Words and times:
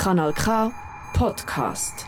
Kanal 0.00 0.32
K 0.32 0.72
Podcast. 1.12 2.06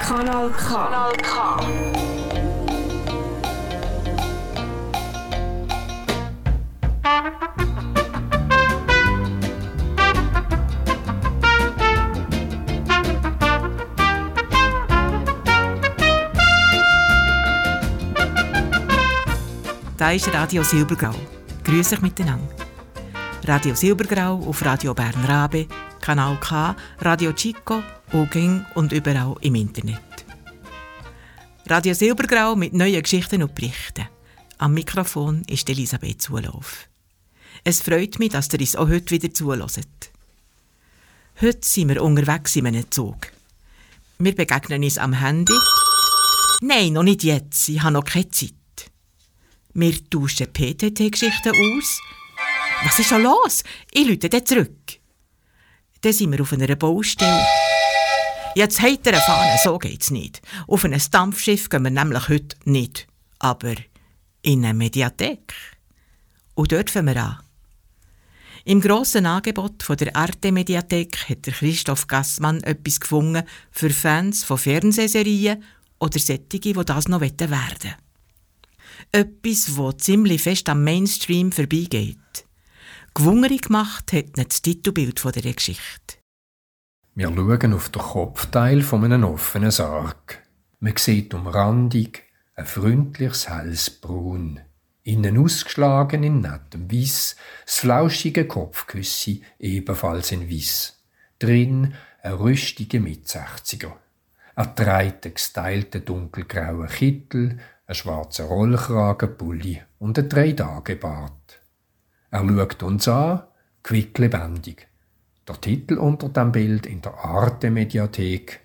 Kanal 0.00 0.48
K. 0.56 0.72
Kanal 0.72 1.12
K. 1.20 2.15
Da 19.96 20.12
ist 20.12 20.28
Radio 20.28 20.62
Silbergrau. 20.62 21.14
Grüß 21.64 21.94
euch 21.94 22.02
miteinander. 22.02 22.54
Radio 23.44 23.74
Silbergrau 23.74 24.34
auf 24.46 24.62
Radio 24.62 24.92
Bern 24.92 25.24
Rabe, 25.24 25.66
Kanal 26.02 26.38
K, 26.38 26.76
Radio 27.00 27.32
Chico, 27.32 27.82
Ogeng 28.12 28.66
und 28.74 28.92
überall 28.92 29.36
im 29.40 29.54
Internet. 29.54 29.96
Radio 31.66 31.94
Silbergrau 31.94 32.54
mit 32.56 32.74
neuen 32.74 33.02
Geschichten 33.02 33.42
und 33.42 33.54
Berichten. 33.54 34.06
Am 34.58 34.74
Mikrofon 34.74 35.44
ist 35.48 35.70
Elisabeth 35.70 36.20
Zulauf. 36.20 36.90
Es 37.64 37.80
freut 37.80 38.18
mich, 38.18 38.32
dass 38.32 38.52
ihr 38.52 38.60
uns 38.60 38.76
auch 38.76 38.88
heute 38.88 39.12
wieder 39.12 39.32
zuhört. 39.32 40.10
Heute 41.40 41.58
sind 41.62 41.88
wir 41.88 42.02
unterwegs 42.02 42.54
in 42.56 42.66
einem 42.66 42.90
Zug. 42.90 43.28
Wir 44.18 44.34
begegnen 44.34 44.84
uns 44.84 44.98
am 44.98 45.14
Handy. 45.14 45.56
Nein, 46.60 46.92
noch 46.92 47.02
nicht 47.02 47.24
jetzt. 47.24 47.66
Ich 47.70 47.82
habe 47.82 47.94
noch 47.94 48.04
keine 48.04 48.28
Zeit. 48.28 48.52
Wir 49.78 50.08
tauschen 50.08 50.46
PTT-Geschichten 50.46 51.50
aus. 51.50 52.00
Was 52.82 52.98
ist 52.98 53.10
schon 53.10 53.24
los? 53.24 53.62
Ich 53.92 54.06
lüte 54.06 54.30
dann 54.30 54.46
zurück. 54.46 54.74
Dann 56.00 56.14
sind 56.14 56.32
wir 56.32 56.40
auf 56.40 56.54
einer 56.54 56.74
Baustelle. 56.76 57.46
Jetzt 58.54 58.80
habt 58.80 59.06
ihr 59.06 59.12
eine 59.12 59.20
Fahne, 59.20 59.58
so 59.62 59.76
geht's 59.78 60.10
nicht. 60.10 60.40
Auf 60.66 60.86
ein 60.86 60.98
Dampfschiff 61.10 61.68
gehen 61.68 61.82
wir 61.82 61.90
nämlich 61.90 62.26
heute 62.30 62.56
nicht. 62.64 63.06
Aber 63.38 63.74
in 64.40 64.64
eine 64.64 64.72
Mediathek. 64.72 65.52
Und 66.54 66.72
dort 66.72 66.88
fangen 66.88 67.14
wir 67.14 67.22
an. 67.22 67.38
Im 68.64 68.80
grossen 68.80 69.26
Angebot 69.26 69.82
von 69.82 69.98
der 69.98 70.16
Arte-Mediathek 70.16 71.28
hat 71.28 71.44
der 71.44 71.52
Christoph 71.52 72.06
Gassmann 72.06 72.62
etwas 72.62 72.98
gefunden 72.98 73.42
für 73.70 73.90
Fans 73.90 74.42
von 74.42 74.56
Fernsehserien 74.56 75.62
oder 76.00 76.18
Sättige, 76.18 76.72
die 76.72 76.84
das 76.86 77.08
noch 77.08 77.20
werden 77.20 77.50
wollen. 77.50 78.05
Etwas, 79.12 79.76
wo 79.76 79.92
ziemlich 79.92 80.42
fest 80.42 80.68
am 80.68 80.84
Mainstream 80.84 81.52
vorbeigeht. 81.52 82.18
Gewungerig 83.14 83.62
gemacht 83.62 84.12
hat 84.12 84.36
nicht 84.36 84.50
das 84.50 84.62
Titelbild 84.62 85.22
dieser 85.24 85.52
Geschichte. 85.52 86.16
Wir 87.14 87.28
schauen 87.28 87.72
auf 87.72 87.88
den 87.88 88.02
Kopfteil 88.02 88.82
von 88.82 89.04
einem 89.04 89.24
offenen 89.24 89.70
Sarg. 89.70 90.42
Man 90.80 90.96
sieht 90.96 91.32
Umrandung 91.32 92.10
ein 92.54 92.66
freundliches 92.66 93.48
helles 93.48 93.88
Braun. 93.88 94.60
Innen 95.02 95.38
ausgeschlagen 95.38 96.24
in 96.24 96.40
nettem 96.40 96.90
Weiss, 96.90 97.36
das 97.64 97.78
flauschige 97.78 98.46
Kopfküssi 98.46 99.42
ebenfalls 99.58 100.32
in 100.32 100.50
Weiss. 100.50 101.02
Drin 101.38 101.94
ein 102.22 102.32
rüstiger 102.32 103.00
Mitsechziger. 103.00 103.96
Er 104.56 104.74
trägt 104.74 105.24
einen 105.24 105.34
gestylten 105.34 106.04
dunkelgrauen 106.04 106.88
Kittel, 106.88 107.60
einen 107.86 107.94
schwarzen 107.94 108.46
Rollkragenpulli 108.46 109.82
und 109.98 110.18
einen 110.18 110.28
Drei-Tage-Bart. 110.28 111.60
Er 112.30 112.46
schaut 112.46 112.82
uns 112.82 113.08
an, 113.08 113.42
quicklebendig. 113.82 114.88
Der 115.46 115.60
Titel 115.60 115.98
unter 115.98 116.28
dem 116.28 116.50
Bild 116.50 116.86
in 116.86 117.00
der 117.00 117.14
Arte-Mediathek 117.14 118.60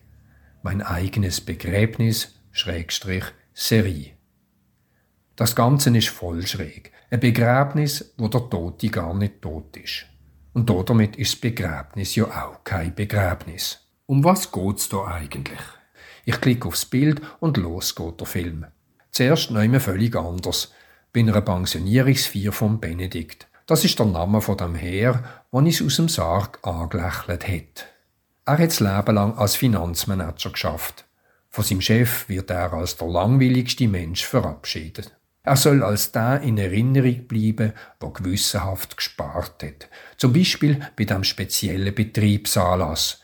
Mein 0.63 0.81
eigenes 0.81 1.41
Begräbnis, 1.41 2.35
Schrägstrich, 2.51 3.25
Serie. 3.53 4.11
Das 5.35 5.55
Ganze 5.55 5.95
ist 5.95 6.09
voll 6.09 6.45
schräg. 6.45 6.91
Ein 7.09 7.19
Begräbnis, 7.19 8.13
wo 8.17 8.27
der 8.27 8.49
Tote 8.49 8.89
gar 8.89 9.13
nicht 9.13 9.41
tot 9.41 9.77
ist. 9.77 10.05
Und 10.53 10.69
damit 10.69 11.15
ist 11.15 11.33
das 11.33 11.41
Begräbnis 11.41 12.15
ja 12.15 12.25
auch 12.25 12.63
kein 12.63 12.93
Begräbnis. 12.93 13.87
Um 14.05 14.23
was 14.23 14.51
geht's 14.51 14.89
da 14.89 15.05
eigentlich? 15.05 15.61
Ich 16.25 16.41
klicke 16.41 16.67
aufs 16.67 16.85
Bild 16.85 17.21
und 17.39 17.57
los 17.57 17.95
geht 17.95 18.19
der 18.19 18.27
Film. 18.27 18.65
Zuerst 19.11 19.51
nehmen 19.51 19.73
wir 19.73 19.81
völlig 19.81 20.15
anders. 20.15 20.71
Bei 21.13 21.19
einer 21.19 21.41
Pensionierungsfeier 21.41 22.53
von 22.53 22.79
Benedikt. 22.79 23.47
Das 23.65 23.83
ist 23.83 23.99
der 23.99 24.05
Name 24.05 24.41
von 24.41 24.57
dem 24.57 24.75
Herr, 24.75 25.13
der 25.13 25.23
uns 25.51 25.81
aus 25.81 25.97
dem 25.97 26.09
Sarg 26.09 26.59
angelächelt 26.63 27.47
hat. 27.47 27.87
Er 28.45 28.57
hat 28.57 28.69
das 28.69 28.79
Leben 28.79 29.15
lang 29.15 29.37
als 29.37 29.55
Finanzmanager 29.55 30.51
geschafft. 30.51 31.05
Von 31.49 31.63
seinem 31.63 31.81
Chef 31.81 32.29
wird 32.29 32.49
er 32.49 32.71
als 32.73 32.95
der 32.95 33.07
langweiligste 33.07 33.87
Mensch 33.87 34.25
verabschiedet. 34.25 35.15
Er 35.43 35.57
soll 35.57 35.83
als 35.83 36.11
der 36.11 36.41
in 36.41 36.57
Erinnerung 36.57 37.27
bleiben, 37.27 37.73
der 38.01 38.09
gewissenhaft 38.09 38.95
gespart 38.95 39.63
hat. 39.63 39.89
Zum 40.17 40.33
Beispiel 40.33 40.79
bei 40.95 41.03
dem 41.03 41.23
speziellen 41.23 41.93
Betriebsanlass. 41.93 43.21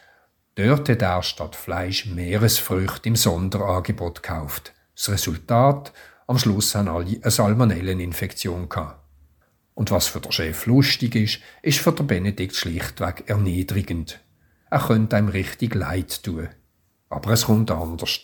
Dort 0.56 0.90
hat 0.90 1.02
er 1.02 1.24
statt 1.24 1.56
Fleisch 1.56 2.08
Meeresfrüchte 2.08 3.08
im 3.08 3.16
Sonderangebot 3.16 4.24
gekauft. 4.24 4.74
Das 4.98 5.10
Resultat? 5.10 5.94
Am 6.26 6.40
Schluss 6.40 6.74
haben 6.74 6.88
alle 6.88 7.20
eine 7.22 7.32
Salmonelleninfektion 7.32 8.68
gehabt. 8.68 9.00
Und 9.76 9.92
was 9.92 10.08
für 10.08 10.20
den 10.20 10.32
Chef 10.32 10.66
lustig 10.66 11.16
ist, 11.16 11.40
ist 11.62 11.80
für 11.80 11.92
den 11.92 12.08
Benedikt 12.08 12.56
schlichtweg 12.56 13.26
erniedrigend. 13.28 14.20
Er 14.72 14.80
könnte 14.80 15.16
einem 15.16 15.30
richtig 15.30 15.76
leid 15.76 16.24
tun. 16.24 16.50
Aber 17.10 17.32
es 17.32 17.46
kommt 17.46 17.70
anders. 17.70 18.22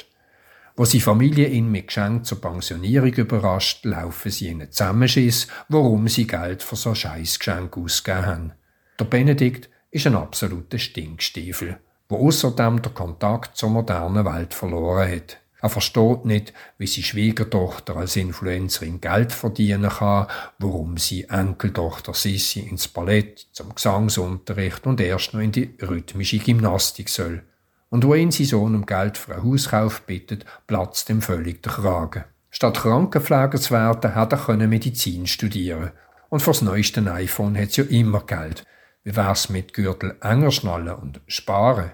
Wo 0.75 0.83
seine 0.83 1.03
Familie 1.03 1.47
ihn 1.47 1.69
mit 1.71 1.87
Geschenk 1.87 2.25
zur 2.25 2.41
Pensionierung 2.41 3.13
überrascht, 3.13 3.85
laufen 3.85 4.31
sie 4.31 4.47
in 4.47 4.61
einen 4.61 4.71
Zusammenschiss, 4.71 5.47
warum 5.69 6.07
sie 6.07 6.25
Geld 6.25 6.63
für 6.63 6.75
so 6.75 6.95
scheiß 6.95 7.37
Geschenk 7.37 7.77
ausgegeben 7.77 8.25
haben. 8.25 8.53
Der 8.99 9.05
Benedikt 9.05 9.69
ist 9.91 10.07
ein 10.07 10.15
absoluter 10.15 10.79
Stinkstiefel, 10.79 11.77
wo 12.09 12.27
außerdem 12.27 12.81
der 12.81 12.93
Kontakt 12.93 13.57
zur 13.57 13.69
modernen 13.69 14.25
Welt 14.25 14.55
verloren 14.55 15.11
hat. 15.11 15.42
Er 15.63 15.69
versteht 15.69 16.25
nicht, 16.25 16.51
wie 16.77 16.87
seine 16.87 17.05
Schwiegertochter 17.05 17.95
als 17.95 18.17
Influencerin 18.17 18.99
Geld 18.99 19.31
verdienen 19.31 19.89
kann, 19.89 20.27
warum 20.59 20.97
sie 20.97 21.23
Enkeltochter 21.29 22.13
Sissi 22.13 22.59
ins 22.59 22.89
Ballett, 22.89 23.47
zum 23.53 23.73
Gesangsunterricht 23.73 24.85
und 24.85 24.99
erst 24.99 25.33
noch 25.33 25.39
in 25.39 25.53
die 25.53 25.73
rhythmische 25.81 26.39
Gymnastik 26.39 27.07
soll. 27.07 27.43
Und 27.87 28.03
wo 28.03 28.13
ihn 28.13 28.31
sein 28.31 28.45
Sohn 28.45 28.75
um 28.75 28.85
Geld 28.85 29.17
für 29.17 29.35
einen 29.35 29.45
Hauskauf 29.45 30.01
bittet, 30.01 30.43
platzt 30.67 31.09
ihm 31.09 31.21
völlig 31.21 31.63
der 31.63 31.71
Kragen. 31.71 32.25
Statt 32.49 32.81
Krankenpfleger 32.81 33.57
zu 33.57 33.73
werden, 33.73 34.15
hat 34.15 34.33
er 34.33 34.67
Medizin 34.67 35.27
studieren 35.27 35.91
Und 36.27 36.41
fürs 36.41 36.61
neueste 36.61 37.09
iPhone 37.09 37.57
hat's 37.57 37.77
ja 37.77 37.85
immer 37.85 38.25
Geld. 38.25 38.65
Wie 39.05 39.15
wär's 39.15 39.47
mit 39.47 39.73
Gürtel 39.73 40.17
enger 40.19 40.51
schnallen 40.51 40.95
und 40.95 41.21
sparen? 41.27 41.91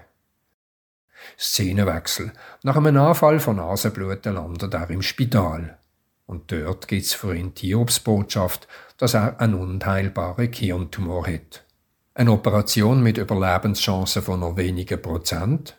Szenenwechsel. 1.38 2.32
Nach 2.62 2.76
einem 2.76 2.96
Anfall 2.96 3.40
von 3.40 3.56
Nasenbluten 3.56 4.34
landet 4.34 4.74
er 4.74 4.90
im 4.90 5.02
Spital. 5.02 5.78
Und 6.26 6.52
dort 6.52 6.86
gibt's 6.88 7.14
für 7.14 7.34
ihn 7.34 7.54
die 7.54 7.74
Obstbotschaft, 7.74 8.68
dass 8.98 9.14
er 9.14 9.40
einen 9.40 9.54
unheilbaren 9.54 10.52
Hirntumor 10.52 11.26
hat. 11.26 11.64
Eine 12.14 12.32
Operation 12.32 13.02
mit 13.02 13.18
Überlebenschancen 13.18 14.22
von 14.22 14.40
nur 14.40 14.56
wenigen 14.56 15.00
Prozent? 15.00 15.76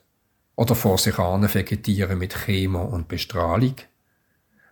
Oder 0.55 0.75
vor 0.75 0.97
sich 0.97 1.17
an 1.19 1.53
vegetieren 1.53 2.17
mit 2.17 2.35
Chemo 2.35 2.83
und 2.83 3.07
Bestrahlung? 3.07 3.75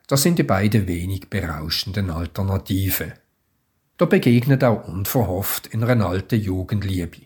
Das 0.07 0.23
sind 0.23 0.39
die 0.39 0.43
beiden 0.43 0.87
wenig 0.87 1.29
berauschenden 1.29 2.09
Alternativen. 2.09 3.13
Da 3.97 4.05
begegnet 4.05 4.63
auch 4.63 4.87
unverhofft 4.87 5.67
in 5.67 5.83
einer 5.83 6.07
alten 6.07 6.39
Jugendliebe. 6.39 7.21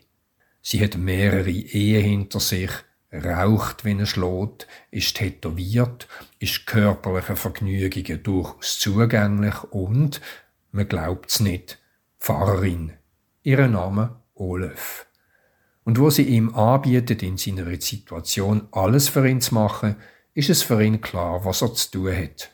Sie 0.62 0.84
hat 0.84 0.98
mehrere 0.98 1.50
Ehen 1.50 2.04
hinter 2.04 2.40
sich, 2.40 2.72
raucht, 3.14 3.86
wenn 3.86 4.00
er 4.00 4.06
schlägt, 4.06 4.68
ist 4.92 5.18
tätowiert, 5.18 6.08
ist 6.40 6.66
körperlichen 6.66 7.36
Vergnügungen 7.36 8.24
durchaus 8.24 8.80
zugänglich 8.80 9.64
und, 9.66 10.22
man 10.72 10.88
glaubt's 10.88 11.40
nicht, 11.40 11.80
Pfarrerin. 12.20 12.94
Ihr 13.44 13.68
Name 13.68 14.22
Olaf. 14.36 15.06
Und 15.84 16.00
wo 16.00 16.10
sie 16.10 16.24
ihm 16.24 16.56
anbietet, 16.56 17.22
in 17.22 17.38
seiner 17.38 17.70
Situation 17.80 18.68
alles 18.72 19.10
für 19.10 19.28
ihn 19.28 19.42
zu 19.42 19.54
machen, 19.54 19.98
ist 20.34 20.50
es 20.50 20.64
für 20.64 20.82
ihn 20.82 21.02
klar, 21.02 21.46
was 21.46 21.62
er 21.62 21.74
zu 21.74 21.92
tun 21.92 22.16
hat. 22.16 22.50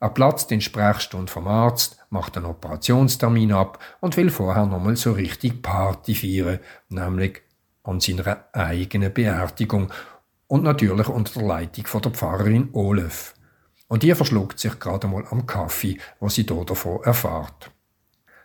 Er 0.00 0.10
platzt 0.10 0.50
in 0.52 0.60
Sprechstunde 0.60 1.30
vom 1.30 1.46
Arzt, 1.46 1.98
macht 2.10 2.36
einen 2.36 2.46
Operationstermin 2.46 3.52
ab 3.52 3.78
und 4.00 4.16
will 4.16 4.30
vorher 4.30 4.66
nochmal 4.66 4.96
so 4.96 5.12
richtig 5.12 5.62
Party 5.62 6.14
feiern, 6.14 6.60
nämlich 6.88 7.42
an 7.86 8.00
seiner 8.00 8.44
eigenen 8.52 9.12
Beerdigung 9.12 9.92
und 10.48 10.62
natürlich 10.62 11.08
unter 11.08 11.40
der 11.40 11.48
Leitung 11.48 11.86
von 11.86 12.02
der 12.02 12.12
Pfarrerin 12.12 12.68
Olaf. 12.72 13.34
Und 13.88 14.02
die 14.02 14.14
verschluckt 14.14 14.58
sich 14.58 14.78
gerade 14.78 15.06
mal 15.06 15.24
am 15.30 15.46
Kaffee, 15.46 15.98
was 16.20 16.34
sie 16.34 16.46
dort 16.46 16.70
davon 16.70 17.02
erfahrt. 17.04 17.70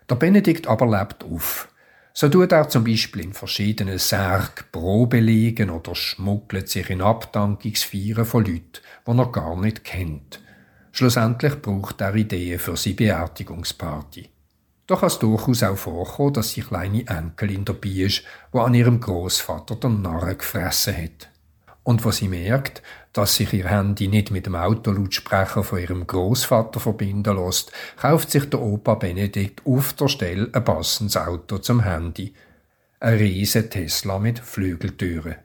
Der 0.10 0.16
Benedikt 0.16 0.68
aber 0.68 0.86
lebt 0.86 1.24
auf. 1.24 1.68
So 2.14 2.28
tut 2.28 2.52
er 2.52 2.68
zum 2.68 2.84
Beispiel 2.84 3.24
in 3.24 3.34
verschiedenen 3.34 3.98
Särgen 3.98 4.66
Probe 4.72 5.20
legen 5.20 5.70
oder 5.70 5.96
schmuggelt 5.96 6.70
sich 6.70 6.90
in 6.90 7.02
Abdankungsfeiern 7.02 8.26
von 8.26 8.44
Leuten, 8.44 8.82
die 9.08 9.18
er 9.18 9.32
gar 9.32 9.60
nicht 9.60 9.84
kennt. 9.84 10.42
Schlussendlich 10.92 11.62
braucht 11.62 12.02
er 12.02 12.14
Ideen 12.14 12.60
für 12.60 12.76
seine 12.76 12.96
Beerdigungsparty. 12.96 14.30
Doch 14.92 15.04
es 15.04 15.20
durchaus 15.20 15.64
auch 15.64 15.78
vorkommen, 15.78 16.34
dass 16.34 16.50
sie 16.50 16.64
kleine 16.64 17.08
Enkelin 17.08 17.64
dabei 17.64 17.88
ist, 17.88 18.24
die 18.54 18.58
an 18.58 18.74
ihrem 18.74 19.00
Großvater 19.00 19.78
den 19.78 20.02
Narren 20.02 20.38
gefressen 20.38 20.98
hat. 20.98 21.30
Und 21.84 22.04
wo 22.04 22.12
sie 22.12 22.28
merkt, 22.28 22.84
dass 23.14 23.38
sich 23.38 23.54
ihr 23.54 23.70
Handy 23.70 24.10
nicht 24.10 24.32
mit 24.32 24.48
dem 24.48 24.56
Autolautsprecher 24.56 25.64
von 25.64 25.80
ihrem 25.80 26.06
Großvater 26.06 26.82
verbinden 26.82 27.38
lässt, 27.38 27.72
kauft 28.02 28.32
sich 28.32 28.50
der 28.50 28.60
Opa 28.60 28.96
Benedikt 28.96 29.66
auf 29.66 29.94
der 29.94 30.10
Stelle 30.10 30.50
ein 30.52 30.66
passendes 30.66 31.16
Auto 31.16 31.60
zum 31.60 31.84
Handy. 31.84 32.34
Ein 33.00 33.18
riesen 33.18 33.70
Tesla 33.70 34.20
mit 34.20 34.40
Flügeltüren. 34.40 35.38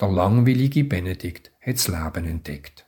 Der 0.00 0.08
langweilige 0.08 0.84
Benedikt 0.84 1.52
hat 1.60 1.74
das 1.74 1.88
Leben 1.88 2.24
entdeckt. 2.24 2.86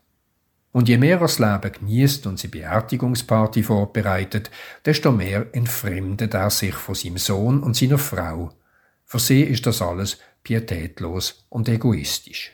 Und 0.76 0.90
je 0.90 0.99
mehr 0.99 1.17
er 1.17 1.20
das 1.20 1.38
Leben 1.38 1.73
genießt 1.73 2.26
und 2.26 2.38
sie 2.38 2.49
Beerdigungsparty 2.49 3.62
vorbereitet, 3.62 4.50
desto 4.84 5.11
mehr 5.11 5.46
entfremdet 5.52 6.34
er 6.34 6.50
sich 6.50 6.75
von 6.75 6.94
seinem 6.94 7.17
Sohn 7.17 7.62
und 7.62 7.75
seiner 7.75 7.96
Frau. 7.96 8.52
Für 9.06 9.19
sie 9.19 9.40
ist 9.40 9.64
das 9.64 9.81
alles 9.81 10.19
pietätlos 10.43 11.46
und 11.49 11.70
egoistisch. 11.70 12.52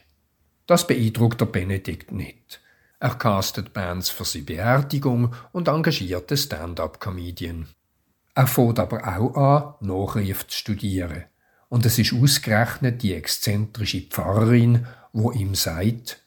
Das 0.69 0.86
beeindruckt 0.86 1.40
der 1.40 1.46
Benedikt 1.46 2.12
nicht. 2.12 2.60
Er 3.00 3.16
castet 3.16 3.72
Bands 3.72 4.08
für 4.08 4.24
seine 4.24 4.44
Beerdigung 4.44 5.34
und 5.50 5.66
engagiert 5.66 6.30
den 6.30 6.36
Stand-up-Comedian. 6.36 7.66
Er 8.36 8.46
fängt 8.46 8.78
aber 8.78 9.19
auch 9.19 9.34
an, 9.34 9.74
Nachricht 9.88 10.52
zu 10.52 10.58
studieren. 10.58 11.24
Und 11.69 11.84
es 11.86 11.98
ist 11.98 12.12
ausgerechnet 12.12 13.02
die 13.02 13.14
exzentrische 13.14 14.02
Pfarrerin, 14.02 14.86
wo 15.12 15.32
ihm 15.32 15.56
sagt, 15.56 16.21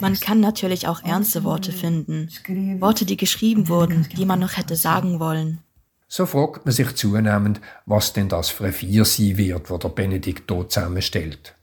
Man 0.00 0.20
kann 0.20 0.40
natürlich 0.40 0.88
auch 0.88 1.02
ernste 1.02 1.44
Worte 1.44 1.72
finden, 1.72 2.28
Worte, 2.80 3.04
die 3.04 3.16
geschrieben 3.16 3.68
wurden, 3.68 4.06
die 4.16 4.24
man 4.24 4.40
noch 4.40 4.56
hätte 4.56 4.76
sagen 4.76 5.20
wollen. 5.20 5.58
So 6.08 6.26
fragt 6.26 6.64
man 6.64 6.72
sich 6.72 6.94
zunehmend, 6.96 7.60
was 7.86 8.12
denn 8.12 8.28
das 8.28 8.48
für 8.48 8.66
ein 8.66 8.72
Vier 8.72 9.04
sein 9.04 9.36
wird, 9.36 9.70
wo 9.70 9.78
der 9.78 9.90
Benedikt 9.90 10.50
dort 10.50 10.72
zusammenstellt. 10.72 11.54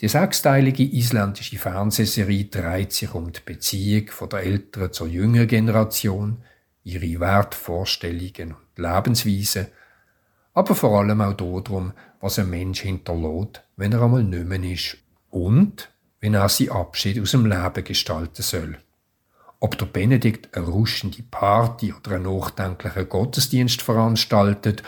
Die 0.00 0.08
sechsteilige 0.08 0.84
isländische 0.84 1.58
Fernsehserie 1.58 2.44
dreht 2.44 2.92
sich 2.92 3.14
um 3.14 3.32
die 3.32 3.40
Beziehung 3.44 4.08
von 4.08 4.28
der 4.28 4.40
älteren 4.40 4.92
zur 4.92 5.08
jüngeren 5.08 5.48
Generation, 5.48 6.42
ihre 6.84 7.20
Wertvorstellungen 7.20 8.54
und 8.54 8.78
Lebensweise, 8.78 9.72
aber 10.54 10.74
vor 10.74 10.98
allem 10.98 11.20
auch 11.20 11.34
darum, 11.34 11.92
was 12.20 12.38
ein 12.38 12.50
Mensch 12.50 12.80
hinterlässt, 12.80 13.62
wenn 13.76 13.92
er 13.92 14.02
einmal 14.02 14.24
nicht 14.24 14.46
mehr 14.46 14.62
ist 14.62 14.96
und 15.30 15.90
wenn 16.20 16.34
er 16.34 16.48
seinen 16.48 16.70
Abschied 16.70 17.20
aus 17.20 17.30
dem 17.32 17.46
Leben 17.46 17.84
gestalten 17.84 18.42
soll. 18.42 18.78
Ob 19.60 19.76
der 19.78 19.86
Benedikt 19.86 20.56
eine 20.56 20.66
ruschende 20.66 21.22
Party 21.22 21.92
oder 21.92 22.16
einen 22.16 22.32
nachdenklichen 22.32 23.08
Gottesdienst 23.08 23.82
veranstaltet, 23.82 24.82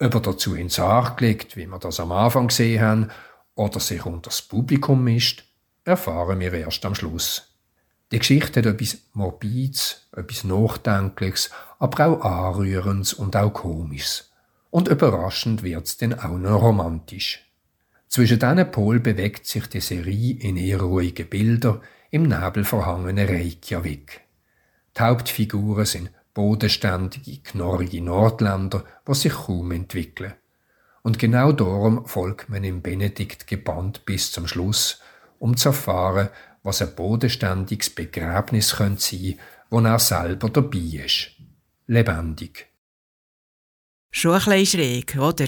ob 0.00 0.14
er 0.14 0.20
dazu 0.20 0.54
ins 0.54 0.74
Sarg 0.74 1.20
legt, 1.20 1.56
wie 1.56 1.66
wir 1.66 1.78
das 1.78 2.00
am 2.00 2.12
Anfang 2.12 2.48
gesehen 2.48 2.82
haben, 2.82 3.10
oder 3.54 3.80
sich 3.80 4.04
unter 4.04 4.30
das 4.30 4.42
Publikum 4.42 5.02
mischt, 5.02 5.44
erfahren 5.84 6.40
wir 6.40 6.52
erst 6.52 6.84
am 6.84 6.94
Schluss. 6.94 7.56
Die 8.12 8.18
Geschichte 8.18 8.60
hat 8.60 8.66
etwas 8.66 8.98
Morbides, 9.14 10.08
etwas 10.12 10.44
Nachdenkliches, 10.44 11.50
aber 11.78 12.06
auch 12.06 12.20
Anrührendes 12.20 13.14
und 13.14 13.34
auch 13.34 13.52
Komisches. 13.52 14.30
Und 14.70 14.88
überraschend 14.88 15.62
wird's 15.62 15.96
denn 15.96 16.14
auch 16.18 16.38
noch 16.38 16.62
romantisch. 16.62 17.42
Zwischen 18.08 18.38
diesen 18.38 18.70
Pol 18.70 19.00
bewegt 19.00 19.46
sich 19.46 19.66
die 19.66 19.80
Serie 19.80 20.36
in 20.40 20.56
eher 20.56 20.80
ruhige 20.80 21.24
Bilder, 21.24 21.80
im 22.10 22.24
Nebel 22.24 22.64
verhangene 22.64 23.28
Reykjavik. 23.28 24.20
Die 24.96 25.02
Hauptfiguren 25.02 25.84
sind 25.84 26.10
bodenständige, 26.32 27.38
knorrige 27.42 28.02
Nordländer, 28.02 28.84
die 29.06 29.14
sich 29.14 29.32
kaum 29.32 29.72
entwickeln. 29.72 30.34
Und 31.02 31.18
genau 31.18 31.52
darum 31.52 32.06
folgt 32.06 32.48
man 32.48 32.64
im 32.64 32.82
Benedikt 32.82 33.46
gebannt 33.46 34.04
bis 34.06 34.32
zum 34.32 34.46
Schluss, 34.46 35.00
um 35.38 35.56
zu 35.56 35.70
erfahren, 35.70 36.28
was 36.62 36.82
ein 36.82 36.94
bodenständiges 36.94 37.90
Begräbnis 37.90 38.76
könnte 38.76 39.02
sein, 39.02 39.38
wo 39.70 39.80
er 39.80 39.98
selber 39.98 40.50
dabei 40.50 41.04
ist. 41.04 41.30
Lebendig. 41.86 42.66
Schon 44.16 44.32
ein 44.32 44.38
bisschen 44.38 44.80
schräg, 44.80 45.18
oder? 45.18 45.46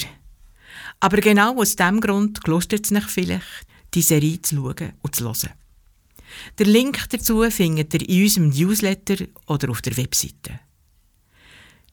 Aber 1.01 1.23
genau 1.23 1.59
aus 1.59 1.75
diesem 1.75 2.03
Grund 2.03 2.45
gelustet 2.45 2.85
es 2.85 2.91
nicht 2.91 3.09
vielleicht, 3.09 3.67
die 3.95 4.03
Serie 4.03 4.43
zu 4.43 4.57
schauen 4.57 4.93
und 5.01 5.17
zu 5.17 5.25
hören. 5.25 5.55
Den 6.59 6.69
Link 6.69 7.09
dazu 7.09 7.51
findet 7.51 7.95
ihr 7.95 8.07
in 8.07 8.25
unserem 8.25 8.49
Newsletter 8.51 9.25
oder 9.47 9.71
auf 9.71 9.81
der 9.81 9.97
Webseite. 9.97 10.61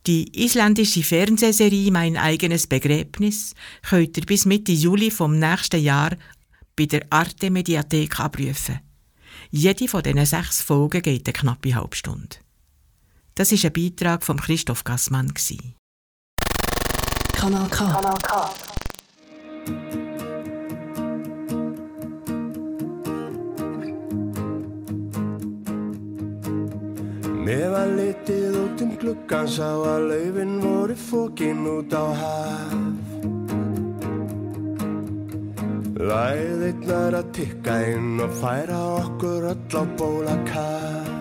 Die 0.05 0.29
isländische 0.43 1.01
Fernsehserie 1.01 1.91
Mein 1.91 2.17
eigenes 2.17 2.67
Begräbnis 2.67 3.53
könnt 3.81 4.17
ihr 4.17 4.25
bis 4.25 4.45
Mitte 4.45 4.73
Juli 4.73 5.11
vom 5.11 5.39
nächsten 5.39 5.81
Jahr 5.81 6.17
bei 6.75 6.87
der 6.87 7.05
Arte 7.09 7.51
Mediathek 7.51 8.19
abrufen. 8.19 8.81
Jede 9.49 9.87
von 9.87 10.03
diesen 10.03 10.25
sechs 10.25 10.61
Folgen 10.61 11.01
geht 11.01 11.25
eine 11.25 11.33
knappe 11.33 11.73
Halbstunde. 11.73 12.35
Das 13.33 13.53
ist 13.53 13.63
ein 13.63 13.71
Beitrag 13.71 14.25
von 14.25 14.41
Christoph 14.41 14.83
Gassmann. 14.83 15.33
Kanal 17.35 17.67
K. 17.69 17.77
Kanal 17.93 18.19
K. 18.27 18.31
Mér 27.45 27.67
var 27.73 27.91
litið 27.97 28.55
út 28.61 28.83
um 28.85 28.93
gluggan 29.01 29.49
sá 29.51 29.67
að 29.67 30.07
laufin 30.11 30.55
voru 30.63 30.95
fókin 30.97 31.67
út 31.69 31.93
á 31.93 32.05
haf 32.21 33.13
Læðirnar 36.05 37.19
að 37.19 37.29
tikka 37.37 37.75
inn 37.91 38.23
og 38.25 38.33
færa 38.41 38.79
okkur 39.03 39.51
öll 39.51 39.77
á 39.77 39.83
bóla 39.99 40.39
kaf 40.49 41.14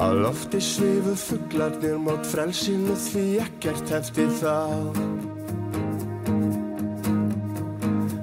Á 0.00 0.08
lofti 0.16 0.56
svifu 0.64 1.12
fugglarnir 1.12 1.98
mót 2.00 2.24
frelsinu 2.24 2.94
því 2.96 3.24
ekkert 3.44 3.90
hefti 3.92 4.24
þá 4.40 4.56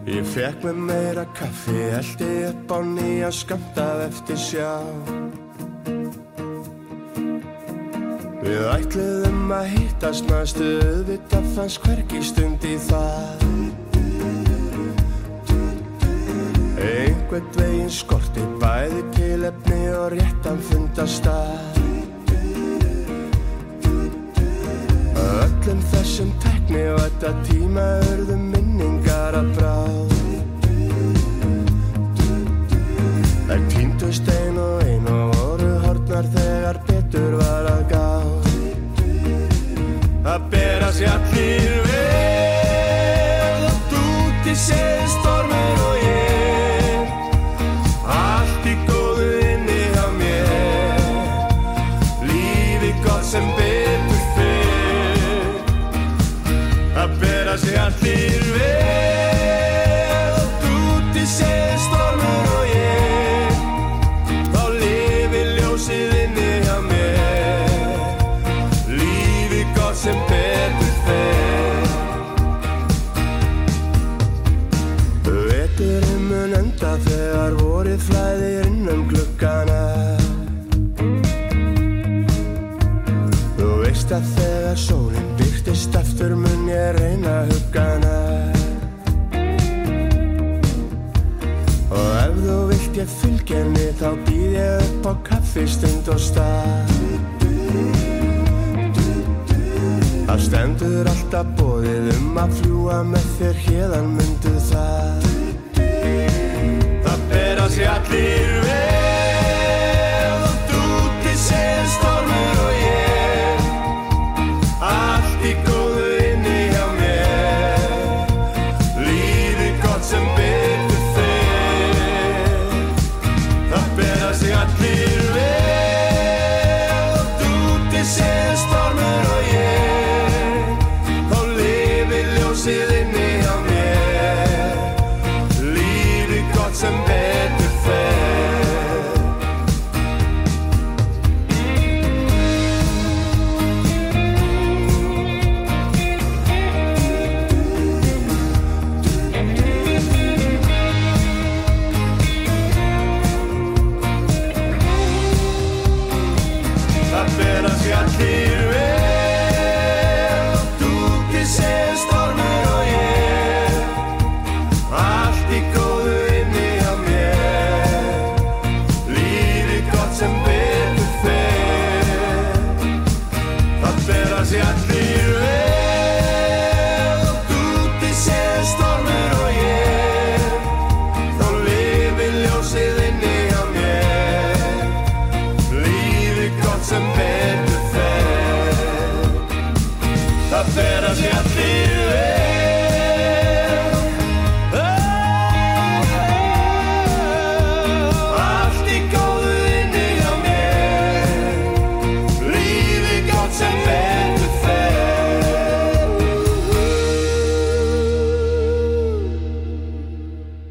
Ég 0.07 0.25
fekk 0.33 0.63
með 0.65 0.79
meira 0.87 1.25
kaffi, 1.37 1.77
eldi 1.99 2.29
upp 2.47 2.71
á 2.73 2.79
nýja 2.81 3.29
skamtað 3.29 4.01
eftir 4.07 4.39
sjá. 4.41 4.71
Við 8.41 8.63
ætliðum 8.71 9.53
að 9.53 9.69
hittast 9.75 10.31
næstu, 10.31 10.71
auðvitað 10.81 11.51
fannst 11.59 11.83
hverki 11.85 12.23
stund 12.25 12.65
í 12.65 12.77
það. 12.87 13.86
Einhvern 17.27 17.55
veginn 17.59 17.89
skorti 17.91 18.39
bæði 18.61 19.01
tilefni 19.11 19.89
og 19.91 20.13
réttan 20.13 20.61
fundastað. 20.63 21.75
Öllum 25.19 25.81
þessum 25.91 26.31
tekni 26.39 26.85
og 26.93 27.01
þetta 27.03 27.31
tíma 27.49 27.83
örðum 28.13 28.45
minningar 28.53 29.35
að 29.41 29.51
bráð. 29.57 30.15
Þær 33.49 33.61
týndust 33.75 34.31
ein 34.31 34.57
og 34.63 34.87
ein 34.87 35.11
og 35.11 35.35
voru 35.35 35.71
hortnar 35.83 36.25
þegar 36.37 36.79
betur 36.87 37.35
var 37.41 37.65
að 37.73 37.83
gá. 37.91 38.07
Það 40.23 40.47
bera 40.55 40.89
sér 40.95 41.11
allir 41.17 41.75
vel 41.91 43.67
og 43.67 43.77
dúti 43.91 44.55
séð 44.55 45.03
stormur 45.11 45.33
og 45.33 45.36
fylgjenni 93.57 93.91
þá 93.97 94.09
býð 94.25 94.55
ég 94.57 94.81
upp 94.85 95.07
á 95.09 95.13
kaffistund 95.25 96.09
og 96.13 96.19
stað. 96.21 96.91
Það 100.27 100.43
stendur 100.45 101.09
alltaf 101.09 101.49
bóðið 101.57 102.11
um 102.17 102.37
að 102.37 102.53
fljúa 102.59 102.99
með 103.07 103.31
þér 103.39 103.63
hérðan 103.65 104.13
myndu 104.19 104.53
það. 104.67 105.25
Það 107.07 107.25
bera 107.31 107.67
sér 107.73 107.91
allir 107.95 108.55
vel 108.67 108.96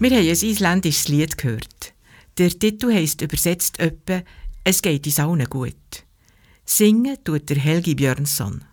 Wir 0.09 0.19
haben 0.19 0.29
ein 0.29 0.31
isländisches 0.31 1.09
Lied 1.09 1.37
gehört. 1.37 1.93
Der 2.39 2.57
Titel 2.57 2.95
heisst 2.95 3.23
übersetzt 3.23 3.81
öppe 3.81 4.23
«Es 4.63 4.81
geht 4.81 5.05
uns 5.05 5.19
allen 5.19 5.45
gut». 5.47 5.75
Singen 6.65 7.17
tut 7.25 7.51
der 7.51 7.57
Helgi 7.57 7.97
Björnsson. 7.97 8.65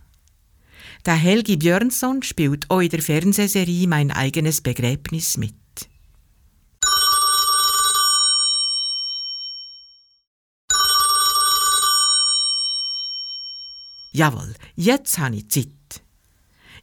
Der 1.03 1.15
Helgi 1.15 1.57
Björnsson 1.57 2.21
spielt 2.21 2.69
auch 2.69 2.81
in 2.81 2.89
der 2.89 3.01
Fernsehserie 3.01 3.87
«Mein 3.87 4.11
eigenes 4.11 4.61
Begräbnis» 4.61 5.37
mit. 5.37 5.55
Jawohl, 14.11 14.53
jetzt 14.75 15.17
habe 15.17 15.37
ich 15.37 15.49
Zeit. 15.49 16.03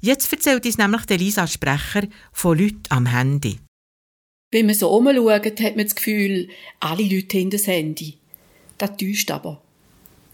Jetzt 0.00 0.32
erzählt 0.32 0.66
uns 0.66 0.76
nämlich 0.76 1.06
der 1.06 1.18
Lisa 1.18 1.46
Sprecher 1.46 2.08
von 2.32 2.58
Leuten 2.58 2.82
am 2.88 3.06
Handy. 3.06 3.60
Wenn 4.52 4.66
man 4.66 4.74
so 4.74 4.90
umschaut, 4.90 5.60
hat 5.60 5.76
man 5.76 5.84
das 5.86 5.94
Gefühl, 5.94 6.48
alle 6.80 7.04
Leute 7.04 7.38
haben 7.38 7.50
das 7.50 7.66
Handy. 7.66 8.14
Das 8.78 8.96
täuscht 8.96 9.30
aber. 9.30 9.62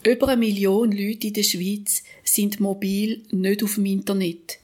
Über 0.05 0.29
eine 0.29 0.39
Million 0.39 0.93
Leute 0.93 1.27
in 1.27 1.33
der 1.35 1.43
Schweiz 1.43 2.03
sind 2.25 2.61
mobil 2.61 3.23
nicht 3.31 3.63
auf 3.63 3.75
dem 3.75 3.87
Internet 3.87 4.59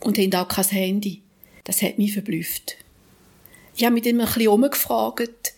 und 0.00 0.18
haben 0.18 0.34
auch 0.34 0.48
kein 0.48 0.64
Handy. 0.64 1.22
Das 1.64 1.82
hat 1.82 1.98
mich 1.98 2.12
verblüfft. 2.12 2.76
Ich 3.76 3.84
habe 3.84 3.94
mit 3.94 4.06
ihm 4.06 4.20
ein 4.20 4.26
bisschen 4.26 4.48
umgefragt 4.48 5.54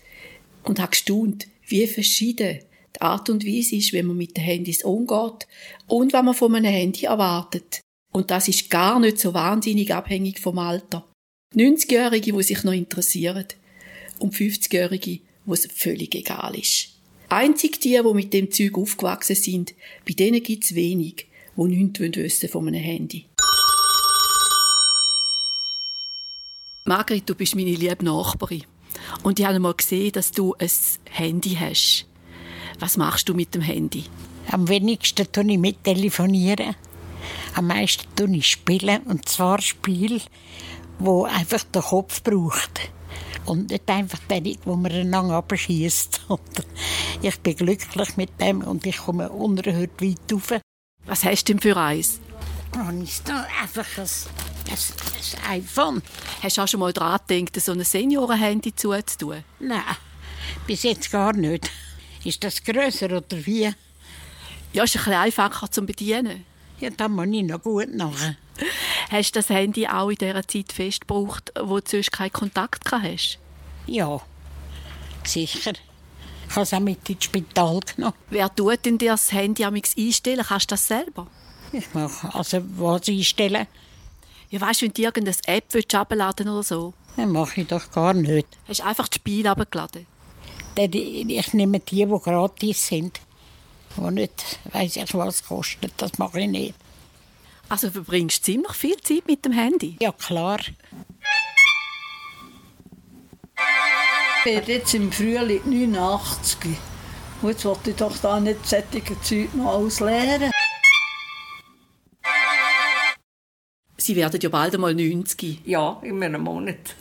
und 0.64 0.80
habe 0.80 0.90
gestaunt, 0.90 1.46
wie 1.66 1.86
verschieden 1.86 2.60
die 2.96 3.00
Art 3.02 3.28
und 3.28 3.44
Weise 3.44 3.76
ist, 3.76 3.92
wenn 3.92 4.06
man 4.06 4.16
mit 4.16 4.36
den 4.36 4.44
Handys 4.44 4.82
umgeht 4.82 5.46
und 5.86 6.12
was 6.12 6.22
man 6.24 6.34
von 6.34 6.54
einem 6.54 6.72
Handy 6.72 7.04
erwartet. 7.04 7.80
Und 8.12 8.30
das 8.30 8.48
ist 8.48 8.70
gar 8.70 8.98
nicht 8.98 9.18
so 9.18 9.34
wahnsinnig 9.34 9.92
abhängig 9.92 10.40
vom 10.40 10.58
Alter. 10.58 11.06
90-Jährige, 11.54 12.32
die 12.32 12.42
sich 12.42 12.64
noch 12.64 12.72
interessieren 12.72 13.46
und 14.18 14.34
50-Jährige, 14.34 15.20
wo 15.44 15.54
es 15.54 15.66
völlig 15.66 16.14
egal 16.14 16.58
ist. 16.58 16.88
Einzig 17.28 17.80
die, 17.80 18.00
die 18.02 18.14
mit 18.14 18.32
dem 18.32 18.50
Zeug 18.50 18.76
aufgewachsen 18.78 19.36
sind, 19.36 19.74
bei 20.06 20.12
denen 20.12 20.42
gibt 20.42 20.64
es 20.64 20.74
wenig, 20.74 21.26
die 21.56 21.62
nichts 21.62 22.00
wissen 22.00 22.48
von 22.48 22.68
einem 22.68 22.82
Handy. 22.82 23.26
Margret, 26.84 27.28
du 27.28 27.34
bist 27.34 27.56
meine 27.56 27.74
liebe 27.74 28.04
Nachbarin. 28.04 28.64
Und 29.24 29.40
ich 29.40 29.46
habe 29.46 29.58
mal 29.58 29.74
gesehen, 29.74 30.12
dass 30.12 30.30
du 30.30 30.54
ein 30.54 30.70
Handy 31.10 31.56
hast. 31.58 32.06
Was 32.78 32.96
machst 32.96 33.28
du 33.28 33.34
mit 33.34 33.54
dem 33.54 33.62
Handy? 33.62 34.04
Am 34.52 34.68
wenigsten 34.68 35.26
tue 35.32 35.50
ich 35.50 35.58
mit 35.58 35.82
telefonieren. 35.82 36.76
Am 37.54 37.66
meisten 37.66 38.06
tue 38.14 38.36
ich 38.36 38.46
spielen. 38.46 39.02
Und 39.02 39.28
zwar 39.28 39.60
Spiel, 39.60 40.20
wo 40.98 41.24
einfach 41.24 41.62
den 41.64 41.82
Kopf 41.82 42.22
braucht. 42.22 42.90
Und 43.44 43.70
nicht 43.70 43.88
einfach 43.88 44.18
den, 44.30 44.58
wo 44.64 44.74
man 44.76 44.92
einander 44.92 45.34
abschießt. 45.36 46.22
Ich 47.22 47.40
bin 47.40 47.56
glücklich 47.56 48.16
mit 48.18 48.40
dem 48.40 48.60
und 48.60 48.84
ich 48.84 48.98
komme 48.98 49.30
unerhört 49.30 50.02
weit 50.02 50.18
rauf. 50.30 50.60
Was 51.06 51.24
hast 51.24 51.48
du 51.48 51.54
denn 51.54 51.60
für 51.60 51.76
eins? 51.76 52.20
Und 52.74 53.02
ich 53.02 53.22
da 53.22 53.46
einfach 53.62 53.86
ein, 53.96 54.08
ein, 54.70 54.78
ein 55.48 55.62
iPhone. 55.62 56.02
Hast 56.42 56.58
du 56.58 56.62
auch 56.62 56.68
schon 56.68 56.80
mal 56.80 56.92
daran 56.92 57.20
gedacht, 57.26 57.58
so 57.64 57.72
ein 57.72 57.82
Seniorenhandy 57.82 58.74
zuzutun? 58.74 59.44
Nein, 59.60 59.82
bis 60.66 60.82
jetzt 60.82 61.10
gar 61.10 61.32
nicht. 61.32 61.70
Ist 62.22 62.44
das 62.44 62.62
grösser 62.62 63.06
oder 63.06 63.46
wie? 63.46 63.72
Ja, 64.72 64.84
ist 64.84 64.96
ein 64.96 65.04
bisschen 65.04 65.12
einfacher 65.14 65.70
zu 65.70 65.82
bedienen. 65.82 66.44
Ja, 66.80 66.90
da 66.90 67.08
muss 67.08 67.26
ich 67.30 67.42
noch 67.42 67.62
gut 67.62 67.94
nachher. 67.94 68.36
Hast 69.10 69.34
du 69.34 69.38
das 69.38 69.48
Handy 69.50 69.86
auch 69.86 70.08
in 70.10 70.16
dieser 70.16 70.46
Zeit 70.46 70.72
festgebraucht, 70.72 71.52
wo 71.60 71.78
du 71.80 71.86
sonst 71.86 72.12
keinen 72.12 72.32
Kontakt 72.32 72.90
hast? 72.90 73.38
Ja, 73.86 74.20
sicher. 75.24 75.72
Ich 76.48 76.52
habe 76.54 76.62
es 76.62 76.72
auch 76.74 76.80
mit 76.80 77.08
ins 77.10 77.24
Spital 77.24 77.80
genommen. 77.80 78.14
Wer 78.30 78.54
tut 78.54 78.84
denn 78.84 78.98
dir 78.98 79.12
das 79.12 79.32
Handy 79.32 79.64
einstellen? 79.64 80.44
Kannst 80.46 80.70
du 80.70 80.74
das 80.74 80.86
selber? 80.86 81.26
Ich 81.72 81.92
mache 81.94 82.32
also 82.34 82.62
was 82.76 83.08
einstellen. 83.08 83.66
Ja, 84.50 84.60
weißt 84.60 84.82
du, 84.82 84.86
wenn 84.86 84.92
du 84.92 85.02
irgendeine 85.02 85.36
App 85.46 85.94
abladen 85.94 86.48
oder 86.48 86.62
so, 86.62 86.94
Das 87.16 87.26
mache 87.26 87.62
ich 87.62 87.66
doch 87.66 87.90
gar 87.90 88.14
nicht. 88.14 88.46
hast 88.68 88.80
du 88.80 88.84
einfach 88.84 89.08
das 89.08 89.16
Spiel 89.16 89.46
abgeladen. 89.46 90.06
Ich 90.78 91.52
nehme 91.54 91.80
die, 91.80 92.04
die 92.06 92.18
gratis 92.22 92.86
sind. 92.86 93.20
Die 93.96 94.10
nicht, 94.10 94.58
weiss 94.72 94.96
ich 94.96 95.14
was 95.14 95.44
kosten. 95.44 95.90
Das 95.96 96.18
mache 96.18 96.40
ich 96.40 96.48
nicht. 96.48 96.74
Also 97.68 97.90
verbringst 97.90 98.38
du 98.38 98.52
ziemlich 98.52 98.72
viel 98.72 98.96
Zeit 98.98 99.26
mit 99.26 99.44
dem 99.44 99.52
Handy. 99.52 99.96
Ja, 100.00 100.12
klar. 100.12 100.60
Ich 104.38 104.44
bin 104.44 104.62
jetzt 104.66 104.94
im 104.94 105.10
Frühling 105.10 105.62
89. 105.64 106.76
Und 107.42 107.48
jetzt 107.48 107.64
wollte 107.64 107.90
ich 107.90 107.96
doch 107.96 108.16
da 108.18 108.38
nicht 108.38 108.66
solche 108.66 109.20
Zeug 109.22 109.54
noch 109.54 109.74
alles 109.74 110.00
lernen. 110.00 110.52
Sie 113.96 114.14
werden 114.14 114.40
ja 114.40 114.48
bald 114.48 114.74
einmal 114.74 114.94
90. 114.94 115.62
Ja, 115.64 115.98
in 116.02 116.22
einem 116.22 116.42
Monat. 116.42 116.94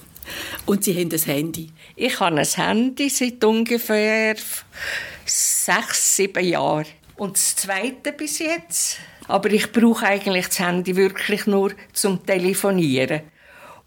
Und 0.65 0.83
Sie 0.83 0.99
haben 0.99 1.11
ein 1.11 1.19
Handy? 1.19 1.69
Ich 1.95 2.19
habe 2.19 2.37
ein 2.37 2.45
Handy 2.45 3.09
seit 3.09 3.43
ungefähr 3.43 4.35
sechs, 5.65 6.15
sieben 6.15 6.45
Jahren. 6.45 6.85
Und 7.17 7.35
das 7.35 7.55
zweite 7.55 8.11
bis 8.11 8.39
jetzt. 8.39 8.97
Aber 9.27 9.49
ich 9.51 9.71
brauche 9.71 10.05
eigentlich 10.05 10.47
das 10.47 10.59
Handy 10.59 10.95
wirklich 10.95 11.47
nur 11.47 11.71
zum 11.93 12.23
Telefonieren. 12.25 13.21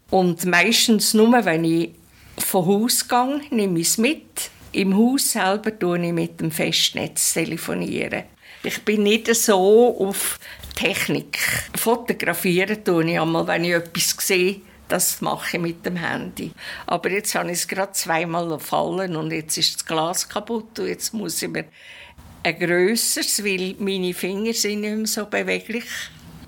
Und 0.09 0.43
meistens 0.45 1.13
nur, 1.13 1.45
wenn 1.45 1.63
ich 1.63 1.91
von 2.37 2.65
Haus 2.65 3.07
gehe, 3.07 3.41
nehme 3.51 3.79
ich 3.79 3.87
es 3.87 3.97
mit. 3.97 4.49
Im 4.73 4.97
Haus 4.97 5.31
selber 5.31 5.77
tue 5.77 6.05
ich 6.05 6.13
mit 6.13 6.41
dem 6.41 6.51
Festnetz 6.51 7.33
telefonieren. 7.33 8.23
Ich 8.63 8.83
bin 8.83 9.03
nicht 9.03 9.33
so 9.33 9.97
auf 9.99 10.37
Technik. 10.75 11.37
Fotografieren 11.75 12.83
tue 12.83 13.09
ich 13.09 13.19
einmal, 13.19 13.47
wenn 13.47 13.63
ich 13.63 13.73
etwas 13.73 14.15
sehe. 14.19 14.61
Das 14.89 15.21
mache 15.21 15.55
ich 15.55 15.61
mit 15.61 15.85
dem 15.85 15.97
Handy. 15.97 16.51
Aber 16.87 17.11
jetzt 17.11 17.35
habe 17.35 17.51
ich 17.51 17.59
es 17.59 17.67
gerade 17.67 17.91
zweimal 17.91 18.47
gefallen 18.47 19.15
und 19.15 19.31
jetzt 19.31 19.55
ist 19.55 19.75
das 19.75 19.85
Glas 19.85 20.27
kaputt 20.27 20.79
und 20.79 20.87
jetzt 20.87 21.13
muss 21.13 21.41
ich 21.43 21.47
mir 21.47 21.65
ein 22.41 22.57
grösseres, 22.57 23.43
weil 23.45 23.75
meine 23.77 24.15
Finger 24.15 24.51
sind 24.53 24.81
nicht 24.81 24.95
mehr 24.95 25.05
so 25.05 25.27
beweglich. 25.27 25.85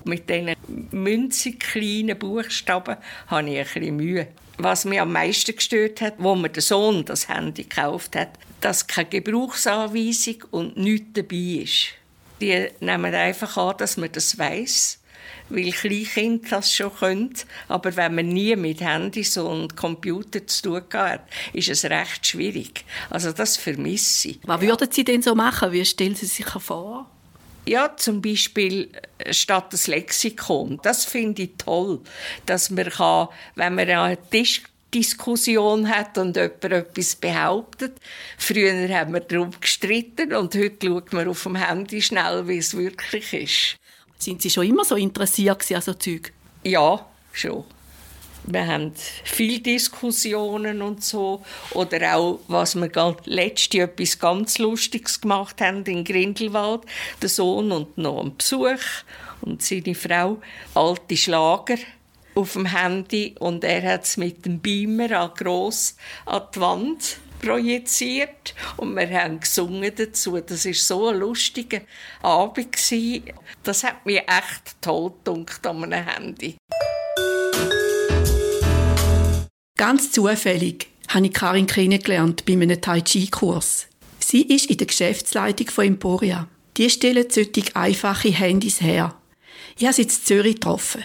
Mit 0.05 0.27
diesen 0.27 0.55
münzig 0.89 1.60
kleinen 1.60 2.17
Buchstaben 2.17 2.98
habe 3.27 3.50
ich 3.50 3.60
ein 3.60 3.63
bisschen 3.65 3.95
Mühe. 3.95 4.27
Was 4.57 4.86
mich 4.86 5.00
am 5.00 5.12
meisten 5.13 5.55
gestört 5.55 6.01
hat, 6.01 6.15
wo 6.17 6.33
mir 6.36 6.50
der 6.50 6.63
Sohn 6.63 7.05
das 7.05 7.29
Handy 7.29 7.63
gekauft 7.63 8.15
hat, 8.15 8.29
dass 8.60 8.88
keine 8.88 9.10
Gebrauchsanweisung 9.10 10.43
und 10.50 10.77
nichts 10.77 11.10
dabei 11.13 11.62
ist. 11.63 11.89
Die 12.41 12.69
nehmen 12.79 13.13
einfach 13.13 13.55
an, 13.57 13.77
dass 13.77 13.98
man 13.98 14.12
das 14.12 14.39
weiß 14.39 15.00
weil 15.51 15.72
Kleinkinder 15.72 16.48
das 16.50 16.74
schon 16.74 16.93
können. 16.93 17.34
Aber 17.67 17.96
wenn 17.96 18.15
man 18.15 18.27
nie 18.27 18.55
mit 18.55 18.81
Handys 18.81 19.38
und 19.38 19.75
Computern 19.75 20.48
zu 20.48 20.62
tun 20.63 20.81
hat, 20.93 21.22
ist 21.53 21.70
es 21.70 21.86
recht 21.86 22.25
schwierig. 22.25 22.86
Also 23.10 23.31
das 23.31 23.58
vermisse 23.58 24.29
ich. 24.29 24.39
Was 24.43 24.62
würden 24.62 24.91
Sie 24.91 25.03
denn 25.03 25.22
so 25.22 25.36
machen? 25.36 25.72
Wie 25.72 25.86
stellen 25.86 26.15
Sie 26.15 26.25
sich 26.25 26.46
vor? 26.46 27.10
Ja, 27.67 27.96
zum 27.96 28.22
Beispiel 28.22 28.89
äh, 29.20 29.34
statt 29.34 29.72
das 29.72 29.88
Lexikon. 29.88 30.79
Das 30.81 31.05
finde 31.05 31.43
ich 31.43 31.51
toll, 31.58 32.01
dass 32.46 32.70
man 32.72 32.89
kann, 32.89 33.27
wenn 33.55 33.75
man 33.75 33.88
eine 33.88 34.17
Tischdiskussion 34.29 35.88
hat 35.88 36.17
und 36.17 36.36
jemand 36.36 36.63
etwas 36.63 37.15
behauptet. 37.15 37.98
Früher 38.38 38.89
haben 38.89 39.13
wir 39.13 39.20
darum 39.20 39.51
gestritten 39.60 40.34
und 40.34 40.55
heute 40.55 40.88
schaut 40.88 41.13
man 41.13 41.27
auf 41.27 41.43
dem 41.43 41.55
Handy 41.55 42.01
schnell, 42.01 42.48
wie 42.48 42.58
es 42.58 42.75
wirklich 42.75 43.34
ist. 43.34 43.80
Sind 44.21 44.39
Sie 44.39 44.51
schon 44.51 44.67
immer 44.67 44.85
so 44.85 44.95
interessiert 44.95 45.71
an 45.71 45.81
so 45.81 45.95
Zeug? 45.95 46.31
Ja, 46.63 47.03
schon. 47.33 47.63
Wir 48.43 48.67
haben 48.67 48.93
viele 49.23 49.59
Diskussionen 49.59 50.83
und 50.83 51.03
so. 51.03 51.43
Oder 51.71 52.15
auch, 52.15 52.39
was 52.47 52.75
wir 52.75 53.15
letztes 53.25 53.73
Jahr 53.73 53.87
etwas 53.87 54.19
ganz 54.19 54.59
Lustiges 54.59 55.21
gemacht 55.21 55.59
haben 55.59 55.83
in 55.85 56.03
Grindelwald. 56.03 56.83
Der 57.19 57.29
Sohn 57.29 57.71
und 57.71 57.97
noch 57.97 58.23
ein 58.23 58.37
Besuch 58.37 59.03
und 59.41 59.63
seine 59.63 59.95
Frau. 59.95 60.39
Alte 60.75 61.17
Schlager 61.17 61.77
auf 62.35 62.53
dem 62.53 62.67
Handy 62.67 63.33
und 63.39 63.63
er 63.63 63.93
hat 63.93 64.03
es 64.03 64.17
mit 64.17 64.45
dem 64.45 64.59
Beamer 64.59 65.19
an 65.19 65.31
gross 65.35 65.95
an 66.27 66.43
die 66.53 66.59
Wand 66.59 67.17
projiziert 67.41 68.53
und 68.77 68.95
wir 68.95 69.10
haben 69.10 69.39
gesungen 69.39 69.91
dazu. 69.95 70.39
Das 70.39 70.65
ist 70.65 70.88
so 70.88 71.07
ein 71.07 71.19
lustiger 71.19 71.81
Abend 72.21 72.77
Das 73.63 73.83
hat 73.83 74.05
mir 74.05 74.21
echt 74.21 74.81
toll 74.81 75.12
gedacht 75.24 75.65
an 75.65 75.83
einem 75.83 76.05
Handy. 76.05 76.55
Ganz 79.77 80.12
zufällig 80.12 80.88
habe 81.10 81.25
ich 81.25 81.33
Karin 81.33 81.67
kennengelernt 81.67 82.45
bei 82.45 82.53
einem 82.53 82.79
Tai 82.79 83.01
Chi-Kurs. 83.01 83.87
Sie 84.20 84.44
ist 84.44 84.70
in 84.70 84.77
der 84.77 84.87
Geschäftsleitung 84.87 85.68
von 85.70 85.85
Emporia. 85.85 86.48
Die 86.77 86.89
stellen 86.89 87.25
solche 87.29 87.75
einfache 87.75 88.29
Handys 88.29 88.79
her. 88.81 89.15
Ich 89.77 89.85
habe 89.85 89.94
sie 89.94 90.03
in 90.03 90.09
Zürich 90.09 90.55
getroffen. 90.55 91.03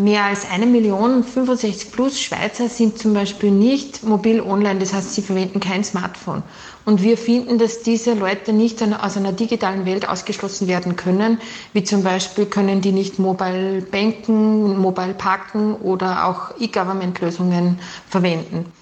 Mehr 0.00 0.24
als 0.24 0.50
eine 0.50 0.64
Million 0.64 1.22
65 1.22 1.92
plus 1.92 2.18
Schweizer 2.18 2.70
sind 2.70 2.96
zum 2.96 3.12
Beispiel 3.12 3.50
nicht 3.50 4.02
mobil 4.02 4.40
online, 4.40 4.78
das 4.78 4.94
heißt, 4.94 5.14
sie 5.14 5.20
verwenden 5.20 5.60
kein 5.60 5.84
Smartphone. 5.84 6.42
Und 6.86 7.02
wir 7.02 7.18
finden, 7.18 7.58
dass 7.58 7.82
diese 7.82 8.14
Leute 8.14 8.54
nicht 8.54 8.82
aus 8.82 9.18
einer 9.18 9.32
digitalen 9.32 9.84
Welt 9.84 10.08
ausgeschlossen 10.08 10.68
werden 10.68 10.96
können, 10.96 11.38
wie 11.74 11.84
zum 11.84 12.02
Beispiel 12.02 12.46
können 12.46 12.80
die 12.80 12.92
nicht 12.92 13.18
mobile 13.18 13.82
banken, 13.82 14.78
mobile 14.78 15.12
parken 15.12 15.74
oder 15.74 16.26
auch 16.26 16.58
E-Government-Lösungen 16.58 17.78
verwenden. 18.08 18.72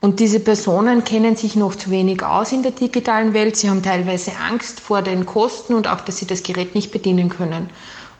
Und 0.00 0.18
diese 0.18 0.40
Personen 0.40 1.04
kennen 1.04 1.36
sich 1.36 1.54
noch 1.54 1.76
zu 1.76 1.90
wenig 1.90 2.24
aus 2.24 2.50
in 2.50 2.62
der 2.62 2.72
digitalen 2.72 3.32
Welt. 3.32 3.56
Sie 3.56 3.70
haben 3.70 3.82
teilweise 3.82 4.32
Angst 4.36 4.80
vor 4.80 5.02
den 5.02 5.24
Kosten 5.24 5.74
und 5.74 5.86
auch, 5.86 6.00
dass 6.00 6.18
sie 6.18 6.26
das 6.26 6.42
Gerät 6.42 6.74
nicht 6.74 6.90
bedienen 6.90 7.28
können. 7.28 7.70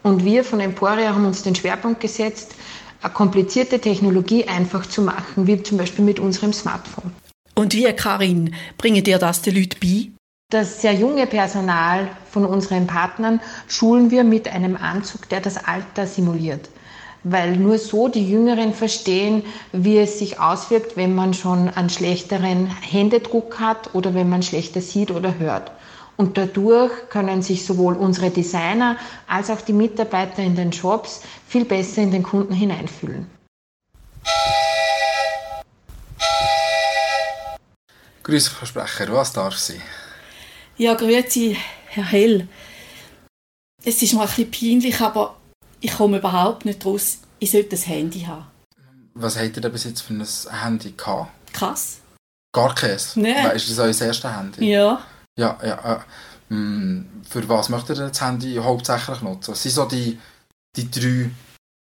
Und 0.05 0.23
wir 0.23 0.45
von 0.45 0.61
Emporia 0.61 1.15
haben 1.15 1.25
uns 1.25 1.43
den 1.43 1.55
Schwerpunkt 1.55 2.01
gesetzt, 2.01 2.55
eine 3.01 3.13
komplizierte 3.15 3.81
Technologie 3.81 4.45
einfach 4.45 4.85
zu 4.85 5.01
machen, 5.01 5.47
wie 5.47 5.63
zum 5.63 5.79
Beispiel 5.79 6.05
mit 6.05 6.21
unserem 6.21 6.53
Smartphone. 6.53 7.11
Und 7.55 7.73
wie, 7.73 7.91
Karin, 7.95 8.55
bringen 8.77 9.03
dir 9.03 9.19
das 9.19 9.41
den 9.41 9.55
Leuten 9.55 9.81
bei? 9.81 10.11
Das 10.51 10.83
sehr 10.83 10.93
junge 10.93 11.27
Personal 11.27 12.11
von 12.31 12.45
unseren 12.45 12.87
Partnern 12.87 13.41
schulen 13.67 14.11
wir 14.11 14.25
mit 14.25 14.47
einem 14.47 14.77
Anzug, 14.77 15.27
der 15.31 15.41
das 15.41 15.65
Alter 15.65 16.07
simuliert. 16.07 16.69
Weil 17.23 17.57
nur 17.57 17.79
so 17.79 18.09
die 18.09 18.29
Jüngeren 18.31 18.75
verstehen, 18.75 19.43
wie 19.73 19.97
es 19.97 20.19
sich 20.19 20.39
auswirkt, 20.39 20.99
wenn 20.99 21.15
man 21.15 21.33
schon 21.33 21.71
einen 21.71 21.89
schlechteren 21.89 22.67
Händedruck 22.67 23.59
hat 23.59 23.95
oder 23.95 24.13
wenn 24.13 24.29
man 24.29 24.43
schlechter 24.43 24.83
sieht 24.83 25.11
oder 25.11 25.39
hört. 25.39 25.73
Und 26.17 26.39
dadurch 26.39 26.93
können 27.09 27.43
sich 27.43 27.67
sowohl 27.67 27.97
unsere 27.97 28.31
Designer 28.31 28.97
als 29.27 29.51
auch 29.51 29.61
die 29.61 29.73
Mitarbeiter 29.73 30.43
in 30.43 30.55
den 30.55 30.73
Shops 30.73 31.23
viel 31.49 31.65
besser 31.65 32.03
in 32.03 32.13
den 32.13 32.23
Kunden 32.23 32.55
hineinfühlen. 32.55 33.27
Grüße, 38.23 38.51
Frau 38.51 38.65
Sprecher, 38.65 39.13
was 39.13 39.33
darf 39.33 39.57
Sie? 39.57 39.81
Ja, 40.77 40.95
grüezi, 40.95 41.59
Herr 41.89 42.05
Hell. 42.05 42.49
Es 43.85 44.01
ist 44.01 44.15
noch 44.15 44.23
ein 44.23 44.47
bisschen 44.47 44.51
peinlich, 44.51 45.01
aber 45.01 45.37
ich 45.81 45.95
komme 45.95 46.19
überhaupt 46.19 46.65
nicht 46.65 46.87
raus. 46.87 47.19
Ich 47.39 47.51
sollte 47.51 47.77
ein 47.77 47.83
Handy 47.83 48.21
haben. 48.21 48.47
Was 49.13 49.37
habt 49.37 49.57
ihr 49.57 49.63
denn 49.63 49.71
bis 49.71 49.85
jetzt 49.85 50.01
für 50.01 50.15
ein 50.15 50.27
Handy 50.63 50.93
gehabt? 50.93 51.31
Krass. 51.53 51.99
Gar 52.53 52.75
keins? 52.75 53.15
Nein. 53.17 53.51
Ist 53.55 53.71
das 53.71 53.79
euer 53.79 54.09
erstes 54.09 54.25
Handy? 54.25 54.71
Ja. 54.71 55.05
Ja, 55.39 55.59
ja. 55.65 56.03
Äh, 56.51 56.55
mm, 56.55 57.23
für 57.29 57.49
was 57.49 57.69
möchtet 57.69 57.99
ihr 57.99 58.09
das 58.09 58.21
Handy 58.21 58.57
hauptsächlich 58.57 59.21
nutzen? 59.23 59.53
Was 59.53 59.63
sind 59.63 59.73
so 59.73 59.85
die, 59.85 60.19
die 60.77 60.91
drei, 60.91 61.31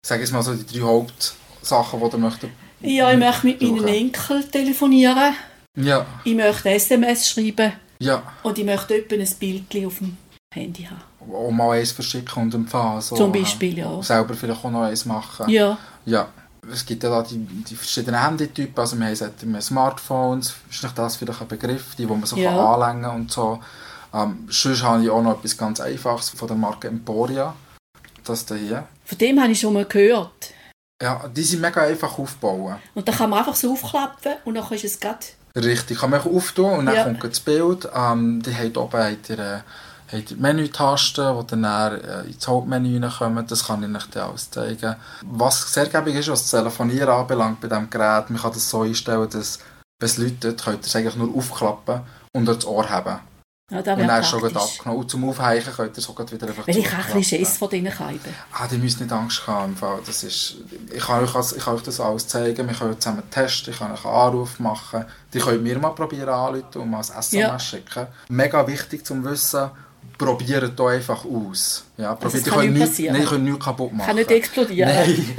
sag 0.04 0.20
ich 0.20 0.32
mal 0.32 0.42
so, 0.42 0.54
die 0.54 0.78
drei 0.78 0.84
Hauptsachen, 0.84 2.00
die 2.00 2.06
ihr 2.06 2.18
möchtet? 2.18 2.50
Ja, 2.80 3.12
ich 3.12 3.18
möchte 3.18 3.46
mit 3.46 3.60
meinen 3.60 3.88
Enkeln 3.88 4.50
telefonieren. 4.50 5.34
Ja. 5.76 6.06
Ich 6.24 6.34
möchte 6.34 6.70
SMS 6.70 7.28
schreiben. 7.28 7.72
Ja. 8.00 8.22
Und 8.42 8.58
ich 8.58 8.64
möchte 8.64 8.96
etwa 8.96 9.16
ein 9.16 9.28
Bild 9.38 9.86
auf 9.86 9.98
dem 9.98 10.16
Handy 10.54 10.84
haben. 10.84 11.02
Und 11.30 11.56
mal 11.56 11.78
eins 11.78 11.92
verschicken 11.92 12.44
und 12.44 12.54
empfangen. 12.54 13.00
So, 13.00 13.16
Zum 13.16 13.32
Beispiel, 13.32 13.78
ja. 13.78 14.02
Selber 14.02 14.34
vielleicht 14.34 14.64
auch 14.64 14.70
noch 14.70 14.82
eins 14.82 15.04
machen. 15.04 15.48
Ja. 15.50 15.76
Ja. 16.06 16.28
Es 16.72 16.84
gibt 16.84 17.02
ja 17.02 17.10
da 17.10 17.22
die, 17.22 17.38
die 17.38 17.76
verschiedenen 17.76 18.22
Handytypen, 18.22 18.78
also 18.78 18.98
wir 18.98 19.06
haben 19.06 19.60
Smartphones, 19.60 20.54
ist 20.70 20.82
nicht 20.82 20.98
das 20.98 21.16
vielleicht 21.16 21.40
ein 21.40 21.48
Begriff, 21.48 21.94
die, 21.96 22.08
wo 22.08 22.14
man 22.14 22.26
so 22.26 22.36
ja. 22.36 22.50
kann 22.50 22.82
anlängen 22.82 23.10
und 23.10 23.32
so. 23.32 23.60
Ähm, 24.12 24.48
sonst 24.50 24.82
habe 24.82 25.02
ich 25.02 25.10
auch 25.10 25.22
noch 25.22 25.38
etwas 25.38 25.56
ganz 25.56 25.80
Einfaches 25.80 26.30
von 26.30 26.48
der 26.48 26.56
Marke 26.56 26.88
Emporia. 26.88 27.54
Das 28.24 28.46
hier. 28.46 28.86
Von 29.04 29.18
dem 29.18 29.40
habe 29.40 29.52
ich 29.52 29.60
schon 29.60 29.72
mal 29.72 29.84
gehört. 29.84 30.52
Ja, 31.00 31.28
die 31.28 31.42
sind 31.42 31.60
mega 31.60 31.82
einfach 31.82 32.18
aufbauen. 32.18 32.76
Und 32.94 33.06
dann 33.06 33.14
kann 33.14 33.30
man 33.30 33.38
einfach 33.38 33.54
so 33.54 33.72
aufklappen 33.72 34.34
und 34.44 34.54
dann 34.54 34.70
ist 34.72 34.84
es 34.84 34.98
gerade... 34.98 35.18
Richtig, 35.54 35.98
kann 35.98 36.10
man 36.10 36.20
auftun 36.20 36.78
und 36.78 36.86
dann 36.86 36.94
ja. 36.94 37.04
kommt 37.04 37.24
das 37.24 37.40
Bild. 37.40 37.88
Ähm, 37.94 38.42
die 38.42 38.54
haben 38.54 38.76
oben 38.76 39.02
habt 39.02 39.30
ihr, 39.30 39.64
habt 40.10 40.30
ihr 40.30 40.36
Menütasten, 40.36 41.38
die 41.38 41.46
dann 41.46 41.64
äh, 41.64 42.22
ins 42.22 42.46
Hauptmenü 42.48 43.00
kommen. 43.08 43.46
Das 43.46 43.66
kann 43.66 43.82
ich 43.82 43.96
euch 43.96 44.10
dann 44.10 44.30
alles 44.30 44.50
zeigen. 44.50 44.96
Was 45.22 45.72
sehr 45.72 45.86
gäbig 45.86 46.16
ist, 46.16 46.28
was 46.28 46.42
das 46.42 46.60
Telefonieren 46.60 47.10
anbelangt 47.10 47.60
bei 47.60 47.68
diesem 47.68 47.90
Gerät, 47.90 48.30
man 48.30 48.40
kann 48.40 48.52
das 48.52 48.68
so 48.68 48.82
einstellen, 48.82 49.28
dass 49.30 49.58
wenn 50.00 50.08
es 50.08 50.16
läutet, 50.16 50.62
könnt 50.62 50.84
ihr 50.84 50.86
es 50.86 50.96
eigentlich 50.96 51.16
nur 51.16 51.36
aufklappen 51.36 52.02
und 52.32 52.46
das 52.46 52.64
Ohr 52.66 52.88
haben. 52.88 53.20
Ja, 53.70 53.78
und 53.78 53.86
dann 53.86 54.22
ist 54.22 54.30
schon 54.30 54.42
abgenommen. 54.44 55.00
Und 55.00 55.10
zum 55.10 55.28
Aufheichen 55.28 55.74
könnt 55.74 55.94
ihr 55.94 55.98
es 55.98 56.08
auch 56.08 56.18
wieder 56.18 56.46
einfach 56.46 56.66
Weil 56.66 56.78
ich 56.78 56.90
habe 56.90 57.12
ein 57.12 57.22
Schiss 57.22 57.58
von 57.58 57.68
diesen 57.68 57.92
Scheiben. 57.92 58.34
Ah, 58.52 58.66
die 58.66 58.78
müssen 58.78 59.02
nicht 59.02 59.12
Angst 59.12 59.46
haben. 59.46 59.76
Das 60.06 60.22
ist, 60.22 60.56
ich, 60.90 61.04
kann 61.04 61.22
euch, 61.22 61.34
ich 61.54 61.62
kann 61.62 61.74
euch 61.74 61.82
das 61.82 62.00
alles 62.00 62.26
zeigen. 62.28 62.66
Wir 62.66 62.74
können 62.74 62.98
zusammen 62.98 63.28
testen. 63.30 63.74
Ich 63.74 63.78
kann 63.78 63.92
euch 63.92 64.06
einen 64.06 64.14
Anruf 64.14 64.58
machen. 64.58 65.04
Die 65.34 65.38
könnt 65.38 65.62
mir 65.62 65.78
mal 65.78 65.90
probieren 65.90 66.30
anrufen 66.30 66.80
und 66.80 66.90
mal 66.90 66.98
ein 66.98 67.02
SMS 67.02 67.32
ja. 67.32 67.58
schicken. 67.58 68.06
Mega 68.30 68.66
wichtig 68.66 69.04
zum 69.04 69.22
Wissen, 69.24 69.70
probiert 70.18 70.72
hier 70.76 70.86
einfach 70.86 71.24
aus. 71.24 71.84
Ja, 71.96 72.18
ihr 72.20 73.24
könnt 73.24 73.44
nichts 73.44 73.64
kaputt 73.64 73.92
machen. 73.92 74.06
Kann 74.06 74.16
nicht 74.16 74.30
explodieren. 74.30 74.92
Nein. 74.92 75.36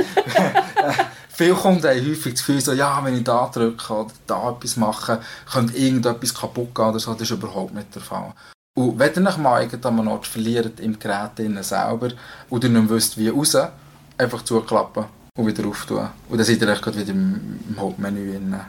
Viele 1.30 1.54
Kunden 1.54 1.84
haben 1.84 2.06
häufig 2.06 2.34
das 2.34 2.46
Gefühl, 2.46 2.60
so, 2.60 2.74
ja, 2.74 3.00
wenn 3.04 3.16
ich 3.16 3.24
da 3.24 3.50
drücke 3.54 3.94
oder 3.94 4.12
da 4.28 4.52
etwas 4.52 4.76
mache, 4.76 5.22
könnte 5.50 5.78
irgendetwas 5.78 6.34
kaputt 6.34 6.76
gehen 6.76 6.86
oder 6.86 7.00
so. 7.00 7.14
Das 7.14 7.22
ist 7.22 7.32
überhaupt 7.32 7.74
nicht 7.74 7.96
der 7.96 8.02
Fall. 8.02 8.34
Und 8.78 9.00
wenn 9.00 9.14
ihr 9.16 9.30
euch 9.30 9.38
mal 9.38 9.62
irgendwann 9.62 10.08
Ort 10.08 10.28
verliert 10.28 10.80
im 10.80 11.00
Gerät 11.00 11.38
selber 11.62 12.10
und 12.50 12.64
ihr 12.64 12.70
nicht 12.70 12.90
wisst, 12.90 13.18
wie 13.18 13.30
raus, 13.30 13.56
einfach 14.18 14.42
zuklappen 14.44 15.06
und 15.38 15.48
wieder 15.48 15.68
auftun. 15.68 16.10
Und 16.30 16.38
dann 16.38 16.46
seid 16.46 16.62
ihr 16.62 16.68
euch 16.68 16.86
wieder 16.86 17.12
im, 17.12 17.60
im 17.70 17.80
Hauptmenü. 17.80 18.32
Drin. 18.32 18.60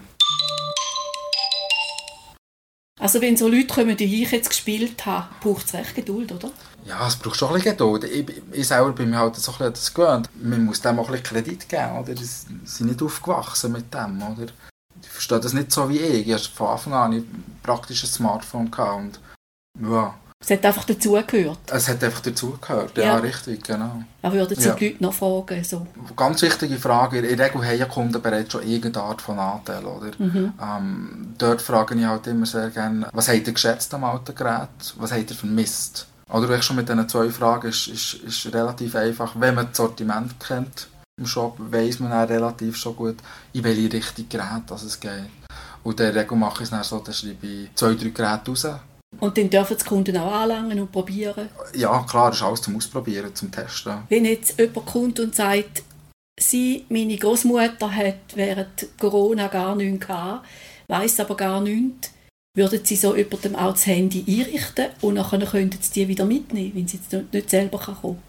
Also 3.00 3.22
wenn 3.22 3.36
so 3.36 3.48
Leute 3.48 3.74
kommen, 3.74 3.96
die 3.96 4.22
ich 4.22 4.30
jetzt 4.30 4.50
gespielt 4.50 5.06
habe, 5.06 5.28
braucht 5.40 5.66
es 5.66 5.72
recht 5.72 5.94
Geduld, 5.94 6.30
oder? 6.32 6.50
Ja, 6.84 7.08
es 7.08 7.16
braucht 7.16 7.36
schon 7.36 7.48
ein 7.48 7.54
bisschen 7.54 7.72
Geduld. 7.72 8.04
Ich, 8.04 8.42
ich 8.52 8.68
selber 8.68 8.92
bin 8.92 9.10
mir 9.10 9.18
halt 9.18 9.36
so 9.36 9.52
ein 9.52 9.72
das 9.72 9.92
gewöhnt. 9.92 10.28
Man 10.40 10.66
muss 10.66 10.82
dem 10.82 10.98
auch 10.98 11.06
ein 11.06 11.12
bisschen 11.12 11.24
Kredit 11.24 11.68
geben, 11.68 11.98
oder? 11.98 12.14
Sie 12.14 12.24
sind 12.64 12.86
nicht 12.86 13.02
aufgewachsen 13.02 13.72
mit 13.72 13.92
dem, 13.92 14.22
oder? 14.22 14.52
Ich 15.02 15.08
verstehe 15.08 15.40
das 15.40 15.54
nicht 15.54 15.72
so 15.72 15.88
wie 15.88 15.98
ich. 15.98 16.28
ich 16.28 16.48
von 16.48 16.68
Anfang 16.68 16.92
an 16.92 17.12
ein 17.12 17.44
praktisches 17.62 18.12
Smartphone 18.12 18.70
und 18.70 19.20
ja. 19.80 20.14
Es 20.42 20.50
hat 20.50 20.64
einfach 20.64 20.85
dazugehört. 20.85 21.59
Es 21.70 21.87
hat 21.87 22.03
einfach 22.03 22.20
dazugehört, 22.20 22.96
ja. 22.96 23.05
ja, 23.05 23.16
richtig, 23.16 23.62
genau. 23.62 24.03
Aber 24.22 24.35
würden 24.35 24.57
Sie 24.57 24.68
ja. 24.68 24.74
die 24.74 24.88
Leute 24.88 25.03
noch 25.03 25.12
fragen? 25.12 25.62
So? 25.62 25.87
Ganz 26.16 26.40
wichtige 26.40 26.79
Frage. 26.79 27.18
In 27.18 27.37
der 27.37 27.46
Regel 27.46 27.62
haben 27.62 27.90
Kunden 27.90 28.22
bereits 28.22 28.53
schon 28.53 28.66
irgendeine 28.66 29.05
Art 29.05 29.20
von 29.20 29.38
Anteil, 29.38 29.85
oder? 29.85 30.12
Mhm. 30.18 30.55
Ähm, 30.59 31.35
dort 31.37 31.61
frage 31.61 31.94
ich 31.94 32.07
halt 32.07 32.26
immer 32.26 32.46
sehr 32.46 32.70
gerne, 32.70 33.07
was 33.12 33.29
habt 33.29 33.46
ihr 33.46 33.53
geschätzt 33.53 33.92
am 33.92 34.05
alten 34.05 34.35
Gerät? 34.35 34.94
Was 34.96 35.12
habt 35.12 35.31
ihr 35.31 35.37
vermisst? 35.37 36.07
Oder 36.31 36.62
schon 36.62 36.76
mit 36.76 36.88
diesen 36.88 37.09
zwei 37.09 37.29
Fragen 37.29 37.68
ist, 37.68 37.88
ist, 37.88 38.14
ist 38.14 38.55
relativ 38.55 38.94
einfach. 38.94 39.33
Wenn 39.38 39.55
man 39.55 39.66
das 39.66 39.76
Sortiment 39.76 40.40
kennt 40.40 40.88
im 41.18 41.26
Shop, 41.26 41.59
weiß 41.59 42.00
man 42.00 42.12
dann 42.12 42.29
relativ 42.29 42.76
schon 42.76 42.96
gut, 42.96 43.16
in 43.53 43.62
welche 43.62 43.92
Richtung 43.92 44.26
Gerät 44.31 44.70
es 44.70 44.98
geht. 44.98 45.29
Und 45.83 46.00
in 46.00 46.12
der 46.12 46.14
Regel 46.14 46.37
mache 46.37 46.62
ich 46.62 46.64
es 46.64 46.70
dann 46.70 46.83
so, 46.83 47.05
schreibe 47.11 47.46
ich 47.46 47.74
zwei, 47.74 47.94
drei 47.94 48.09
Geräte 48.09 48.50
raus 48.50 48.66
und 49.20 49.38
dann 49.38 49.50
dürfen 49.50 49.76
die 49.78 49.85
Kunden 49.85 50.16
auch 50.16 50.33
anlangen 50.33 50.80
und 50.80 50.92
probieren? 50.92 51.48
Ja, 51.74 52.02
klar, 52.02 52.30
das 52.30 52.38
ist 52.38 52.44
alles 52.44 52.62
zum 52.62 52.76
Ausprobieren, 52.76 53.35
zum 53.35 53.50
Testen. 53.50 54.02
Wenn 54.09 54.24
jetzt 54.24 54.59
jemand 54.59 54.87
kommt 54.87 55.20
und 55.20 55.35
sagt, 55.35 55.83
sie, 56.38 56.87
meine 56.88 57.16
Großmutter 57.16 57.94
hat 57.94 58.35
während 58.35 58.88
Corona 58.98 59.48
gar 59.48 59.76
nichts 59.76 60.06
gehabt, 60.06 60.46
weiss 60.88 61.20
aber 61.20 61.37
gar 61.37 61.61
nichts, 61.61 62.11
würden 62.56 62.85
sie 62.85 62.96
so 62.96 63.14
jemandem 63.14 63.54
auch 63.56 63.72
das 63.72 63.87
Handy 63.87 64.24
einrichten 64.26 64.87
und 65.02 65.16
dann 65.16 65.28
könnten 65.28 65.78
sie 65.80 65.92
die 65.92 66.09
wieder 66.09 66.24
mitnehmen, 66.24 66.72
wenn 66.74 66.88
sie 66.88 66.98
jetzt 66.98 67.33
nicht 67.33 67.50
selber 67.50 67.78
kommen 67.78 68.00
können? 68.00 68.22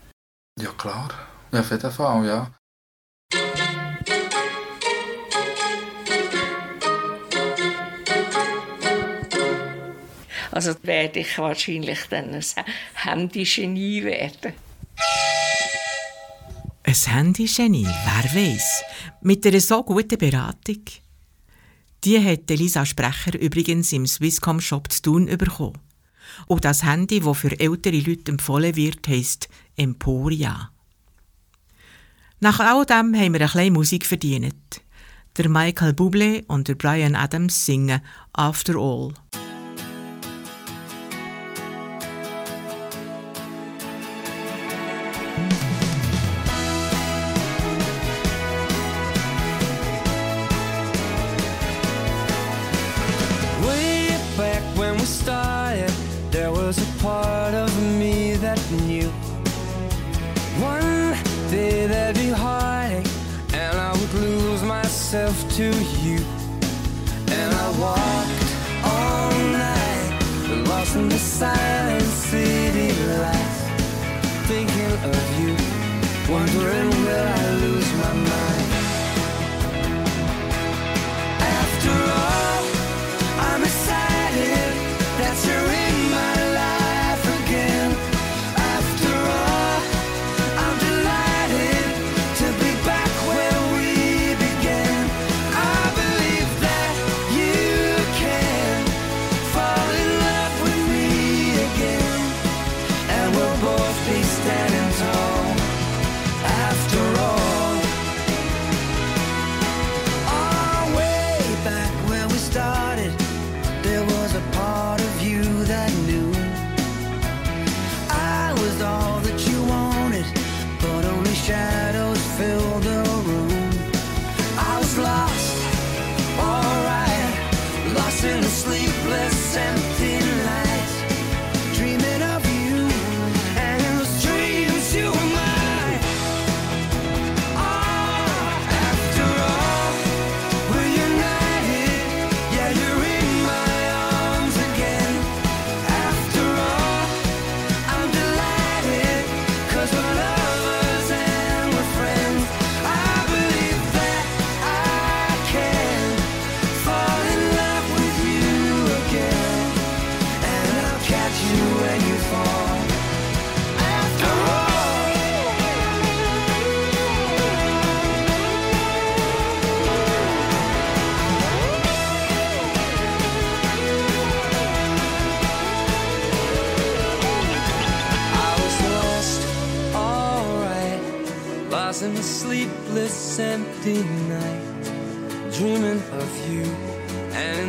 Ja, 0.60 0.70
klar. 0.78 1.10
Ja, 1.52 1.62
auf 1.62 1.72
jeden 1.72 1.92
Fall, 1.92 2.26
ja. 2.26 2.52
Also 10.52 10.76
werde 10.84 11.20
ich 11.20 11.38
wahrscheinlich 11.38 12.00
dann 12.10 12.34
ein 12.34 12.44
Handy-Genie 12.94 14.04
werden. 14.04 14.54
Ein 16.84 16.94
Handy-Genie, 16.94 17.88
wer 17.88 18.44
weiß? 18.44 18.84
Mit 19.22 19.46
einer 19.48 19.62
so 19.62 19.84
guten 19.84 20.18
Beratung. 20.18 20.84
Die 22.04 22.20
hat 22.20 22.50
Elisa 22.50 22.86
Sprecher 22.86 23.40
übrigens 23.40 23.94
im 23.94 24.08
Swisscom-Shop 24.08 24.92
zu 24.92 25.02
tun 25.04 25.26
bekommen. 25.26 25.80
Und 26.48 26.66
das 26.66 26.84
Handy, 26.84 27.20
das 27.20 27.38
für 27.38 27.60
ältere 27.60 28.00
Leute 28.00 28.32
empfohlen 28.32 28.76
wird, 28.76 29.08
heisst 29.08 29.48
Emporia. 29.78 30.72
Nach 32.40 32.60
all 32.60 32.86
dem 32.86 33.16
haben 33.16 33.34
wir 33.34 33.42
ein 33.42 33.48
bisschen 33.48 33.74
Musik 33.74 34.06
verdient. 34.06 34.82
Der 35.38 35.48
Michael 35.48 35.92
Bublé 35.92 36.44
und 36.48 36.68
der 36.68 36.76
Brian 36.76 37.16
Adams 37.16 37.66
singen 37.66 38.02
After 38.34 38.76
All. 38.76 39.14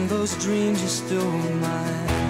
those 0.08 0.34
dreams 0.42 0.82
are 0.82 0.88
still 0.88 1.30
mine. 1.30 2.21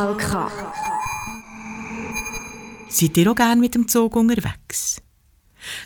Kanal 0.00 0.16
K. 0.16 0.50
Seid 2.88 3.18
ihr 3.18 3.30
auch 3.30 3.34
gerne 3.34 3.60
mit 3.60 3.74
dem 3.74 3.86
Zug 3.86 4.16
unterwegs? 4.16 5.02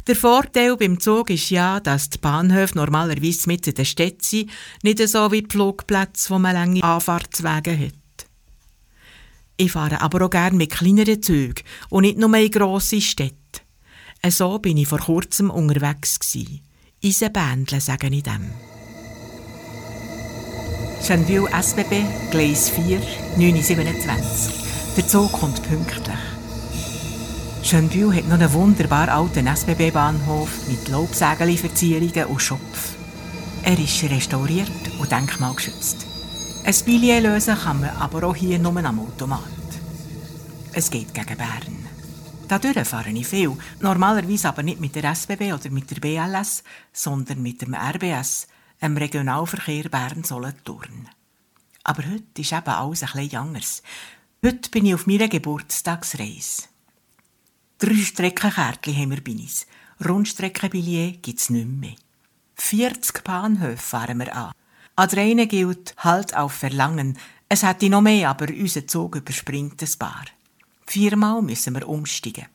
Der 0.06 0.14
Vorteil 0.14 0.76
beim 0.76 1.00
Zug 1.00 1.30
ist 1.30 1.50
ja, 1.50 1.80
dass 1.80 2.10
die 2.10 2.18
Bahnhöfe 2.18 2.78
normalerweise 2.78 3.48
mit 3.48 3.66
in 3.66 3.74
der 3.74 3.84
Stadt 3.84 4.22
sind, 4.22 4.52
nicht 4.84 5.00
so 5.08 5.32
wie 5.32 5.42
die 5.42 5.50
Flugplätze, 5.50 6.30
wo 6.30 6.38
man 6.38 6.54
lange 6.54 6.84
Anfahrtswege 6.84 7.76
hat. 7.76 8.26
Ich 9.56 9.72
fahre 9.72 10.00
aber 10.00 10.26
auch 10.26 10.30
gerne 10.30 10.56
mit 10.56 10.70
kleineren 10.70 11.20
Zügen 11.20 11.64
und 11.90 12.02
nicht 12.02 12.16
nur 12.16 12.36
in 12.36 12.52
grosse 12.52 13.00
Städte. 13.00 13.62
So 14.28 14.60
bin 14.60 14.76
ich 14.76 14.86
vor 14.86 15.00
kurzem 15.00 15.50
unterwegs. 15.50 16.20
Eisenbändle, 17.02 17.80
sage 17.80 18.06
ich 18.06 18.22
dem. 18.22 18.52
Schönwil 21.04 21.46
SBB, 21.52 22.02
Gleis 22.30 22.70
4, 22.70 22.98
927. 23.36 24.96
Der 24.96 25.06
Zug 25.06 25.30
kommt 25.32 25.62
pünktlich. 25.62 26.16
Schönbühl 27.62 28.16
hat 28.16 28.26
noch 28.26 28.40
einen 28.40 28.50
wunderbar 28.54 29.10
alten 29.10 29.46
SBB-Bahnhof 29.46 30.66
mit 30.66 30.88
Laubsägeli-Verzierungen 30.88 32.24
und 32.24 32.40
Schopf. 32.40 32.94
Er 33.64 33.78
ist 33.78 34.02
restauriert 34.04 34.70
und 34.98 35.12
denkmalgeschützt. 35.12 36.06
Ein 36.64 36.74
Billet 36.86 37.20
lösen 37.22 37.58
kann 37.58 37.80
man 37.80 37.90
aber 37.98 38.26
auch 38.26 38.36
hier 38.36 38.58
nur 38.58 38.82
am 38.82 39.00
Automat. 39.00 39.40
Es 40.72 40.90
geht 40.90 41.12
gegen 41.12 41.36
Bern. 41.36 41.86
Dadurch 42.48 42.88
fahre 42.88 43.10
ich 43.10 43.26
viel, 43.26 43.52
normalerweise 43.80 44.48
aber 44.48 44.62
nicht 44.62 44.80
mit 44.80 44.94
der 44.94 45.04
SBB 45.04 45.52
oder 45.52 45.68
mit 45.68 45.90
der 45.90 46.00
BLS, 46.00 46.62
sondern 46.94 47.42
mit 47.42 47.60
dem 47.60 47.74
RBS, 47.74 48.46
dem 48.84 48.96
Regionalverkehr 48.98 49.88
Bern-Solothurn. 49.88 51.08
Aber 51.84 52.02
heute 52.06 52.42
ist 52.42 52.52
eben 52.52 52.68
alles 52.68 53.02
ein 53.02 53.12
bisschen 53.12 53.38
anders. 53.38 53.82
Heute 54.44 54.70
bin 54.70 54.84
ich 54.84 54.94
auf 54.94 55.06
meiner 55.06 55.28
Geburtstagsreise. 55.28 56.64
Drei 57.78 57.96
Streckenkärtchen 57.96 58.96
haben 58.96 59.10
wir 59.10 59.24
bei 59.24 59.32
uns. 59.32 59.66
Rundstreckenbillett 60.04 61.22
gibt 61.22 61.40
es 61.40 61.50
nicht 61.50 61.66
mehr. 61.66 61.94
40 62.56 63.24
Bahnhöfe 63.24 63.82
fahren 63.82 64.18
wir 64.18 64.36
an. 64.36 64.52
An 64.96 65.08
der 65.08 65.24
einen 65.24 65.48
gilt 65.48 65.94
Halt 65.98 66.36
auf 66.36 66.52
Verlangen. 66.52 67.18
Es 67.48 67.62
hätte 67.62 67.88
noch 67.88 68.02
mehr, 68.02 68.30
aber 68.30 68.48
unser 68.48 68.86
Zug 68.86 69.16
überspringt 69.16 69.82
ein 69.82 69.98
paar. 69.98 70.26
Viermal 70.86 71.40
müssen 71.40 71.74
wir 71.74 71.88
umsteigen. 71.88 72.46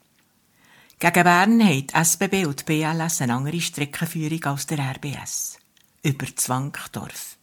Gegen 1.00 1.24
Bern 1.24 1.64
haben 1.64 1.88
die 1.88 1.94
SBB 1.94 2.46
und 2.46 2.60
die 2.60 2.66
BLS 2.66 3.22
eine 3.22 3.34
andere 3.34 3.60
Streckenführung 3.60 4.44
als 4.44 4.68
der 4.68 4.80
RBS. 4.80 5.59
Über 6.02 6.34
Zwankdorf. 6.34 7.38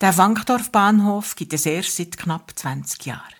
Der 0.00 0.16
Wankdorf-Bahnhof 0.16 1.36
gibt 1.36 1.52
es 1.52 1.64
erst 1.64 1.94
seit 1.94 2.18
knapp 2.18 2.50
20 2.52 3.06
Jahren. 3.06 3.34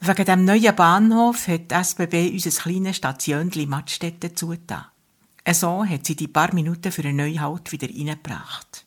Wegen 0.00 0.24
dem 0.24 0.44
neuen 0.44 0.74
Bahnhof 0.74 1.46
hat 1.46 1.70
die 1.70 1.74
SBB 1.74 2.32
unser 2.32 2.50
kleines 2.50 2.96
Stationchen 2.96 3.68
Mattstätte 3.68 4.34
zugetan. 4.34 4.86
So 5.48 5.84
hat 5.84 6.06
sie 6.06 6.16
die 6.16 6.26
paar 6.26 6.52
Minuten 6.52 6.90
für 6.90 7.02
einen 7.02 7.18
neuen 7.18 7.40
Halt 7.40 7.70
wieder 7.70 7.88
reingebracht. 7.88 8.84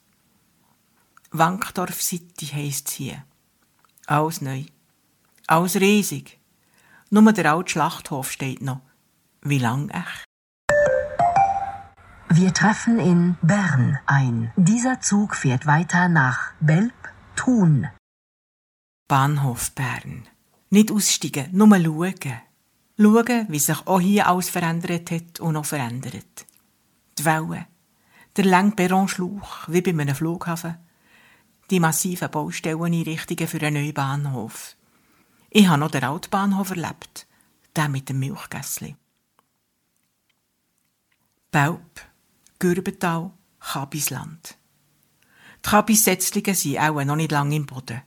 Wankdorf 1.32 2.02
City 2.02 2.48
heisst 2.48 2.90
es 2.90 2.94
hier. 2.96 3.24
Alles 4.08 4.42
neu. 4.42 4.66
Alles 5.48 5.78
riesig. 5.78 6.38
Nur 7.12 7.32
der 7.32 7.54
alte 7.54 7.72
Schlachthof 7.72 8.30
steht 8.30 8.62
noch. 8.62 8.82
Wie 9.42 9.60
lang 9.60 9.90
echt? 9.90 10.29
Wir 12.32 12.54
treffen 12.54 13.00
in 13.00 13.38
Bern 13.42 13.98
ein. 14.06 14.54
Dieser 14.56 15.02
Zug 15.02 15.36
fährt 15.36 15.66
weiter 15.66 16.10
nach 16.10 16.54
Belp, 16.60 16.94
Thun. 17.36 17.88
Bahnhof 19.08 19.72
Bern. 19.72 20.28
Nicht 20.70 20.92
aussteigen, 20.92 21.50
nur 21.52 21.68
schauen. 21.70 22.14
Schauen, 23.00 23.46
wie 23.50 23.60
sich 23.60 23.88
auch 23.88 24.00
hier 24.00 24.28
alles 24.28 24.50
verändert 24.50 25.10
hat 25.10 25.40
und 25.40 25.54
noch 25.54 25.66
verändert. 25.66 26.46
Die 27.18 27.26
Wellen, 27.26 27.66
der 28.38 28.46
lange 28.46 28.72
Perronschlauch, 28.72 29.68
wie 29.68 29.82
bei 29.82 29.90
einem 29.90 30.14
Flughafen, 30.14 30.78
die 31.72 31.80
massiven 31.80 32.30
Baustelleneinrichtungen 32.30 33.48
für 33.48 33.60
einen 33.60 33.82
neuen 33.82 33.94
Bahnhof. 33.96 34.76
Ich 35.50 35.68
habe 35.68 35.80
noch 35.80 35.90
den 35.90 36.04
Altbahnhof 36.04 36.70
erlebt, 36.70 37.26
den 37.76 37.92
mit 37.92 38.08
dem 38.08 38.20
Milchgässli. 38.20 38.96
Belp, 41.52 42.09
Gürbental, 42.60 43.32
Kabisland. 43.62 44.58
Die 45.66 45.70
Kabissetzlinge 45.70 46.54
sind 46.54 46.78
auch 46.78 47.04
noch 47.06 47.16
nicht 47.16 47.32
lange 47.32 47.56
im 47.56 47.66
Boden. 47.66 48.02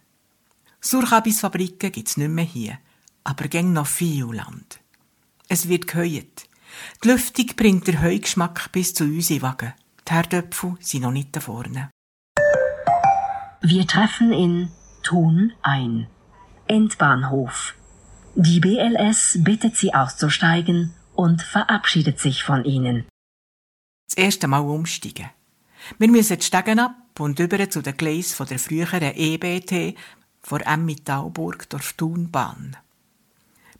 Surkabisfabriken 0.83 1.91
gibt 1.91 2.09
es 2.09 2.19
nicht 2.19 2.29
mehr 2.29 2.45
hier, 2.45 2.79
aber 3.25 3.49
gäng 3.49 3.73
noch 3.73 3.87
viel 3.87 4.27
Land. 4.27 4.81
Es 5.49 5.69
wird 5.69 5.87
geheuert. 5.87 6.45
Die 7.03 7.09
Lüftung 7.09 7.47
bringt 7.57 7.87
den 7.87 8.03
Heugeschmack 8.03 8.71
bis 8.73 8.93
zu 8.93 9.05
uns 9.05 9.31
in 9.31 9.41
Wagen. 9.41 9.73
Die 10.07 10.13
Herdöpfel 10.13 10.77
sind 10.81 11.03
noch 11.03 11.13
nicht 11.13 11.35
da 11.35 11.41
vorne. 11.41 11.91
Wir 13.63 13.87
treffen 13.87 14.33
in 14.33 14.71
Thun 15.03 15.53
ein. 15.63 16.09
Endbahnhof. 16.67 17.75
Die 18.35 18.61
BLS 18.61 19.39
bittet 19.41 19.77
Sie 19.77 19.95
auszusteigen 19.95 20.93
und 21.15 21.43
verabschiedet 21.43 22.19
sich 22.19 22.45
von 22.45 22.65
Ihnen. 22.65 23.07
Das 24.15 24.23
erste 24.23 24.47
Mal 24.47 24.61
umsteigen. 24.61 25.31
Wir 25.99 26.09
müssen 26.09 26.37
die 26.37 26.45
Stegen 26.45 26.81
ab 26.81 27.19
und 27.19 27.39
über 27.39 27.71
zu 27.71 27.81
den 27.81 27.97
Gleisen 27.97 28.47
der 28.47 28.59
früheren 28.59 29.01
EBT 29.01 29.97
vor 30.43 30.61
Emmittalburg 30.67 31.71
durch 31.71 31.97
Thunbahn. 31.97 32.77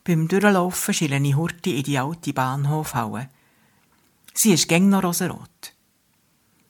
Beim 0.03 0.29
Durchlaufen 0.29 0.95
schiele 0.95 1.19
ich 1.19 1.37
Hurti 1.37 1.77
in 1.77 1.83
die 1.83 1.99
alte 1.99 2.33
Bahnhofhalle. 2.33 3.29
Sie 4.33 4.55
ist 4.55 4.71
gäng 4.71 4.89
noch 4.89 5.05
rosarot. 5.05 5.75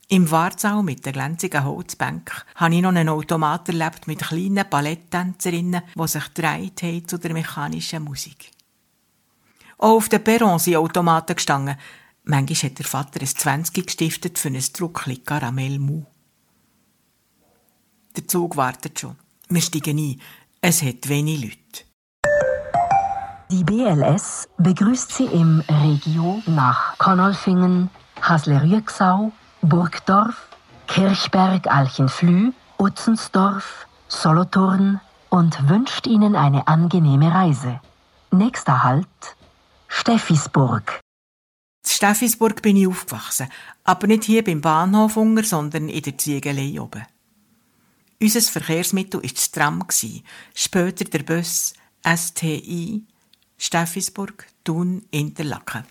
Im 0.08 0.28
Wartsaal 0.28 0.82
mit 0.82 1.06
der 1.06 1.12
glänzigen 1.12 1.64
Holzbänken 1.64 2.42
habe 2.56 2.74
ich 2.74 2.82
noch 2.82 2.88
einen 2.88 3.10
Automat 3.10 3.68
erlebt 3.68 4.08
mit 4.08 4.22
kleinen 4.22 4.68
Balletttänzerinnen, 4.68 5.82
die 5.94 6.08
sich 6.08 6.34
gedreht 6.34 6.82
haben 6.82 7.06
zu 7.06 7.16
der 7.16 7.32
mechanischen 7.32 8.02
Musik. 8.02 8.50
Auch 9.78 9.98
auf 9.98 10.08
den 10.08 10.24
Perron 10.24 10.58
sind 10.58 10.76
Automaten 10.76 11.36
gestanden. 11.36 11.76
Manchmal 12.24 12.70
hat 12.70 12.78
der 12.78 12.86
Vater 12.86 13.20
ein 13.20 13.26
20 13.26 13.74
gestiftet 13.86 14.38
für 14.38 14.48
ein 14.48 14.62
Druckli 14.72 15.18
Karamell 15.18 15.78
Mu. 15.78 16.04
Der 18.16 18.28
Zug 18.28 18.56
wartet 18.56 19.00
schon. 19.00 19.16
Wir 19.48 19.60
steigen 19.60 19.98
ein. 19.98 20.20
Es 20.60 20.82
hat 20.82 21.08
wenig 21.08 21.42
Leute. 21.42 21.84
Die 23.50 23.64
BLS 23.64 24.48
begrüßt 24.58 25.12
Sie 25.12 25.24
im 25.26 25.62
Regio 25.68 26.42
nach 26.46 26.96
Konolfingen, 26.98 27.90
Hasle-Rüegsau, 28.20 29.32
Burgdorf, 29.60 30.48
Kirchberg, 30.86 31.66
Alchenflüh, 31.66 32.52
Utzensdorf, 32.78 33.86
Solothurn 34.08 35.00
und 35.28 35.68
wünscht 35.68 36.06
Ihnen 36.06 36.36
eine 36.36 36.68
angenehme 36.68 37.34
Reise. 37.34 37.80
Nächster 38.30 38.84
Halt 38.84 39.08
Steffisburg. 39.88 41.00
In 42.02 42.08
Steffisburg 42.08 42.62
bin 42.62 42.76
ich 42.76 42.88
aufgewachsen, 42.88 43.46
aber 43.84 44.08
nicht 44.08 44.24
hier 44.24 44.42
beim 44.42 44.60
Bahnhof 44.60 45.16
Unger, 45.16 45.44
sondern 45.44 45.88
in 45.88 46.02
der 46.02 46.18
Ziegelei 46.18 46.80
oben. 46.80 47.06
Unser 48.20 48.40
Verkehrsmittel 48.40 49.22
war 49.22 49.30
das 49.30 49.52
Tram, 49.52 49.84
später 50.52 51.04
der 51.04 51.22
Bus 51.22 51.74
STI, 52.04 53.04
Steffisburg, 53.56 54.48
Thun, 54.64 55.04
Interlaken. 55.12 55.84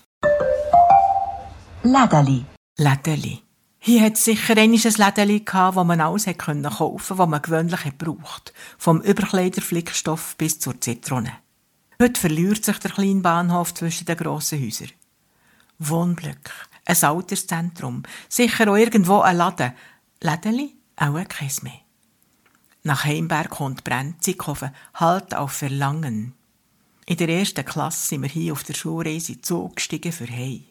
Lädeli. 1.84 2.44
Lädeli. 2.78 3.40
Hier 3.80 4.02
hat 4.02 4.16
es 4.16 4.26
sicher 4.26 4.58
ein 4.58 4.74
Lädeli 4.74 5.40
gehabt, 5.40 5.78
wo 5.78 5.86
man 5.86 6.02
alles 6.02 6.28
hat 6.28 6.40
kaufen 6.40 6.62
konnte, 6.62 7.18
was 7.18 7.30
man 7.30 7.42
gewöhnlich 7.42 7.98
braucht. 7.98 8.52
Vom 8.78 9.00
Überkleiderflickstoff 9.00 10.36
bis 10.36 10.60
zur 10.60 10.82
Zitrone. 10.82 11.32
Heute 12.02 12.20
verliert 12.20 12.66
sich 12.66 12.80
der 12.80 12.92
kleine 12.92 13.22
Bahnhof 13.22 13.74
zwischen 13.74 14.04
den 14.04 14.18
grossen 14.18 14.62
Häusern. 14.62 14.90
Wohnblöcke, 15.90 16.52
ein 16.86 17.04
Alterszentrum, 17.04 18.04
sicher 18.30 18.72
auch 18.72 18.76
irgendwo 18.76 19.22
ein 19.22 19.38
Laden. 19.38 19.74
Lädeli? 20.22 20.76
Auch 20.96 21.28
keins 21.28 21.64
mehr. 21.64 21.82
Nach 22.84 23.04
Heimberg 23.04 23.50
kommt 23.50 23.84
Brenzighofen, 23.84 24.76
halt 24.94 25.34
auf 25.34 25.54
Verlangen. 25.54 26.34
In 27.08 27.18
der 27.18 27.30
ersten 27.30 27.66
Klasse 27.66 28.08
sind 28.08 28.22
wir 28.22 28.30
hier 28.30 28.54
auf 28.54 28.64
der 28.64 28.76
Schulreise 28.76 29.42
Zug 29.42 29.78
gestiegen 29.78 30.12
für 30.12 30.28
Hei. 30.28 30.62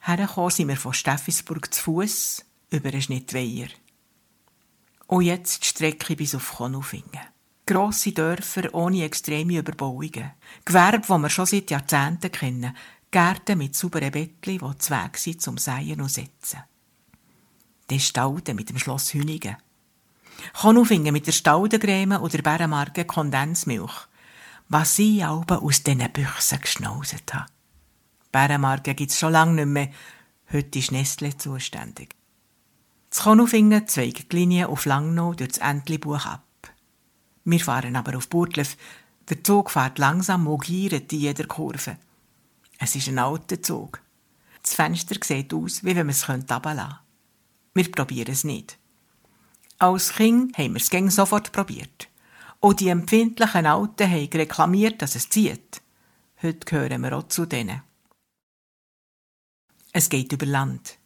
Hergekommen 0.00 0.50
sind 0.50 0.68
wir 0.68 0.76
von 0.76 0.92
Steffisburg 0.92 1.72
zu 1.72 1.82
Fuß 1.82 2.44
über 2.70 2.90
einen 2.90 3.02
Schnittweiher. 3.02 3.68
Und 5.06 5.22
jetzt 5.22 5.62
die 5.62 5.68
Strecke 5.68 6.16
bis 6.16 6.34
auf 6.34 6.56
Konufingen. 6.56 7.20
Grosse 7.66 8.12
Dörfer 8.12 8.74
ohne 8.74 9.04
extreme 9.04 9.58
Überbauungen. 9.58 10.32
Gewerbe, 10.64 11.06
die 11.06 11.18
wir 11.18 11.30
schon 11.30 11.46
seit 11.46 11.70
Jahrzehnten 11.70 12.32
kennen. 12.32 12.76
Gärten 13.12 13.58
mit 13.58 13.76
sauberen 13.76 14.10
Bettchen, 14.10 14.58
die 14.58 14.78
Zweig 14.78 15.18
sind 15.18 15.42
zum 15.42 15.58
Seien 15.58 16.00
und 16.00 16.08
Setzen. 16.08 16.60
Der 17.90 17.98
Stalden 17.98 18.56
mit 18.56 18.70
dem 18.70 18.78
Schloss 18.78 19.12
Hünigen. 19.12 19.58
Konufingen 20.58 21.12
mit 21.12 21.26
der 21.26 21.32
Staudengräme 21.32 22.22
oder 22.22 22.38
der 22.38 22.42
Bärenmarke 22.42 23.04
Kondensmilch. 23.04 24.08
Was 24.70 24.98
ich 24.98 25.22
aber 25.22 25.62
aus 25.62 25.82
diesen 25.82 26.10
Büchsen 26.10 26.58
geschnauset 26.62 27.34
habe. 27.34 27.50
Bärenmarke 28.32 28.94
gibt's 28.94 29.18
schon 29.18 29.32
lange 29.32 29.66
nicht 29.66 29.74
mehr. 29.74 29.90
Heute 30.50 30.78
ist 30.78 30.90
Nestle 30.90 31.36
zuständig. 31.36 32.16
Das 33.10 33.24
Konufingen 33.24 33.86
zweigt 33.88 34.32
die 34.32 34.36
Linie 34.36 34.70
auf 34.70 34.86
Langnau 34.86 35.34
durch 35.34 35.50
das 35.50 35.58
Entli-Buch 35.58 36.24
ab. 36.24 36.72
Wir 37.44 37.60
fahren 37.60 37.94
aber 37.94 38.16
auf 38.16 38.30
Burtlev. 38.30 38.74
Der 39.28 39.44
Zug 39.44 39.70
fährt 39.70 39.98
langsam 39.98 40.46
und 40.46 40.66
in 40.66 41.04
jeder 41.10 41.44
Kurve. 41.44 41.98
Es 42.84 42.96
ist 42.96 43.06
ein 43.06 43.20
alter 43.20 43.62
Zug. 43.62 44.02
Das 44.60 44.74
Fenster 44.74 45.14
sieht 45.22 45.54
aus, 45.54 45.84
wie 45.84 45.94
wenn 45.94 45.98
man 45.98 46.08
es 46.08 46.28
runterlassen 46.28 46.64
könnte. 46.64 46.98
Wir 47.74 47.92
probieren 47.92 48.32
es 48.32 48.42
nicht. 48.42 48.76
Als 49.78 50.12
Kind 50.12 50.58
haben 50.58 50.74
wir 50.74 51.06
es 51.06 51.14
sofort 51.14 51.52
probiert. 51.52 52.08
Und 52.58 52.80
die 52.80 52.88
empfindlichen 52.88 53.66
Alten 53.66 54.10
haben 54.10 54.28
reklamiert, 54.32 55.00
dass 55.00 55.14
es 55.14 55.28
zieht. 55.28 55.80
Heute 56.42 56.66
gehören 56.66 57.02
wir 57.02 57.16
auch 57.16 57.28
zu 57.28 57.46
denen. 57.46 57.82
Es 59.92 60.08
geht 60.08 60.32
über 60.32 60.46
Land. 60.46 60.98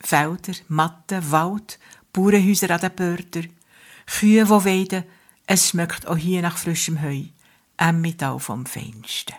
Felder, 0.00 0.52
Matten, 0.68 1.32
Wald, 1.32 1.78
Bauernhäuser 2.12 2.72
an 2.72 2.80
den 2.80 2.94
Bördern, 2.94 3.56
Kühe, 4.04 4.44
die 4.44 4.50
weiden. 4.50 5.04
Es 5.46 5.70
schmeckt 5.70 6.06
auch 6.06 6.18
hier 6.18 6.42
nach 6.42 6.58
frischem 6.58 7.00
Heu. 7.00 7.24
Emmental 7.78 8.38
vom 8.38 8.66
Feinsten. 8.66 9.36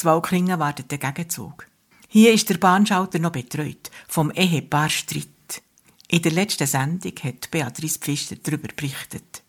Zwei 0.00 0.18
Klingen 0.22 0.58
wartet 0.58 0.90
der 0.90 0.96
Gegenzug. 0.96 1.66
Hier 2.08 2.32
ist 2.32 2.48
der 2.48 2.56
Bahnschalter 2.56 3.18
noch 3.18 3.32
betreut, 3.32 3.90
vom 4.08 4.30
Ehepaar 4.30 4.88
Stritt. 4.88 5.60
In 6.08 6.22
der 6.22 6.32
letzten 6.32 6.66
Sendung 6.66 7.12
hat 7.22 7.50
Beatrice 7.50 7.98
Pfister 7.98 8.36
darüber 8.36 8.68
berichtet. 8.74 9.42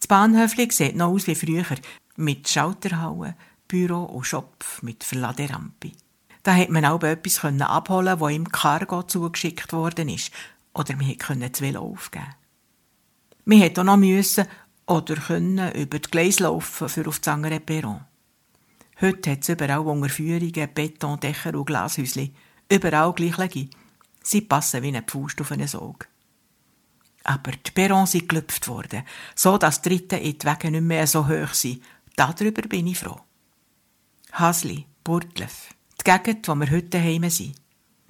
Das 0.00 0.08
Bahnhöfli 0.08 0.72
sieht 0.72 0.96
noch 0.96 1.10
aus 1.10 1.28
wie 1.28 1.36
früher, 1.36 1.76
mit 2.16 2.48
Schalterhauen, 2.48 3.34
Büro 3.68 4.06
und 4.06 4.24
Shop 4.24 4.64
mit 4.82 5.04
Verladerampe. 5.04 5.92
Da 6.42 6.52
hat 6.56 6.70
man 6.70 6.84
auch 6.84 7.04
etwas 7.04 7.44
abholen 7.44 8.18
wo 8.18 8.26
im 8.26 8.50
Cargo 8.50 9.04
zugeschickt 9.04 9.72
worden 9.72 10.08
ist. 10.08 10.32
Oder 10.74 10.98
wir 10.98 11.16
konnten 11.16 11.48
das 11.48 11.60
Velo 11.60 11.82
aufgeben. 11.82 12.34
Wir 13.44 13.60
hätten 13.60 13.78
auch 13.78 13.84
noch 13.84 13.98
müssen 13.98 14.48
oder 14.88 15.14
können 15.14 15.72
über 15.74 16.00
die 16.00 16.10
Gleise 16.10 16.42
laufen 16.42 16.88
für 16.88 17.06
auf 17.06 17.20
das 17.20 17.32
andere 17.32 17.60
Perron. 17.60 18.00
Heute 19.00 19.30
hat 19.30 19.42
es 19.42 19.48
überall 19.48 19.78
Unterführungen, 19.78 20.74
Betondächer 20.74 21.54
und 21.54 21.64
Glashäusli. 21.64 22.34
Überall 22.68 23.14
gleich 23.14 23.70
Sie 24.22 24.42
passen 24.42 24.82
wie 24.82 24.94
ein 24.94 25.04
Pfust 25.04 25.40
auf 25.40 25.52
einen 25.52 25.66
Sog. 25.66 26.06
Aber 27.24 27.52
die 27.52 27.70
Perrons 27.70 28.12
sind 28.12 28.28
gelüpft 28.28 28.68
worden, 28.68 29.04
so 29.34 29.56
dass 29.56 29.80
die 29.80 29.88
Dritten 29.88 30.18
in 30.18 30.38
die 30.38 30.46
Wege 30.46 30.70
nicht 30.70 30.82
mehr 30.82 31.06
so 31.06 31.26
hoch 31.26 31.54
sind. 31.54 31.82
Darüber 32.14 32.62
bin 32.62 32.88
ich 32.88 32.98
froh. 32.98 33.20
Hasli, 34.32 34.86
Burtlev, 35.02 35.70
die 36.00 36.10
Gegend, 36.10 36.46
wo 36.46 36.54
wir 36.54 36.70
heute 36.70 36.90
daheim 36.90 37.28
sind. 37.30 37.56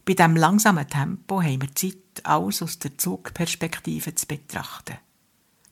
Bei 0.05 0.15
diesem 0.15 0.35
langsamen 0.35 0.89
Tempo 0.89 1.41
haben 1.41 1.63
wir 1.63 1.75
Zeit, 1.75 2.25
alles 2.25 2.63
aus 2.63 2.81
der 2.81 2.99
Zugperspektive 2.99 4.15
zu 4.17 4.27
betrachten. 4.27 4.97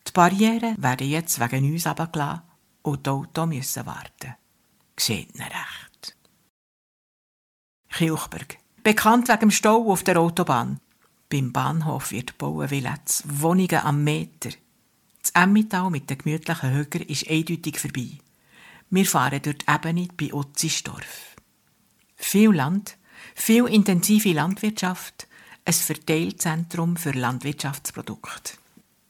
Die 0.07 0.12
Barrieren 0.12 0.81
werden 0.81 1.09
jetzt 1.09 1.40
wegen 1.40 1.72
uns 1.72 1.87
runtergelassen 1.87 2.42
und 2.83 3.04
die 3.04 3.11
Autos 3.11 3.48
müssen 3.48 3.85
warten. 3.85 4.37
Geschieht 4.98 5.32
nicht 5.38 5.52
recht. 5.52 6.16
Kilchberg. 7.92 8.58
Bekannt 8.82 9.28
wegen 9.28 9.38
dem 9.38 9.50
Stau 9.52 9.92
auf 9.92 10.02
der 10.02 10.18
Autobahn. 10.18 10.80
Beim 11.30 11.52
Bahnhof 11.52 12.11
wird 12.11 12.37
bauen 12.37 12.68
wie 12.72 12.80
letzt 12.80 13.22
Wohnungen 13.40 13.80
am 13.84 14.02
Meter. 14.02 14.50
Das 15.22 15.30
Emmental 15.40 15.88
mit 15.90 16.11
den 16.11 16.18
gemütlichen 16.18 16.72
Höger 16.72 17.08
ist 17.08 17.30
eindeutig 17.30 17.78
vorbei. 17.78 18.18
Wir 18.90 19.06
fahren 19.06 19.40
durch 19.40 19.58
die 19.58 19.72
Ebene 19.72 20.08
bei 20.16 20.34
Utzisdorf. 20.34 21.37
Viel 22.16 22.50
Land, 22.50 22.98
viel 23.37 23.66
intensive 23.66 24.32
Landwirtschaft, 24.32 25.28
ein 25.64 25.74
Verteilzentrum 25.74 26.96
für 26.96 27.12
Landwirtschaftsprodukte. 27.12 28.54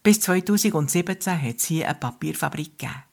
Bis 0.03 0.21
2017 0.21 1.41
hat 1.41 1.57
es 1.57 1.65
hier 1.65 1.89
eine 1.89 1.95
Papierfabrik 1.95 2.79
gegeben. 2.79 3.08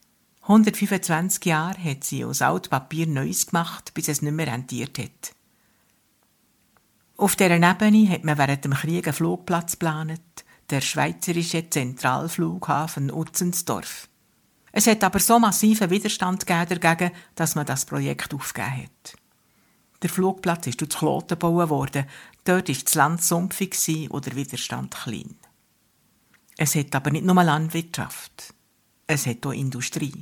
125 0.48 1.44
Jahre 1.46 1.84
hat 1.84 2.04
sie 2.04 2.24
aus 2.24 2.44
Altpapier 2.44 3.08
Neues 3.08 3.48
gemacht, 3.48 3.96
bis 3.96 4.08
es 4.10 4.22
nicht 4.22 4.34
mehr 4.34 4.46
rentiert 4.46 5.00
hat. 5.00 5.34
Auf 7.18 7.36
dieser 7.36 7.56
Ebene 7.56 8.10
hat 8.10 8.24
man 8.24 8.38
während 8.38 8.64
dem 8.64 8.76
Krieg 8.76 9.08
einen 9.08 9.16
Flugplatz 9.16 9.72
geplant, 9.72 10.22
der 10.70 10.82
schweizerische 10.82 11.68
Zentralflughafen 11.68 13.12
Utzensdorf. 13.12 14.08
Es 14.72 14.86
hat 14.86 15.04
aber 15.04 15.20
so 15.20 15.40
massiven 15.40 15.90
Widerstand 15.90 16.48
dagegen, 16.48 17.12
dass 17.34 17.56
man 17.56 17.66
das 17.66 17.86
Projekt 17.86 18.32
aufgegeben 18.32 18.84
hat. 18.84 19.16
Der 20.04 20.10
Flugplatz 20.12 20.68
ist 20.68 20.80
durch 20.80 20.92
Kloten 20.92 21.40
gebaut 21.40 21.70
worden. 21.70 22.06
Dort 22.44 22.70
war 22.70 22.76
das 22.76 22.94
Land 22.94 23.24
sumpfig 23.24 24.12
und 24.12 24.26
der 24.28 24.36
Widerstand 24.36 24.94
klein. 24.94 25.38
Es 26.56 26.76
hat 26.76 26.94
aber 26.94 27.10
nicht 27.10 27.26
nur 27.26 27.44
Landwirtschaft. 27.44 28.54
Es 29.08 29.26
hat 29.26 29.44
auch 29.48 29.52
Industrie. 29.52 30.22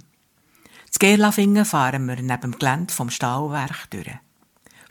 Z 0.94 1.00
Gerlafingen 1.00 1.66
fahren 1.66 2.06
wir 2.06 2.18
neben 2.18 2.40
dem 2.40 2.60
Gelände 2.60 2.94
vom 2.94 3.10
Stahlwerk 3.10 3.90
durch. 3.90 4.16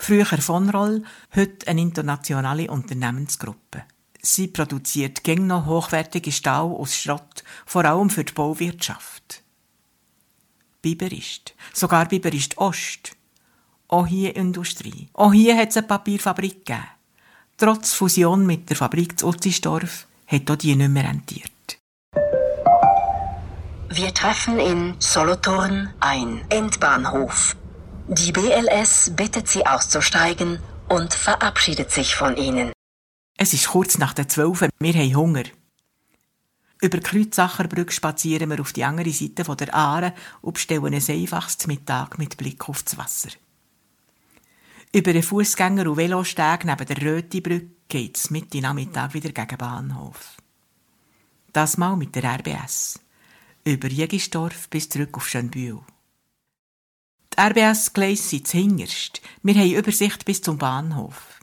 Früher 0.00 0.26
von 0.26 0.68
Roll, 0.68 1.04
heute 1.32 1.68
eine 1.68 1.80
internationale 1.80 2.68
Unternehmensgruppe. 2.68 3.84
Sie 4.20 4.48
produziert 4.48 5.22
gäng 5.22 5.46
noch 5.46 5.66
hochwertige 5.66 6.32
Stahl 6.32 6.72
aus 6.72 6.96
Schrott, 6.96 7.44
vor 7.66 7.84
allem 7.84 8.10
für 8.10 8.24
die 8.24 8.32
Bauwirtschaft. 8.32 9.44
Biberist, 10.82 11.54
sogar 11.72 12.06
Biberist 12.06 12.58
Ost, 12.58 13.12
auch 13.86 14.08
hier 14.08 14.34
Industrie. 14.34 15.08
Auch 15.12 15.32
hier 15.32 15.56
hat 15.56 15.68
es 15.68 15.76
eine 15.76 15.86
Papierfabrik 15.86 16.66
gegeben. 16.66 16.82
Trotz 17.56 17.92
Fusion 17.92 18.44
mit 18.44 18.68
der 18.70 18.76
Fabrik 18.76 19.20
zu 19.20 19.28
Utzisdorf 19.28 20.08
hat 20.26 20.50
auch 20.50 20.56
die 20.56 20.74
nicht 20.74 20.90
mehr 20.90 21.04
rentiert. 21.04 21.51
Wir 23.94 24.14
treffen 24.14 24.58
in 24.58 24.94
Solothurn 25.00 25.92
ein 26.00 26.46
Endbahnhof. 26.48 27.56
Die 28.08 28.32
BLS 28.32 29.12
bittet 29.14 29.48
Sie 29.48 29.66
auszusteigen 29.66 30.60
und 30.88 31.12
verabschiedet 31.12 31.90
sich 31.90 32.14
von 32.14 32.38
Ihnen. 32.38 32.72
Es 33.36 33.52
ist 33.52 33.68
kurz 33.68 33.98
nach 33.98 34.14
der 34.14 34.28
Zwölf. 34.28 34.62
Wir 34.78 34.94
haben 34.94 35.14
Hunger. 35.14 35.42
Über 36.80 36.96
die 36.96 37.02
Kreuzsacherbrücke 37.02 37.92
spazieren 37.92 38.48
wir 38.48 38.60
auf 38.60 38.72
die 38.72 38.82
andere 38.82 39.10
Seite 39.10 39.44
der 39.44 39.74
Aare 39.74 40.14
und 40.40 40.54
bestellen 40.54 40.94
ein 40.94 40.94
einfaches 40.94 41.66
Mittag 41.66 42.18
mit 42.18 42.38
Blick 42.38 42.66
auf 42.70 42.82
das 42.84 42.96
Wasser. 42.96 43.28
Über 44.90 45.12
den 45.12 45.22
Fußgänger- 45.22 45.86
und 45.86 45.98
Velosteg 45.98 46.64
neben 46.64 46.86
der 46.86 47.02
Rötibrücke 47.02 47.72
geht 47.88 48.16
es 48.16 48.30
Mitte 48.30 48.62
Nachmittag 48.62 49.12
wieder 49.12 49.32
gegen 49.32 49.58
Bahnhof. 49.58 50.38
Das 51.52 51.76
mal 51.76 51.94
mit 51.94 52.14
der 52.14 52.24
RBS. 52.24 53.01
Über 53.64 53.86
Jägisdorf 53.86 54.68
bis 54.70 54.88
zurück 54.88 55.16
auf 55.16 55.28
Schönbühl. 55.28 55.82
Die 57.32 57.40
RBS-Gleise 57.40 58.20
sind 58.20 58.48
hingerst. 58.48 59.22
Wir 59.44 59.54
haben 59.54 59.72
Übersicht 59.72 60.24
bis 60.24 60.42
zum 60.42 60.58
Bahnhof. 60.58 61.38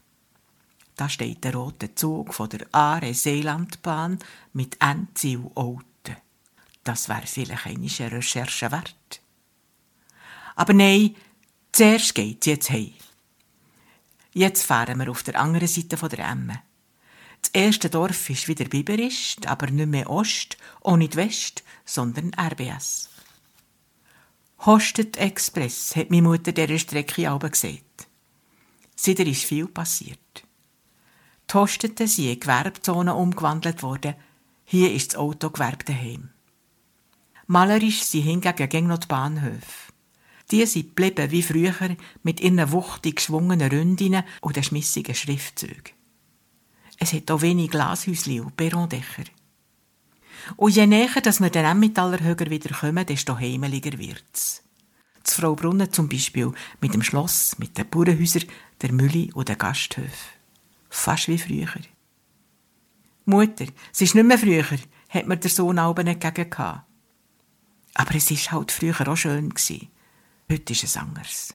Da 0.97 1.07
steht 1.07 1.45
der 1.45 1.55
rote 1.55 1.95
Zug 1.95 2.33
von 2.33 2.49
der 2.49 2.67
Aare-Seelandbahn 2.73 4.19
mit 4.51 4.75
Endziel 4.81 5.49
Olten. 5.55 6.17
Das 6.83 7.07
wäre 7.07 7.25
vielleicht 7.25 7.65
eine 7.65 8.11
Recherche 8.11 8.69
wert. 8.69 9.21
Aber 10.57 10.73
nein, 10.73 11.15
zuerst 11.71 12.15
geht's 12.15 12.47
jetzt 12.47 12.69
heim. 12.69 12.95
Jetzt 14.33 14.65
fahren 14.65 14.99
wir 14.99 15.09
auf 15.09 15.23
der 15.23 15.39
anderen 15.39 15.69
Seite 15.69 15.95
der 16.09 16.27
Emme. 16.27 16.63
Das 17.41 17.51
erste 17.51 17.89
Dorf 17.89 18.29
ist 18.29 18.47
wieder 18.47 18.65
Biberist, 18.65 19.47
aber 19.47 19.67
nicht 19.67 19.89
mehr 19.89 20.09
Ost, 20.09 20.57
auch 20.81 20.97
nicht 20.97 21.15
West, 21.15 21.63
sondern 21.85 22.31
RBS. 22.33 23.09
Hostet 24.65 25.17
Express 25.17 25.95
hat 25.95 26.11
meine 26.11 26.23
Mutter 26.23 26.51
dieser 26.51 26.77
Strecke 26.77 27.31
auch 27.31 27.39
gesehen. 27.39 27.79
Seitdem 28.95 29.29
ist 29.29 29.45
viel 29.45 29.67
passiert. 29.67 30.43
Die 31.49 31.53
Hosteten 31.53 32.07
sind 32.07 32.33
in 32.33 32.39
Gewerbzonen 32.39 33.15
umgewandelt 33.15 33.81
worden. 33.81 34.15
Hier 34.65 34.93
ist 34.93 35.13
das 35.13 35.19
Autogewerbe 35.19 35.85
daheim. 35.85 36.29
Malerisch 37.47 38.03
sind 38.03 38.23
hingegen 38.23 38.69
gäng 38.69 38.87
noch 38.87 38.99
die 38.99 39.07
Bahnhöfe. 39.07 39.93
Die 40.51 40.65
sind 40.65 40.95
geblieben 40.95 41.31
wie 41.31 41.41
früher 41.41 41.95
mit 42.21 42.41
ihren 42.41 42.71
wuchtig 42.71 43.15
geschwungenen 43.15 43.71
Ründinnen 43.71 44.23
und 44.41 44.57
den 44.57 44.63
schmissigen 44.63 45.15
Schriftzügen. 45.15 45.98
Es 46.99 47.13
hat 47.13 47.31
auch 47.31 47.41
wenig 47.41 47.71
Glashäusli 47.71 48.41
und 48.41 48.55
Perrondächer. 48.57 49.23
Und 50.57 50.75
je 50.75 50.85
näher 50.85 51.21
dass 51.21 51.39
wir 51.39 51.49
den 51.49 51.65
Emmentaler 51.65 52.19
Höger 52.19 52.49
wieder 52.49 52.75
kommen, 52.75 53.05
desto 53.05 53.37
heimeliger 53.37 53.97
wird's. 53.97 54.63
Das 55.23 55.35
Frau 55.35 55.55
Brunnen 55.55 55.91
zum 55.91 56.09
Beispiel, 56.09 56.51
mit 56.81 56.93
dem 56.93 57.03
Schloss, 57.03 57.57
mit 57.57 57.77
den 57.77 57.89
Bauernhäusern, 57.89 58.45
der 58.81 58.91
Mühle 58.91 59.29
und 59.33 59.49
den 59.49 59.57
Gasthöfen. 59.57 60.11
Fast 60.89 61.27
wie 61.27 61.37
früher. 61.37 61.81
Mutter, 63.25 63.65
es 63.93 64.01
ist 64.01 64.15
nicht 64.15 64.25
mehr 64.25 64.39
früher. 64.39 64.65
hat 65.09 65.27
mir 65.27 65.37
der 65.37 65.49
Sohn 65.49 65.79
auch 65.79 65.95
nicht 65.97 66.19
gegen 66.19 66.49
gehabt. 66.49 66.85
Aber 67.93 68.15
es 68.15 68.31
war 68.31 68.51
halt 68.53 68.71
früher 68.71 69.07
auch 69.07 69.15
schön. 69.15 69.53
Heute 70.49 70.73
ist 70.73 70.83
es 70.83 70.97
anders. 70.97 71.53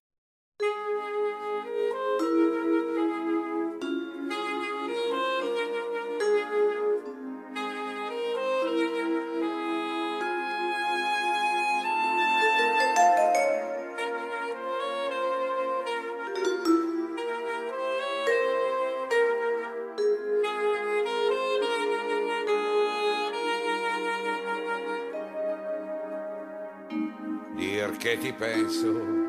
Ti 28.18 28.32
penso 28.32 29.22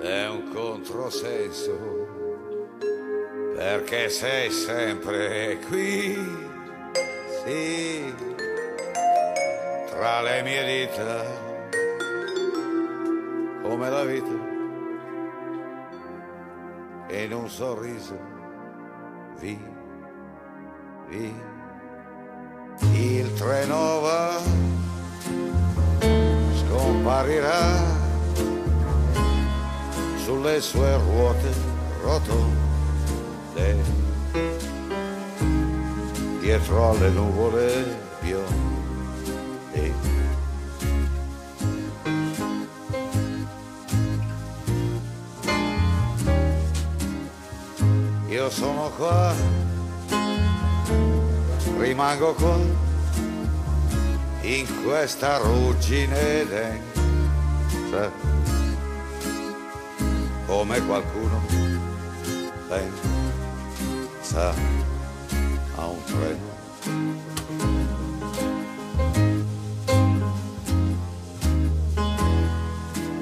è 0.00 0.28
un 0.28 0.50
controsenso, 0.52 1.76
perché 3.54 4.08
sei 4.08 4.50
sempre 4.50 5.58
qui, 5.66 6.14
sì, 7.44 8.14
tra 9.88 10.22
le 10.22 10.42
mie 10.42 10.86
dita, 10.86 11.24
come 13.62 13.90
la 13.90 14.04
vita, 14.04 14.54
in 17.08 17.32
un 17.32 17.48
sorriso, 17.48 18.18
vi, 19.38 19.58
sulle 30.46 30.60
sue 30.60 30.96
ruote 30.98 31.52
rotonde 32.02 33.76
dietro 36.38 36.90
alle 36.90 37.08
nuvole 37.08 37.98
bionde. 38.20 38.54
Io 48.28 48.50
sono 48.50 48.92
qua, 48.96 49.34
rimango 51.78 52.34
qua 52.34 52.56
in 54.42 54.66
questa 54.84 55.38
ruggine 55.38 56.46
densa, 56.46 58.25
come 60.46 60.80
qualcuno 60.86 61.42
pensa 62.68 64.54
a 65.74 65.86
un 65.86 66.04
treno. 66.04 66.54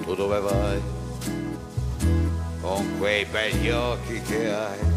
Tu 0.04 0.14
dove 0.14 0.40
vai? 0.40 0.82
Con 2.60 2.98
quei 2.98 3.24
begli 3.24 3.70
occhi 3.70 4.20
che 4.22 4.52
hai. 4.52 4.92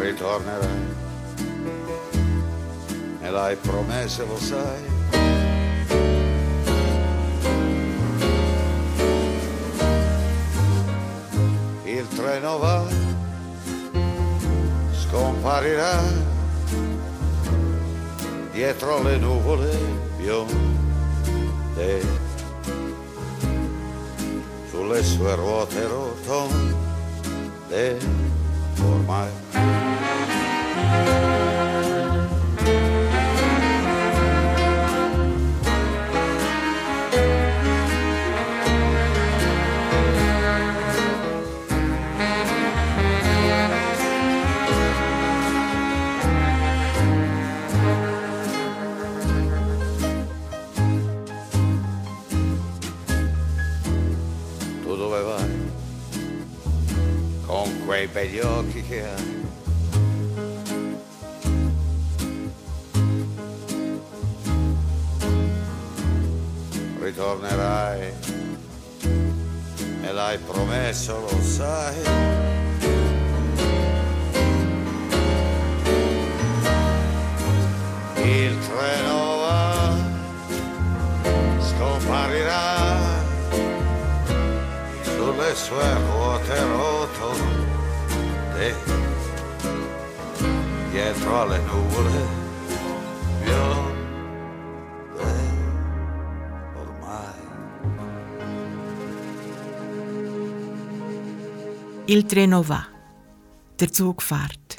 ritornerai. 0.00 0.96
Me 3.20 3.30
l'hai 3.30 3.56
promesso, 3.56 4.24
lo 4.26 4.38
sai. 4.38 4.87
Il 12.38 12.44
treno 12.44 12.58
va, 12.58 12.86
scomparirà 14.92 16.00
dietro 18.52 19.02
le 19.02 19.16
nuvole 19.16 19.76
bionde, 20.16 22.00
sulle 24.70 25.02
sue 25.02 25.34
ruote 25.34 25.86
rotonde 25.88 26.76
ormai. 28.84 29.30
Quei 58.08 58.26
begli 58.26 58.38
occhi 58.40 58.82
che 58.82 59.04
hai. 59.04 59.46
Ritornerai, 67.00 68.12
me 70.00 70.12
l'hai 70.12 70.38
promesso, 70.38 71.20
lo 71.20 71.42
sai. 71.42 71.96
Il 78.16 78.58
treno 78.58 79.36
va, 79.38 79.96
scomparirà 81.60 82.96
sulle 85.02 85.54
sue 85.54 85.94
ruote 85.94 86.62
rotonde 86.62 87.67
dietro 90.98 91.32
alle 91.42 91.58
nuvole 91.60 92.26
bionde 93.44 93.96
Il 102.06 102.24
Treno 102.24 102.62
va. 102.62 102.86
Der 103.78 103.92
Zug 103.92 104.22
fährt. 104.22 104.78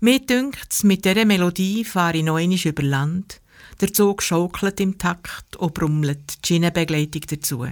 Mir 0.00 0.20
dünkt's, 0.20 0.84
mit 0.84 1.04
dieser 1.04 1.24
Melodie 1.24 1.82
fahre 1.82 2.18
ich 2.18 2.24
noch 2.24 2.38
über 2.38 2.82
Land. 2.82 3.40
Der 3.80 3.90
Zug 3.90 4.22
schaukelt 4.22 4.78
im 4.78 4.98
Takt 4.98 5.56
und 5.56 5.72
brummelt, 5.72 6.44
die 6.44 6.46
Schienenbegleitung 6.46 7.22
dazu. 7.22 7.66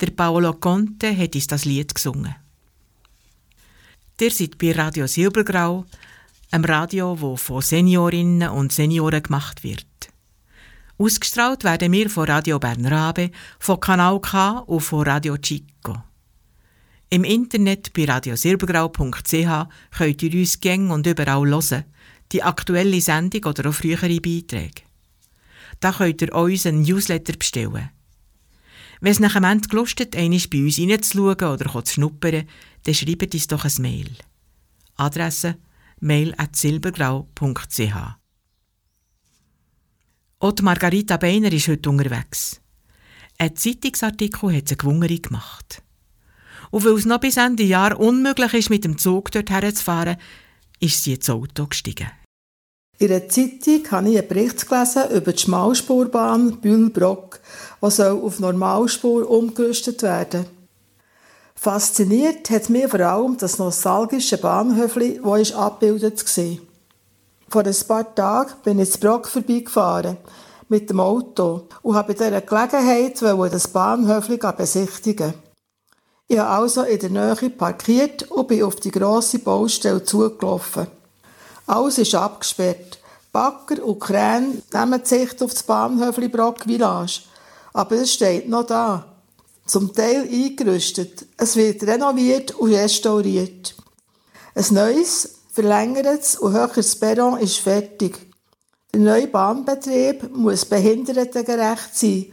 Der 0.00 0.10
Paolo 0.10 0.54
Conte 0.54 1.16
hat 1.16 1.36
uns 1.36 1.46
das 1.46 1.64
Lied 1.64 1.94
gesungen. 1.94 2.34
Ihr 4.20 4.30
seid 4.30 4.58
bei 4.58 4.72
Radio 4.72 5.06
Silbergrau, 5.06 5.84
einem 6.54 6.64
Radio, 6.66 7.20
wo 7.20 7.34
von 7.36 7.60
Seniorinnen 7.60 8.48
und 8.48 8.72
Senioren 8.72 9.24
gemacht 9.24 9.64
wird. 9.64 9.86
Ausgestrahlt 10.96 11.64
werden 11.64 11.90
wir 11.90 12.08
von 12.08 12.26
Radio 12.26 12.60
Bernrabe, 12.60 13.32
von 13.58 13.80
Kanal 13.80 14.20
K 14.20 14.58
und 14.60 14.80
von 14.80 15.02
Radio 15.02 15.36
Chico. 15.36 16.00
Im 17.10 17.24
Internet 17.24 17.92
bei 17.92 18.04
radiosilbergrau.ch 18.04 19.68
könnt 19.98 20.22
ihr 20.22 20.38
uns 20.38 20.60
gäng 20.60 20.90
und 20.90 21.08
überall 21.08 21.44
hören, 21.44 21.84
die 22.30 22.44
aktuelle 22.44 23.00
Sendung 23.00 23.46
oder 23.46 23.68
auch 23.68 23.74
frühere 23.74 24.20
Beiträge. 24.20 24.82
Da 25.80 25.90
könnt 25.90 26.22
ihr 26.22 26.32
uns 26.32 26.66
einen 26.66 26.82
Newsletter 26.82 27.32
bestellen. 27.32 27.90
Wenn 29.00 29.12
es 29.12 29.18
nach 29.18 29.34
dem 29.34 29.42
Ende 29.42 29.68
gelustet, 29.68 30.14
einmal 30.14 30.40
bei 30.48 30.62
uns 30.62 30.78
reinzuschauen 30.78 31.52
oder 31.52 31.84
zu 31.84 31.94
schnuppern, 31.94 32.44
dann 32.84 32.94
schreibt 32.94 33.34
uns 33.34 33.48
doch 33.48 33.64
ein 33.64 33.82
Mail. 33.82 34.10
Adresse 34.96 35.56
mail.silbergrau.ch 36.04 37.94
Auch 40.38 40.52
die 40.52 40.62
Margarita 40.62 41.16
Beiner 41.16 41.50
ist 41.52 41.68
heute 41.68 41.88
unterwegs. 41.88 42.60
Ein 43.38 43.56
Zeitungsartikel 43.56 44.54
hat 44.54 44.68
sie 44.68 44.76
gewungeri 44.76 45.18
gemacht. 45.18 45.82
Und 46.70 46.84
weil 46.84 46.92
es 46.94 47.06
noch 47.06 47.20
bis 47.20 47.38
Ende 47.38 47.62
Jahr 47.62 47.98
unmöglich 47.98 48.52
ist, 48.54 48.70
mit 48.70 48.84
dem 48.84 48.98
Zug 48.98 49.30
dorthin 49.30 49.74
zu 49.74 49.82
fahren, 49.82 50.18
ist 50.78 51.02
sie 51.02 51.14
ins 51.14 51.30
Auto 51.30 51.66
gestiegen. 51.66 52.10
In 52.98 53.08
der 53.08 53.28
Zeitung 53.28 53.90
habe 53.90 54.10
ich 54.10 54.18
einen 54.18 54.28
Bericht 54.28 54.68
gelesen 54.68 55.10
über 55.10 55.32
die 55.32 55.38
Schmalspurbahn 55.38 56.60
Bühl-Brock, 56.60 57.40
die 57.82 57.90
soll 57.90 58.20
auf 58.20 58.38
Normalspur 58.38 59.28
umgerüstet 59.28 60.02
werden 60.02 60.46
Fasziniert 61.58 62.50
hat 62.50 62.68
mich 62.68 62.88
vor 62.88 63.00
allem 63.00 63.36
das 63.38 63.58
nostalgische 63.58 64.36
Bahnhöfli, 64.36 65.20
wo 65.22 65.34
ist 65.34 65.54
abgebildet 65.54 66.24
war. 66.36 66.58
Vor 67.48 67.64
ein 67.64 67.86
paar 67.88 68.14
Tagen 68.14 68.52
bin 68.62 68.78
ich 68.80 68.92
zu 68.92 68.98
Brock 68.98 69.28
vorbeigefahren 69.28 70.16
mit 70.68 70.90
dem 70.90 71.00
Auto 71.00 71.68
und 71.82 71.94
habe 71.94 72.12
bei 72.12 72.24
dieser 72.24 72.40
Gelegenheit 72.40 73.22
das 73.52 73.68
Bahnhöfli 73.68 74.38
besichtigen. 74.56 75.34
Ich 76.26 76.38
habe 76.38 76.50
also 76.50 76.82
in 76.82 76.98
der 76.98 77.10
Nähe 77.10 77.50
parkiert 77.50 78.30
und 78.30 78.48
bin 78.48 78.62
auf 78.62 78.76
die 78.76 78.90
grosse 78.90 79.38
Baustelle 79.38 80.02
zugelaufen. 80.02 80.86
Alles 81.66 81.98
ist 81.98 82.14
abgesperrt. 82.14 82.98
Bagger 83.32 83.84
und 83.84 84.00
Kräne 84.00 84.62
nehmen 84.72 85.04
Sicht 85.04 85.42
auf 85.42 85.52
das 85.52 85.62
Bahnhöfli 85.62 86.28
Brock 86.28 86.64
Village. 86.64 87.20
Aber 87.72 87.96
es 87.96 88.12
steht 88.12 88.48
noch 88.48 88.66
da. 88.66 89.13
Zum 89.66 89.94
Teil 89.94 90.28
eingerüstet. 90.30 91.26
Es 91.38 91.56
wird 91.56 91.82
renoviert 91.84 92.52
und 92.52 92.74
restauriert. 92.74 93.74
Ein 94.54 94.66
neues, 94.70 95.36
verlängertes 95.52 96.36
und 96.36 96.52
höheres 96.52 96.96
Perron 96.96 97.38
ist 97.38 97.58
fertig. 97.58 98.18
Der 98.92 99.00
neue 99.00 99.26
Bahnbetrieb 99.26 100.30
muss 100.36 100.64
behindertengerecht 100.64 101.96
sein 101.96 102.26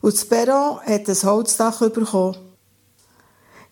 und 0.00 0.12
das 0.12 0.24
Perron 0.26 0.80
hat 0.80 1.08
ein 1.08 1.22
Holzdach 1.22 1.80
bekommen. 1.90 2.36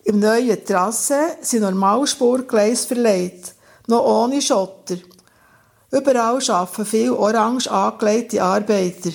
Im 0.03 0.19
neuen 0.19 0.65
Trasse 0.65 1.37
sind 1.41 1.61
Normalspurgleise 1.61 2.87
verlegt, 2.87 3.53
noch 3.87 4.03
ohne 4.03 4.41
Schotter. 4.41 4.97
Überall 5.91 6.41
arbeiten 6.49 6.85
viele 6.85 7.15
orange 7.15 7.69
angelegte 7.69 8.41
Arbeiter. 8.41 9.11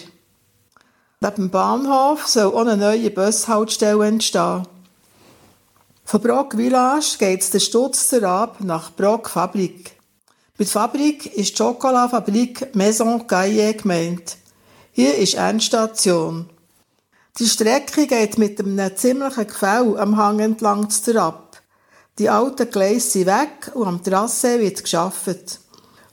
Neben 1.21 1.35
dem 1.35 1.51
Bahnhof 1.51 2.29
soll 2.29 2.55
auch 2.55 2.61
eine 2.61 2.77
neue 2.77 3.11
Bushaltestelle 3.11 4.07
entstehen. 4.07 4.69
Von 6.05 6.21
Brock 6.21 6.55
Village 6.55 7.17
geht 7.19 7.41
es 7.41 7.51
den 7.51 7.61
Stutz 7.61 8.13
Ab 8.15 8.59
nach 8.61 8.93
Brock 8.93 9.29
Fabrik. 9.29 9.97
Bei 10.57 10.63
der 10.65 10.69
Fabrik 10.69 11.27
ist 11.27 11.51
die 11.51 11.57
Schokoladefabrik 11.57 12.73
Maison 12.77 13.27
Gaillet 13.27 13.83
gemeint. 13.83 14.37
Hier 14.93 15.17
ist 15.17 15.35
Endstation. 15.35 16.49
Die 17.41 17.49
Strecke 17.49 18.07
geht 18.07 18.39
mit 18.39 18.61
einem 18.61 18.97
ziemlichen 18.97 19.47
Gefäll 19.49 19.99
am 19.99 20.17
Hang 20.17 20.39
entlang 20.39 20.89
zur 20.89 21.17
Ab. 21.17 21.61
Die 22.21 22.31
alten 22.31 22.71
Gleise 22.71 23.11
sind 23.11 23.27
weg 23.27 23.73
und 23.75 23.89
am 23.89 24.05
Trasse 24.05 24.61
wird 24.61 24.85
geschafft. 24.85 25.61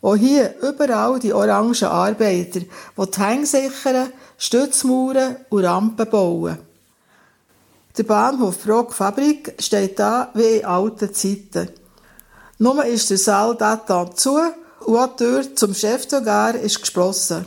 Auch 0.01 0.15
hier 0.15 0.55
überall 0.61 1.19
die 1.19 1.33
orangen 1.33 1.83
Arbeiter, 1.83 2.59
die 2.59 2.67
die 2.97 3.21
Hänge 3.21 3.45
sichern, 3.45 4.11
Stützmauern 4.37 5.37
und 5.49 5.63
Rampen 5.63 6.09
bauen. 6.09 6.57
Der 7.97 8.03
Bahnhof 8.03 8.63
Brock 8.63 8.93
Fabrik 8.93 9.55
steht 9.59 9.97
da 9.99 10.29
wie 10.33 10.57
in 10.57 10.65
alten 10.65 11.13
Zeiten. 11.13 11.69
Nur 12.57 12.83
ist 12.85 13.09
der 13.09 13.17
Saal 13.17 13.55
dort 13.57 14.19
zu 14.19 14.37
und 14.81 14.97
auch 14.97 15.15
die 15.15 15.23
Tür 15.23 15.55
zum 15.55 15.73
Chefdogar 15.73 16.55
ist 16.55 16.81
geschlossen. 16.81 17.45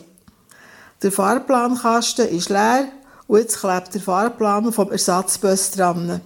Der 1.02 1.12
Fahrplankasten 1.12 2.28
ist 2.28 2.48
leer 2.48 2.88
und 3.26 3.38
jetzt 3.38 3.60
klebt 3.60 3.94
der 3.94 4.00
Fahrplan 4.00 4.72
vom 4.72 4.90
Ersatzbus 4.90 5.70
dran. 5.72 6.20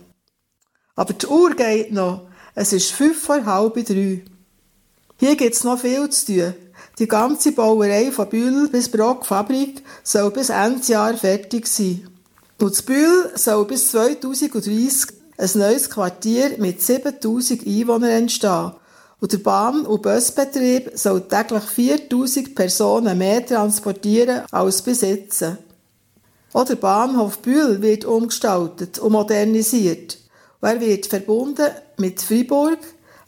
Aber 0.94 1.12
die 1.12 1.26
Uhr 1.26 1.50
geht 1.54 1.92
noch. 1.92 2.28
Es 2.54 2.72
ist 2.72 2.92
fünf 2.92 3.22
vor 3.22 3.44
halb 3.44 3.74
drei. 3.74 4.24
Hier 5.18 5.36
gibt 5.36 5.54
es 5.54 5.64
noch 5.64 5.78
viel 5.78 6.08
zu 6.10 6.26
tun. 6.26 6.54
Die 6.98 7.08
ganze 7.08 7.52
Bauerei 7.52 8.12
von 8.12 8.28
Bühl 8.28 8.68
bis 8.68 8.90
Brock 8.90 9.24
Fabrik 9.24 9.82
soll 10.02 10.30
bis 10.30 10.50
Ende 10.50 10.86
Jahr 10.86 11.14
fertig 11.14 11.66
sein. 11.66 12.06
Und 12.60 12.72
das 12.72 12.82
Bühl 12.82 13.30
soll 13.34 13.64
bis 13.64 13.90
2030 13.90 15.06
ein 15.38 15.50
neues 15.54 15.88
Quartier 15.88 16.58
mit 16.58 16.82
7000 16.82 17.66
Einwohnern 17.66 18.10
entstehen. 18.10 18.72
Und 19.20 19.32
der 19.32 19.38
Bahn- 19.38 19.86
und 19.86 20.02
Busbetrieb 20.02 20.90
soll 20.94 21.22
täglich 21.22 21.62
4000 21.62 22.54
Personen 22.54 23.16
mehr 23.16 23.44
transportieren 23.46 24.42
als 24.50 24.82
bis 24.82 25.00
jetzt. 25.00 25.44
Auch 26.52 26.64
der 26.64 26.76
Bahnhof 26.76 27.38
Bühl 27.38 27.80
wird 27.80 28.04
umgestaltet 28.04 28.98
und 28.98 29.12
modernisiert. 29.12 30.18
Und 30.60 30.68
er 30.68 30.80
wird 30.80 31.06
verbunden 31.06 31.68
mit 31.96 32.20
Fribourg, 32.20 32.78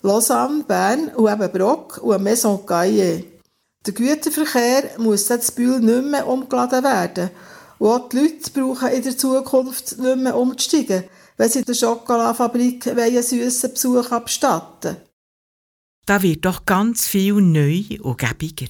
Lausanne, 0.02 0.64
Bern 0.64 1.08
und 1.16 1.32
eben 1.32 1.50
Brock 1.50 1.98
und 2.02 2.22
Maison 2.22 2.66
Gaillet. 2.66 3.34
Der 3.87 3.93
Güterverkehr 3.93 4.99
muss 4.99 5.26
das 5.26 5.53
Bühl 5.53 5.78
nicht 5.80 6.11
mehr 6.11 6.26
umgeladen 6.26 6.82
werden. 6.82 7.30
Und 7.78 7.89
auch 7.89 8.09
die 8.09 8.16
Leute 8.16 8.51
brauchen 8.51 8.89
in 8.89 9.03
der 9.03 9.18
Zukunft 9.18 9.99
nicht 9.99 10.16
mehr 10.16 10.37
umzusteigen, 10.37 11.05
wenn 11.37 11.51
sie 11.51 11.59
in 11.59 11.64
der 11.66 11.74
Schokoladefabrik 11.74 12.87
einen 12.87 13.22
süssen 13.22 13.72
Besuch 13.72 14.11
abstatten 14.11 14.97
Da 16.07 16.22
wird 16.22 16.45
doch 16.45 16.64
ganz 16.64 17.09
viel 17.09 17.35
neu 17.35 17.82
und 18.01 18.18
gäbiger. 18.18 18.68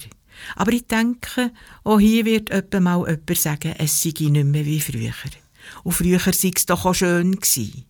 Aber 0.57 0.73
ich 0.73 0.87
denke, 0.87 1.51
auch 1.85 1.99
hier 1.99 2.25
wird 2.25 2.49
etwa 2.49 2.79
mal 2.81 3.07
jemand 3.07 3.37
sagen, 3.37 3.75
es 3.77 4.01
sei 4.01 4.09
nicht 4.19 4.45
mehr 4.45 4.65
wie 4.65 4.81
früher. 4.81 5.13
Und 5.83 5.93
früher 5.93 6.19
sei 6.19 6.51
es 6.53 6.65
doch 6.65 6.85
auch 6.85 6.93
schön 6.93 7.35
gewesen. 7.35 7.85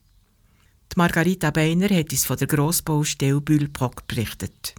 Die 0.91 0.97
Margarita 0.97 1.49
Beiner 1.49 1.89
hat 1.89 2.11
uns 2.11 2.25
von 2.25 2.37
der 2.37 2.47
Grossbaustelle 2.47 3.41
Bülprock 3.41 4.05
berichtet. 4.07 4.75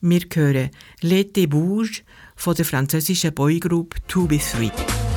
Wir 0.00 0.20
hören 0.34 0.70
L'été 1.02 1.46
Bouge 1.48 2.02
von 2.36 2.54
der 2.54 2.64
französischen 2.64 3.34
Boygroup 3.34 3.96
2B3. 4.08 4.70
Ciel 4.70 5.07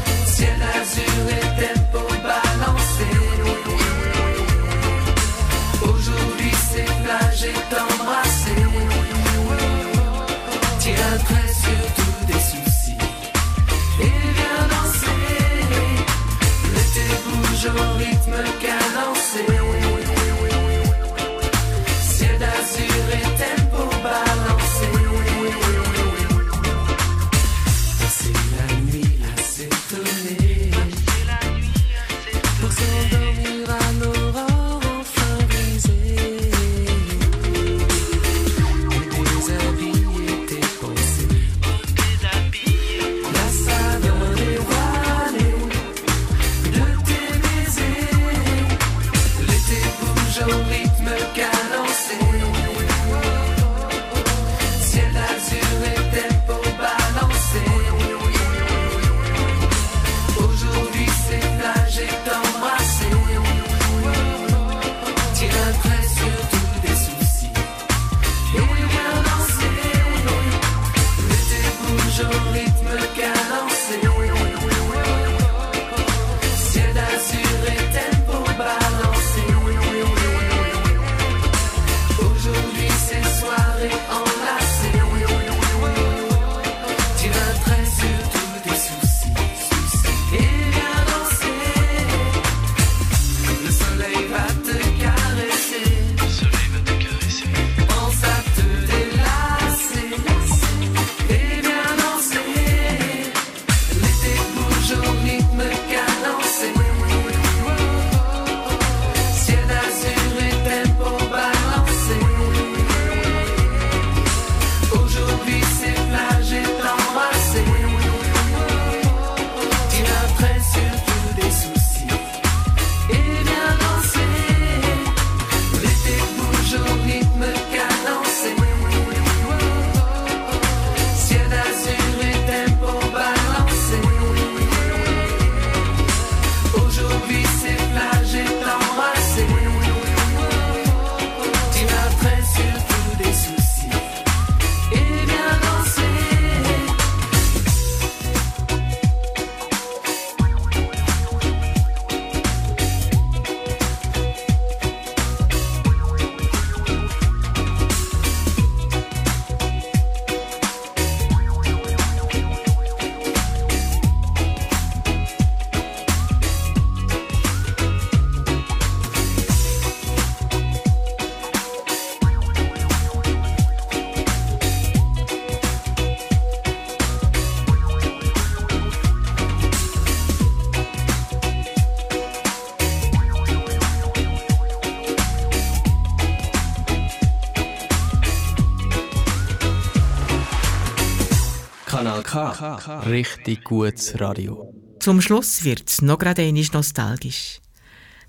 Richtig 192.87 193.63
gutes 193.63 194.19
Radio. 194.19 194.73
Zum 194.99 195.21
Schluss 195.21 195.63
wird 195.63 195.89
es 195.89 196.01
noch 196.01 196.19
gerade 196.19 196.43
einmal 196.43 196.65
nostalgisch. 196.73 197.59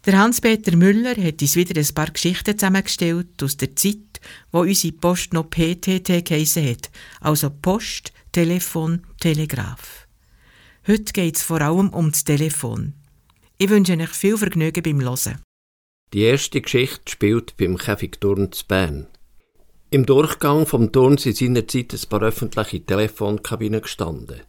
Der 0.05 0.19
Hans-Peter 0.19 0.77
Müller 0.77 1.17
hat 1.17 1.41
uns 1.41 1.55
wieder 1.55 1.81
ein 1.81 1.95
paar 1.95 2.11
Geschichten 2.11 2.59
zusammengestellt 2.59 3.43
aus 3.43 3.57
der 3.57 3.77
Zeit, 3.77 4.21
wo 4.51 4.61
unsere 4.61 4.95
Post 4.95 5.33
noch 5.33 5.49
PTT 5.49 6.25
geheissen 6.25 6.69
hat, 6.69 6.91
also 7.21 7.51
Post, 7.51 8.13
Telefon, 8.33 9.07
Telegraph. 9.21 10.09
Heute 10.87 11.13
geht 11.13 11.37
es 11.37 11.43
vor 11.43 11.61
allem 11.61 11.91
um 11.91 12.11
das 12.11 12.25
Telefon. 12.25 12.95
Ich 13.59 13.69
wünsche 13.69 13.97
euch 13.97 14.09
viel 14.09 14.37
Vergnügen 14.37 14.83
beim 14.83 15.01
Hören. 15.01 15.41
Die 16.13 16.23
erste 16.23 16.61
Geschichte 16.61 17.11
spielt 17.11 17.57
beim 17.57 17.77
Käfigturm 17.77 18.51
zu 18.51 18.67
Bern. 18.67 19.07
Im 19.93 20.07
Durchgang 20.07 20.65
vom 20.65 20.91
Turm 20.91 21.19
sind 21.19 21.37
seinerzeit 21.37 21.93
ein 21.93 22.09
paar 22.09 22.23
öffentliche 22.23 22.83
Telefonkabinen 22.83 23.83
gestanden. 23.83 24.41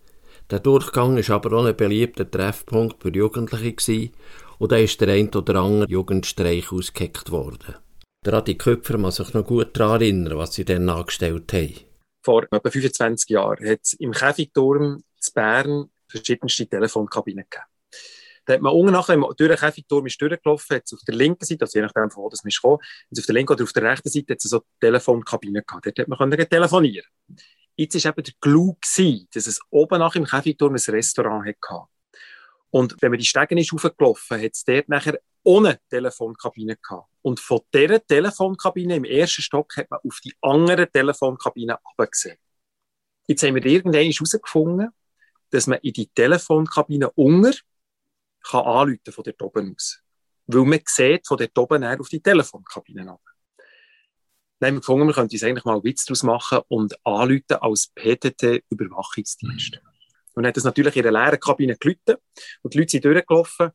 Der 0.49 0.61
Durchgang 0.61 1.17
war 1.17 1.35
aber 1.35 1.57
auch 1.57 1.65
ein 1.65 1.75
beliebter 1.75 2.31
Treffpunkt 2.31 3.03
für 3.03 3.13
Jugendliche 3.13 3.73
gewesen, 3.73 4.13
und 4.57 4.71
da 4.71 4.77
ist 4.77 5.01
der 5.01 5.09
ein 5.09 5.35
oder 5.35 5.55
andere 5.55 5.91
Jugendstreich 5.91 6.71
ausgeheckt 6.71 7.29
worden. 7.31 7.75
Der 8.25 8.35
Adi 8.35 8.55
Köpfer 8.55 8.97
muss 8.97 9.17
sich 9.17 9.33
noch 9.33 9.45
gut 9.45 9.77
daran 9.77 9.99
erinnern, 9.99 10.37
was 10.37 10.53
sie 10.53 10.63
dann 10.63 10.87
angestellt 10.87 11.51
haben. 11.51 11.75
Vor 12.23 12.43
etwa 12.49 12.69
25 12.69 13.29
Jahren 13.31 13.67
hat 13.67 13.79
es 13.83 13.91
im 13.95 14.13
Käfigturm 14.13 15.03
zu 15.19 15.33
Bern 15.33 15.89
verschiedenste 16.07 16.67
Telefonkabinen 16.67 17.43
gegeben. 17.49 17.72
Da 18.45 18.53
hat 18.53 18.61
man 18.61 18.73
unten 18.73 18.91
nachher 18.91 19.15
durch 19.15 19.37
den 19.37 19.57
Käfigturm 19.57 20.05
ist 20.05 20.21
durchgelaufen, 20.21 20.75
hat 20.75 20.83
es 20.85 20.93
auf 20.93 20.99
der 21.07 21.15
linken 21.15 21.45
Seite, 21.45 21.61
also 21.61 21.79
je 21.79 21.83
nachdem, 21.83 22.11
von 22.11 22.23
wo 22.23 22.29
das 22.29 22.43
man 22.43 22.51
kam, 22.51 22.71
auf 22.71 23.25
der 23.25 23.33
linken 23.33 23.53
oder 23.53 23.63
auf 23.63 23.73
der 23.73 23.83
rechten 23.83 24.09
Seite 24.09 24.33
hat 24.33 24.43
es 24.43 24.49
so 24.49 24.61
Telefonkabinen 24.79 25.63
gehabt. 25.65 25.85
Dort 25.85 25.99
hat 25.99 26.07
man 26.07 26.17
können 26.17 26.49
telefonieren. 26.49 27.07
Jetzt 27.75 28.03
war 28.03 28.11
eben 28.11 28.23
der 28.23 28.33
Clou, 28.39 28.77
gewesen, 28.81 29.27
dass 29.33 29.47
es 29.47 29.59
oben 29.69 29.99
nach 29.99 30.15
im 30.15 30.25
Käfigturm 30.25 30.73
ein 30.73 30.93
Restaurant 30.93 31.45
hatte. 31.45 31.87
Und 32.69 32.95
wenn 33.01 33.11
man 33.11 33.19
die 33.19 33.25
Stegen 33.25 33.57
ist 33.57 33.71
hochgelaufen, 33.71 34.41
hat 34.41 34.51
es 34.53 34.63
dort 34.63 34.89
nachher 34.89 35.19
ohne 35.43 35.79
Telefonkabine 35.89 36.77
gehabt. 36.77 37.07
Und 37.21 37.39
von 37.39 37.61
dieser 37.73 38.05
Telefonkabine 38.05 38.95
im 38.95 39.05
ersten 39.05 39.41
Stock 39.41 39.75
hat 39.77 39.89
man 39.89 39.99
auf 40.03 40.19
die 40.23 40.33
anderen 40.41 40.91
Telefonkabinen 40.91 41.77
abgesehen. 41.83 42.37
Jetzt 43.27 43.43
haben 43.43 43.55
wir 43.55 43.65
irgendwann 43.65 44.11
herausgefunden, 44.11 44.89
dass 45.49 45.67
man 45.67 45.79
in 45.79 45.93
die 45.93 46.07
Telefonkabine 46.07 47.11
unter 47.11 47.53
kann 48.43 48.65
anrufen 48.65 49.11
von 49.11 49.23
dort 49.23 49.41
oben 49.41 49.75
aus. 49.75 49.99
Weil 50.47 50.65
man 50.65 50.79
sieht 50.85 51.27
von 51.27 51.37
dort 51.37 51.57
oben 51.57 51.83
auf 51.83 52.09
die 52.09 52.21
Telefonkabine 52.21 53.11
ab. 53.11 53.21
Dann 54.59 54.67
haben 54.67 54.75
wir 54.75 54.79
gefunden, 54.81 55.07
wir 55.07 55.13
könnten 55.13 55.35
uns 55.35 55.43
eigentlich 55.43 55.65
mal 55.65 55.73
einen 55.73 55.83
Witz 55.83 56.05
daraus 56.05 56.23
machen 56.23 56.59
und 56.69 56.95
anrufen 57.05 57.57
als 57.59 57.91
PTT-Überwachungsdienst. 57.95 59.75
Mhm. 59.75 59.89
Und 60.35 60.47
hat 60.47 60.57
das 60.57 60.63
natürlich 60.63 60.95
in 60.95 61.05
einer 61.05 61.25
leeren 61.25 61.39
Kabine 61.39 61.77
gelitten 61.77 62.15
und 62.61 62.73
die 62.73 62.79
Leute 62.79 62.91
sind 62.91 63.05
durchgelaufen 63.05 63.71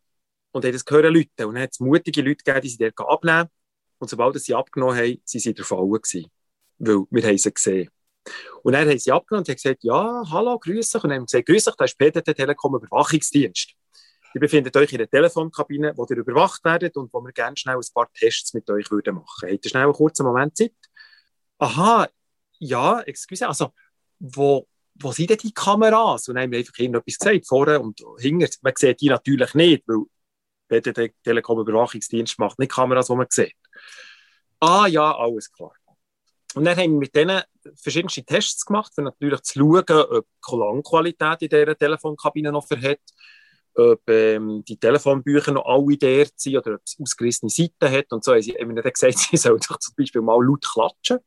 und 0.51 0.65
haben 0.65 0.73
das 0.73 0.85
gehört 0.85 1.13
Leute. 1.13 1.47
Und 1.47 1.55
dann 1.55 1.63
hat 1.63 1.73
es 1.73 1.81
mutige 1.81 2.23
Leute 2.23 2.43
gegeben, 2.43 2.61
die 2.63 2.69
sie 2.69 2.79
dort 2.79 2.99
abnehmen. 3.01 3.49
Und 3.99 4.09
sobald 4.09 4.41
sie 4.41 4.55
abgenommen 4.55 4.97
haben, 4.97 5.21
sind 5.25 5.41
sie 5.41 5.55
der 5.55 5.65
Falle 5.65 5.87
gewesen. 5.87 6.31
Weil 6.79 7.05
wir 7.11 7.23
haben 7.23 7.39
sie 7.39 7.53
gesehen. 7.53 7.91
Und 8.63 8.73
dann 8.73 8.89
haben 8.89 8.99
sie 8.99 9.13
abgenommen 9.13 9.43
und 9.43 9.49
haben 9.49 9.57
gesagt, 9.57 9.85
ja, 9.85 10.23
hallo, 10.31 10.59
grüß 10.59 10.91
dich. 10.91 11.05
Und 11.05 11.11
dann 11.11 11.21
haben 11.21 11.27
sie 11.27 11.43
gesagt, 11.43 11.49
grüß 11.49 11.65
dich, 11.65 11.75
da 11.75 11.85
ist 11.85 11.99
PTT 11.99 12.37
Telekom 12.37 12.77
Überwachungsdienst. 12.77 13.75
Ihr 14.35 14.41
befindet 14.41 14.77
euch 14.77 14.93
in 14.93 14.99
der 14.99 15.09
Telefonkabine, 15.09 15.93
wo 15.97 16.07
ihr 16.09 16.17
überwacht 16.17 16.63
werdet 16.65 16.97
und 16.97 17.13
wo 17.13 17.21
wir 17.21 17.33
gerne 17.33 17.57
schnell 17.57 17.77
ein 17.77 17.95
paar 17.95 18.11
Tests 18.13 18.53
mit 18.55 18.69
euch 18.71 18.91
würden 18.91 19.17
machen. 19.17 19.51
Habt 19.51 19.65
ihr 19.65 19.71
schnell 19.71 19.85
einen 19.85 19.93
kurzen 19.93 20.27
Moment 20.27 20.57
Zeit? 20.57 20.75
Aha, 21.59 22.09
ja, 22.59 23.01
excuse, 23.01 23.47
also, 23.47 23.73
wo, 24.19 24.69
wo 24.95 25.13
sind 25.13 25.31
denn 25.31 25.39
die 25.39 25.53
Kameras? 25.53 26.29
Und 26.29 26.35
dann 26.35 26.45
haben 26.45 26.53
wir 26.53 26.59
einfach 26.59 26.79
irgendetwas 26.79 27.19
gesagt, 27.19 27.47
vorne 27.47 27.81
und 27.81 28.01
hinten. 28.19 28.49
Man 28.63 28.73
sieht 28.77 29.01
die 29.01 29.09
natürlich 29.09 29.55
nicht, 29.55 29.85
weil 29.87 30.81
der 30.83 31.11
Telekom-Überwachungsdienst 31.25 32.39
macht 32.39 32.59
nicht 32.59 32.73
Kameras, 32.73 33.07
die 33.07 33.15
man 33.15 33.27
sieht. 33.31 33.57
Ah 34.61 34.87
ja, 34.87 35.17
alles 35.17 35.51
klar. 35.51 35.73
Und 36.55 36.65
dann 36.65 36.77
haben 36.77 36.93
wir 36.93 36.99
mit 36.99 37.15
denen 37.15 37.43
verschiedene 37.77 38.25
Tests 38.25 38.65
gemacht, 38.65 38.93
um 38.97 39.05
natürlich 39.05 39.41
zu 39.43 39.61
schauen, 39.61 39.85
ob 39.89 40.27
die 40.27 40.41
Klangqualität 40.41 41.43
in 41.43 41.49
dieser 41.49 41.77
Telefonkabine 41.79 42.51
noch 42.51 42.67
verhält 42.67 43.01
ob 43.79 44.03
ähm, 44.09 44.65
die 44.67 44.77
Telefonbücher 44.77 45.53
noch 45.53 45.65
alle 45.65 45.97
dort 45.97 46.33
sind 46.37 46.57
oder 46.57 46.75
ob 46.75 46.83
es 46.85 46.97
ausgerissene 47.01 47.49
Seiten 47.49 47.91
hat 47.91 48.13
und 48.13 48.25
so. 48.25 48.39
Sie 48.41 48.53
haben 48.53 48.69
mir 48.69 48.83
dann 48.83 48.93
gesagt, 48.93 49.19
sie 49.31 49.37
sollen 49.37 49.61
doch 49.69 49.79
zum 49.79 49.95
Beispiel 49.97 50.21
mal 50.21 50.45
laut 50.45 50.65
klatschen 50.65 51.19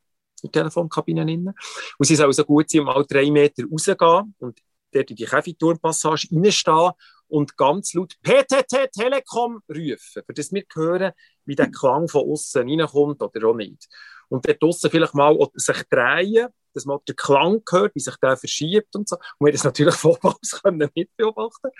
in 0.43 0.52
der 0.52 0.64
Telefonkabine. 0.64 1.54
Und 1.97 2.06
sie 2.06 2.16
sollen 2.16 2.34
so 2.34 2.43
gut 2.43 2.70
sein, 2.70 2.84
mal 2.84 3.06
drei 3.08 3.32
Meter 3.32 3.64
rausgehen 3.72 4.36
und 4.39 4.60
dort 4.91 5.10
in 5.10 5.16
die 5.16 5.26
Käfigturmpassage 5.26 6.28
reinstehen 6.32 6.91
und 7.28 7.56
ganz 7.56 7.93
laut 7.93 8.16
PTT 8.22 8.91
Telekom 8.91 9.62
rufen, 9.70 10.24
für 10.26 10.34
das 10.34 10.52
wir 10.52 10.64
hören, 10.74 11.14
wie 11.45 11.56
der 11.56 11.72
Klang 11.72 12.10
von 12.10 12.30
außen 12.30 12.68
reinkommt 12.70 13.22
oder 13.22 13.47
auch 13.47 13.56
nicht. 13.56 13.88
Und 14.28 14.45
dort 14.45 14.62
draussen 14.62 14.91
vielleicht 14.91 15.14
mal 15.14 15.38
sich 15.54 15.84
drehen, 15.89 16.47
dass 16.74 16.86
man 16.86 16.99
den 17.08 17.16
Klang 17.16 17.62
hört, 17.70 17.95
wie 17.95 17.99
sich 17.99 18.16
der 18.18 18.36
verschiebt 18.36 18.95
und 18.95 19.08
so. 19.08 19.16
Und 19.38 19.45
wir 19.45 19.54
das 19.54 19.64
natürlich 19.64 19.95
können 20.64 20.89
mitbeobachten 20.93 21.72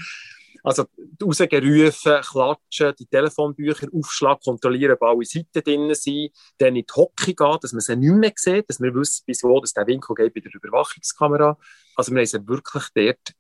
also 0.64 0.86
rausgerufen, 1.22 2.22
klatschen, 2.22 2.94
die 3.00 3.06
Telefonbücher 3.06 3.88
aufschlagen, 3.94 4.42
kontrollieren, 4.44 4.94
ob 4.94 5.04
alle 5.04 5.26
Seiten 5.26 5.62
drin 5.64 5.94
sind, 5.96 6.32
dann 6.58 6.76
in 6.76 6.86
die 6.86 6.94
Hocke 6.94 7.34
gehen, 7.34 7.58
dass 7.62 7.74
man 7.74 7.82
sie 7.82 7.96
nicht 7.96 8.14
mehr 8.14 8.34
sieht, 8.36 8.70
dass 8.70 8.80
wir 8.80 8.94
wissen, 8.94 9.24
bis 9.26 9.44
wo 9.44 9.60
das 9.60 9.74
der 9.74 9.88
Winkel 9.88 10.16
geht 10.16 10.34
bei 10.34 10.42
der 10.42 10.54
Überwachungskamera. 10.54 11.58
Also 11.96 12.12
wir 12.12 12.20
haben 12.20 12.26
sie 12.26 12.48
wirklich 12.48 12.84
dort 12.94 13.36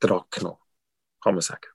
dran 0.00 0.22
genommen, 0.30 0.58
kann 1.22 1.34
man 1.34 1.42
sagen. 1.42 1.68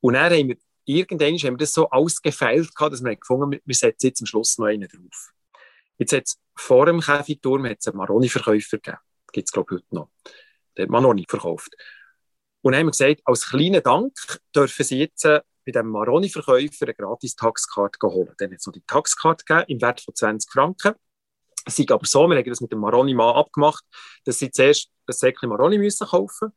Und 0.00 0.14
dann 0.14 0.32
haben 0.32 0.48
wir 0.48 0.56
irgendwann 0.84 1.34
haben 1.34 1.54
wir 1.54 1.56
das 1.56 1.72
so 1.72 1.88
ausgefeilt, 1.90 2.70
dass 2.78 3.02
wir 3.02 3.16
gefunden 3.16 3.42
haben, 3.42 3.60
wir 3.64 3.74
setzen 3.74 4.06
jetzt 4.06 4.20
am 4.20 4.26
Schluss 4.26 4.58
noch 4.58 4.66
einen 4.66 4.88
drauf. 4.88 5.32
Jetzt 5.98 6.12
hat 6.12 6.24
es 6.26 6.38
vor 6.56 6.86
dem 6.86 7.00
Käfigturm 7.00 7.64
einen 7.64 7.76
Maroni-Verkäufer 7.92 8.78
gegeben. 8.78 8.98
Gibt 9.32 9.48
es, 9.48 9.52
glaube 9.52 9.74
ich, 9.74 9.80
heute 9.80 9.94
noch. 9.94 10.10
Der 10.76 10.84
hat 10.84 10.90
Maroni 10.90 11.24
verkauft. 11.28 11.74
Und 12.64 12.74
haben 12.74 12.90
gesagt, 12.90 13.20
als 13.26 13.50
kleinen 13.50 13.82
Dank 13.82 14.14
dürfen 14.56 14.84
Sie 14.86 14.98
jetzt 14.98 15.26
äh, 15.26 15.42
bei 15.66 15.72
dem 15.72 15.88
Maroni-Verkäufer 15.88 16.86
eine 16.86 16.94
gratis 16.94 17.36
Taxkarte 17.36 18.06
holen. 18.06 18.32
Dann 18.38 18.52
hat 18.52 18.58
es 18.58 18.66
noch 18.66 18.72
die 18.72 18.82
Taxkarte 18.86 19.44
gegeben 19.44 19.66
im 19.68 19.82
Wert 19.82 20.00
von 20.00 20.14
20 20.14 20.50
Franken. 20.50 20.94
Es 21.66 21.78
ist 21.78 21.90
aber 21.90 22.06
so, 22.06 22.26
wir 22.26 22.38
haben 22.38 22.48
das 22.48 22.62
mit 22.62 22.72
dem 22.72 22.78
Maroni-Mann 22.78 23.36
abgemacht, 23.36 23.84
dass 24.24 24.38
sie 24.38 24.50
zuerst 24.50 24.88
ein 25.06 25.12
Säckchen 25.12 25.50
Maroni 25.50 25.76
müssen 25.76 26.06
kaufen 26.06 26.52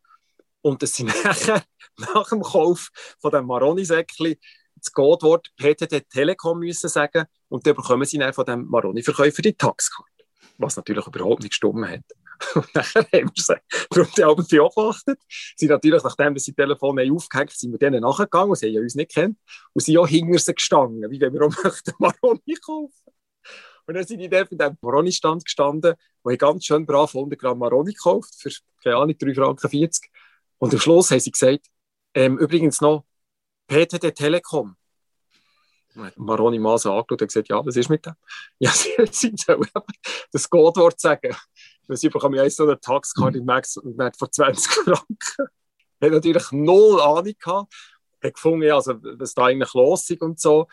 und 0.62 0.82
dass 0.82 0.94
sie 0.94 1.04
nachher 1.24 1.62
nach 1.98 2.30
dem 2.30 2.42
Kauf 2.42 2.88
von 3.20 3.32
dem 3.32 3.46
Maroni-Säckchen 3.46 4.36
das 4.76 4.94
Codewort 4.94 5.52
PTT 5.58 6.10
Telekom 6.10 6.60
müssen 6.60 6.88
sagen 6.90 7.26
und 7.50 7.68
dann 7.68 7.76
bekommen 7.76 8.06
sie 8.06 8.18
dann 8.18 8.34
von 8.34 8.46
dem 8.46 8.66
Maroni-Verkäufer 8.68 9.42
die 9.42 9.56
Taxkarte. 9.56 10.24
Was 10.58 10.78
natürlich 10.78 11.06
überhaupt 11.06 11.42
nicht 11.42 11.52
gestummen 11.52 11.90
hat. 11.90 12.06
Und 12.56 12.68
dann 12.74 12.84
haben 12.96 13.12
wir 13.12 13.32
sie 13.36 13.56
die 14.18 14.56
beobachtet. 14.56 15.20
Sie 15.56 15.68
natürlich, 15.68 16.04
nachdem 16.04 16.34
wir 16.34 16.40
sie 16.40 16.54
Telefon 16.54 17.00
aufgehängt 17.12 17.52
sind 17.52 17.72
wir 17.72 17.80
denen 17.80 18.02
nachgegangen, 18.02 18.56
sie 18.56 18.76
haben 18.76 18.84
uns 18.84 18.96
nicht 18.96 19.12
kennt. 19.12 19.38
Und 19.74 19.82
sie 19.84 19.98
auch 19.98 20.08
hinter 20.08 20.40
sie 20.40 20.54
gestanden, 20.54 21.10
wie 21.10 21.20
wenn 21.20 21.34
wir 21.34 21.44
auch 21.44 21.54
Maroni 22.00 22.56
kaufen. 22.64 23.14
Und 23.88 23.94
dann 23.94 24.06
sind 24.06 24.20
die 24.20 24.30
dort 24.30 24.52
in 24.52 24.58
diesem 24.58 24.78
Maroni-Stand 24.82 25.46
gestanden, 25.46 25.96
wo 26.22 26.30
ich 26.30 26.40
ganz 26.40 26.66
schön 26.66 26.86
brav 26.86 27.16
100 27.16 27.40
Gramm 27.40 27.60
Maroni 27.60 27.94
gekauft, 27.94 28.36
für, 28.38 28.52
keine 28.84 28.98
Ahnung, 28.98 29.18
3 29.18 29.34
Franken 29.34 29.70
40. 29.70 30.12
Und 30.58 30.74
am 30.74 30.80
Schluss 30.80 31.10
haben 31.12 31.22
sie 31.22 31.32
gesagt, 31.32 31.68
ähm, 32.14 32.38
übrigens 32.38 32.82
noch, 32.82 33.06
PTT 33.68 34.14
Telekom. 34.14 34.76
Maroni 36.16 36.60
Maas 36.60 36.86
angeschaut 36.86 37.22
und 37.22 37.28
gesagt, 37.28 37.50
ja, 37.50 37.66
was 37.66 37.76
ist 37.76 37.90
mit 37.90 38.06
dem? 38.06 38.14
Ja, 38.60 38.72
sie, 38.74 38.92
sie 39.12 39.34
sollen 39.36 39.68
das 40.32 40.50
Codewort 40.50 41.00
sagen. 41.00 41.36
Sie 41.90 42.10
bekommen 42.10 42.36
ja 42.36 42.50
so 42.50 42.64
eine 42.64 42.80
Taxkarte 42.80 43.40
und 43.40 43.48
Wert 43.48 44.18
von 44.18 44.32
20 44.32 44.72
Franken. 44.72 45.06
hat 46.02 46.12
natürlich 46.12 46.52
null 46.52 47.00
Ahnung 47.02 47.34
gehabt. 47.40 47.74
Hat 48.24 48.34
gefunden, 48.34 48.72
also, 48.72 48.96
was 49.02 49.34
da 49.34 49.46
eigentlich 49.46 49.74
los 49.74 50.10
ist 50.10 50.22
und 50.22 50.40
so. 50.40 50.68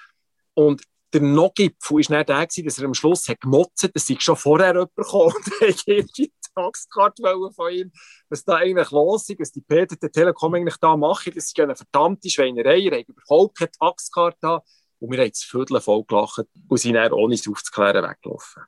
Und 0.55 0.83
der 1.13 1.23
No-Gipfel 1.23 1.97
war 1.97 2.25
dann 2.25 2.49
der, 2.49 2.65
dass 2.65 2.79
er 2.79 2.85
am 2.85 2.95
Schluss 2.95 3.29
hat 3.29 3.41
gemotzt 3.41 3.89
dass 3.95 4.07
sich 4.07 4.21
schon 4.21 4.37
vorher 4.37 4.73
jemand 4.73 4.95
gekommen 4.97 5.35
und 5.61 5.61
hat 5.61 5.87
die 5.87 6.33
Taxkarte 6.55 7.23
von 7.55 7.73
ihm, 7.73 7.93
was 8.29 8.45
da 8.45 8.57
eigentlich 8.57 8.91
los 8.91 9.29
ist, 9.29 9.41
dass 9.41 9.53
die 9.53 9.61
PTT 9.61 10.13
Telekom 10.13 10.55
eigentlich 10.55 10.77
da 10.77 10.97
machen. 10.97 11.33
Das 11.35 11.47
ist 11.47 11.61
eine 11.61 11.77
verdammte 11.77 12.31
Schweinerei. 12.31 12.89
Er 12.89 13.01
hat 13.01 13.09
überhaupt 13.09 13.59
keine 13.59 13.71
Taxkarte. 13.71 14.61
Und 15.01 15.11
wir 15.11 15.19
haben 15.19 15.31
das 15.31 15.43
Viertel 15.43 15.81
voll 15.81 16.05
gelacht 16.05 16.47
und 16.69 16.79
sind 16.79 16.95
dann, 16.95 17.13
ohne 17.13 17.35
es 17.35 17.49
aufzuklären, 17.49 18.09
weggelaufen. 18.09 18.63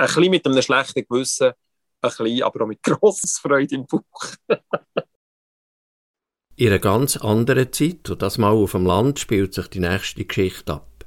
Ein 0.00 0.06
bisschen 0.06 0.30
mit 0.30 0.46
einem 0.46 0.62
schlechten 0.62 1.04
Gewissen, 1.06 1.48
ein 1.48 1.54
bisschen, 2.00 2.42
aber 2.42 2.64
auch 2.64 2.68
mit 2.68 2.82
grosser 2.82 3.28
Freude 3.42 3.74
im 3.74 3.86
Bauch. 3.86 4.34
In 6.56 6.68
einer 6.68 6.78
ganz 6.78 7.16
anderen 7.18 7.70
Zeit, 7.72 8.08
und 8.08 8.22
das 8.22 8.38
mal 8.38 8.52
auf 8.52 8.72
dem 8.72 8.86
Land, 8.86 9.18
spielt 9.18 9.54
sich 9.54 9.68
die 9.68 9.80
nächste 9.80 10.24
Geschichte 10.24 10.74
ab. 10.74 11.06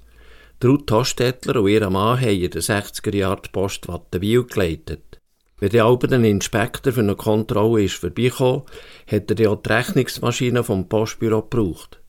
Ruth 0.64 0.92
Hostetler 0.92 1.62
und 1.62 1.70
ihr 1.70 1.88
Mann 1.90 2.20
haben 2.20 2.42
in 2.42 2.50
den 2.50 2.62
60er 2.62 3.16
Jahren 3.16 3.42
die 3.46 3.50
Post 3.50 3.88
Wattenwil 3.88 4.46
geleitet. 4.46 5.20
Wenn 5.58 5.70
der 5.70 5.86
alberne 5.86 6.30
Inspektor 6.30 6.94
für 6.94 7.02
eine 7.02 7.16
Kontrolle 7.16 7.84
ist 7.84 7.96
vorbeigekommen, 7.96 8.64
hat 9.06 9.30
er 9.30 9.36
die 9.36 9.46
Rechnungsmaschine 9.46 10.64
vom 10.64 10.88
Postbüro 10.88 11.42
gebraucht. 11.42 12.02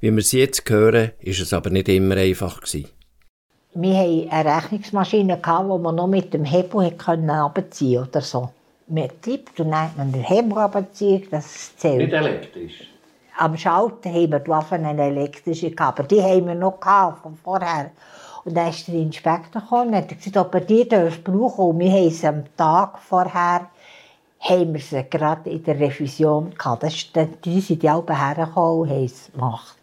Wie 0.00 0.14
wir 0.14 0.22
sie 0.22 0.40
jetzt 0.40 0.68
hören, 0.68 1.12
ist 1.20 1.40
es 1.40 1.52
aber 1.52 1.70
nicht 1.70 1.88
immer 1.88 2.16
einfach 2.16 2.60
gewesen. 2.60 2.88
Wir 3.72 3.96
hatten 3.96 4.30
eine 4.30 4.56
Rechnungsmaschine, 4.56 5.36
die 5.36 5.48
man 5.48 5.94
noch 5.94 6.06
mit 6.08 6.34
dem 6.34 6.44
Hebel 6.44 6.90
konnte 6.92 8.00
oder 8.00 8.20
so. 8.20 8.50
Man 8.88 9.08
tippt 9.22 9.60
und 9.60 9.70
dann 9.70 9.84
hat 9.84 9.96
man 9.96 10.10
den 10.10 10.24
Hebel 10.24 10.58
runterziehen, 10.58 11.28
das 11.30 11.76
zählt. 11.76 11.98
Nicht 11.98 12.12
elektrisch? 12.12 12.88
Am 13.38 13.56
Schalten 13.56 14.12
haben 14.12 14.32
wir 14.32 14.40
die 14.40 14.50
Waffen 14.50 14.84
eine 14.84 15.04
elektrische 15.04 15.72
aber 15.76 16.02
die 16.02 16.20
haben 16.20 16.48
wir 16.48 16.56
noch 16.56 16.80
von 17.22 17.36
vorher. 17.36 17.92
Und 18.44 18.56
dann 18.56 18.70
ist 18.70 18.88
der 18.88 18.96
Inspektor 18.96 19.62
gekommen 19.62 19.90
und 19.90 19.96
hat 19.96 20.08
gesagt, 20.08 20.36
ob 20.36 20.54
er 20.54 20.60
die 20.62 20.84
brauchen 20.84 21.24
darf. 21.24 21.58
Und 21.58 21.78
wir 21.78 21.92
haben 21.92 22.10
sie 22.10 22.26
am 22.26 22.44
Tag 22.56 22.98
vorher 22.98 23.68
haben 24.40 24.72
wir 24.72 24.80
sie 24.80 25.04
gerade 25.04 25.50
in 25.50 25.62
der 25.62 25.78
Revision 25.78 26.54
gehabt. 26.56 26.82
Das 26.82 26.94
ist, 26.94 27.10
die 27.44 27.60
sind 27.60 27.82
die 27.82 27.88
alle 27.88 28.18
hergekommen 28.18 28.80
und 28.80 28.90
haben 28.90 29.04
es 29.04 29.30
gemacht. 29.32 29.79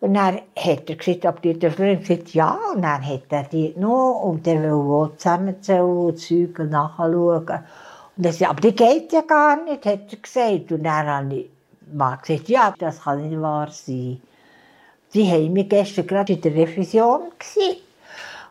Und 0.00 0.14
dann 0.14 0.40
hat 0.56 0.88
er 0.88 0.96
gesagt, 0.96 1.26
ob 1.26 1.42
die 1.42 1.58
dürfen. 1.58 1.90
Und 1.90 2.00
gesagt, 2.00 2.34
ja. 2.34 2.56
Und 2.74 2.82
dann 2.82 3.04
hat 3.04 3.24
er 3.30 3.44
die 3.44 3.74
noch 3.76 4.22
und 4.22 4.46
er 4.46 4.62
will 4.62 4.72
auch 4.72 5.10
zusammenzählen 5.16 5.84
und 5.84 6.18
Zeug 6.18 6.58
nachschauen. 6.58 7.64
Und 8.16 8.24
er 8.24 8.32
sagt, 8.32 8.50
aber 8.50 8.60
die 8.60 8.74
geht 8.74 9.12
ja 9.12 9.22
gar 9.22 9.62
nicht, 9.64 9.84
hat 9.84 10.12
er 10.12 10.18
gesagt. 10.18 10.72
Und 10.72 10.84
dann 10.84 11.06
habe 11.06 11.34
ich 11.34 11.50
mal 11.92 12.16
gesagt, 12.16 12.48
ja, 12.48 12.74
das 12.78 13.02
kann 13.02 13.28
nicht 13.28 13.40
wahr 13.40 13.70
sein. 13.70 14.20
Die 15.14 15.30
haben 15.30 15.54
wir 15.54 15.64
gestern 15.64 16.06
gerade 16.06 16.34
in 16.34 16.40
der 16.42 16.54
Revision 16.54 17.22
gewesen. 17.38 17.80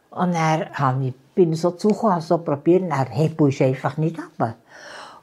Und 0.10 0.34
dann 0.34 0.70
habe 0.74 1.06
ich, 1.06 1.14
bin 1.36 1.54
ich 1.54 1.62
so 1.62 1.72
zugekommen, 1.72 2.14
habe 2.14 2.22
so 2.24 2.38
probiert, 2.40 2.82
und 2.82 2.90
der 2.90 3.10
Hebel 3.10 3.50
ist 3.50 3.62
einfach 3.62 3.96
nicht 3.98 4.18
runter. 4.18 4.56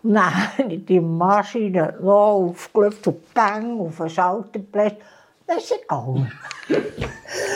Und 0.02 0.14
dann 0.14 0.32
habe 0.32 0.72
ich 0.72 0.86
die 0.86 1.00
Maschine 1.00 1.98
so 2.00 2.12
aufgelöst 2.12 3.06
und 3.08 3.34
bang 3.34 3.80
auf 3.80 3.96
den 3.96 4.10
Schalter 4.10 4.60
Das 5.46 5.70
ist 5.70 5.82
gegangen. 5.82 6.32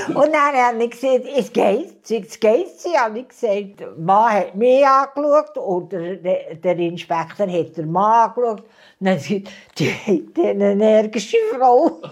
und 0.08 0.32
dann 0.32 0.56
habe 0.56 0.84
ich 0.84 0.90
gesagt, 0.90 1.24
es 1.34 1.52
geht, 1.52 2.10
es 2.10 2.38
geht. 2.38 2.66
Habe 2.98 3.18
ich 3.20 3.28
gesagt, 3.28 3.80
der 3.80 3.92
Mann 3.96 4.32
hat 4.32 4.54
mich 4.54 4.86
angeschaut 4.86 5.56
und 5.56 5.92
der, 5.92 6.54
der 6.54 6.78
Inspektor 6.78 7.46
hat 7.50 7.76
den 7.76 7.90
Mann 7.90 8.28
angeschaut. 8.28 8.60
Und 9.00 9.06
dann 9.06 9.18
sagt 9.18 9.48
die 9.78 9.90
hat 9.90 10.44
eine 10.44 10.72
energische 10.72 11.38
Frau. 11.56 12.02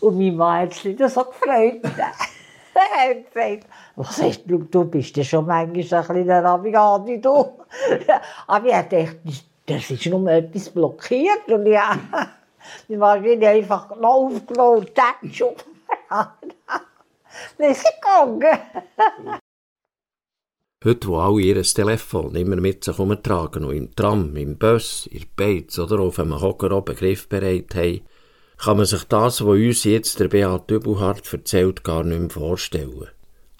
Und 0.00 0.18
mein 0.18 0.36
Mann 0.36 0.62
hat 0.62 0.74
sich 0.74 0.96
so 0.96 1.24
gefreut. 1.24 1.80
er 2.74 3.10
hat 3.10 3.32
gesagt, 3.32 3.66
was 3.96 4.22
hast 4.22 4.44
du, 4.46 4.58
du 4.58 4.84
bist 4.84 5.16
ja 5.16 5.24
schon 5.24 5.46
manchmal 5.46 6.00
ein 6.00 6.24
bisschen 6.24 6.30
Rabigadi, 6.30 7.20
du. 7.20 7.58
Aber 8.46 8.66
ich 8.66 8.72
dachte, 8.72 9.16
das 9.66 9.90
ist 9.90 10.06
nur 10.06 10.30
etwas 10.30 10.70
blockiert. 10.70 11.48
Und 11.48 11.66
ja, 11.66 11.98
war 12.88 13.22
wieder 13.22 13.50
einfach 13.50 13.90
aufgenommen, 13.90 14.86
Tatsch 14.94 15.42
und 15.42 15.64
Dann 17.58 17.70
ist 17.70 17.80
sie 17.80 17.88
gegangen. 18.00 18.58
Heute, 20.84 21.08
wo 21.08 21.18
alle 21.18 21.40
ihr 21.40 21.62
Telefon 21.62 22.34
immer 22.34 22.56
mit 22.56 22.82
sich 22.82 22.98
herumtragen 22.98 23.64
und 23.64 23.76
im 23.76 23.94
Tram, 23.94 24.34
im 24.36 24.58
Bus, 24.58 25.06
in 25.06 25.20
der 25.20 25.26
Beiz 25.36 25.78
oder 25.78 26.00
auf 26.00 26.18
einem 26.18 26.40
Hocker 26.40 26.72
oben 26.72 26.96
griffbereit 26.96 27.74
haben, 27.76 28.00
kann 28.58 28.76
man 28.78 28.86
sich 28.86 29.04
das, 29.04 29.40
was 29.40 29.48
uns 29.48 29.84
jetzt 29.84 30.18
der 30.18 30.28
Beat 30.28 30.68
Dübelhardt 30.68 31.32
erzählt, 31.32 31.84
gar 31.84 32.02
nicht 32.02 32.20
mehr 32.20 32.30
vorstellen. 32.30 33.08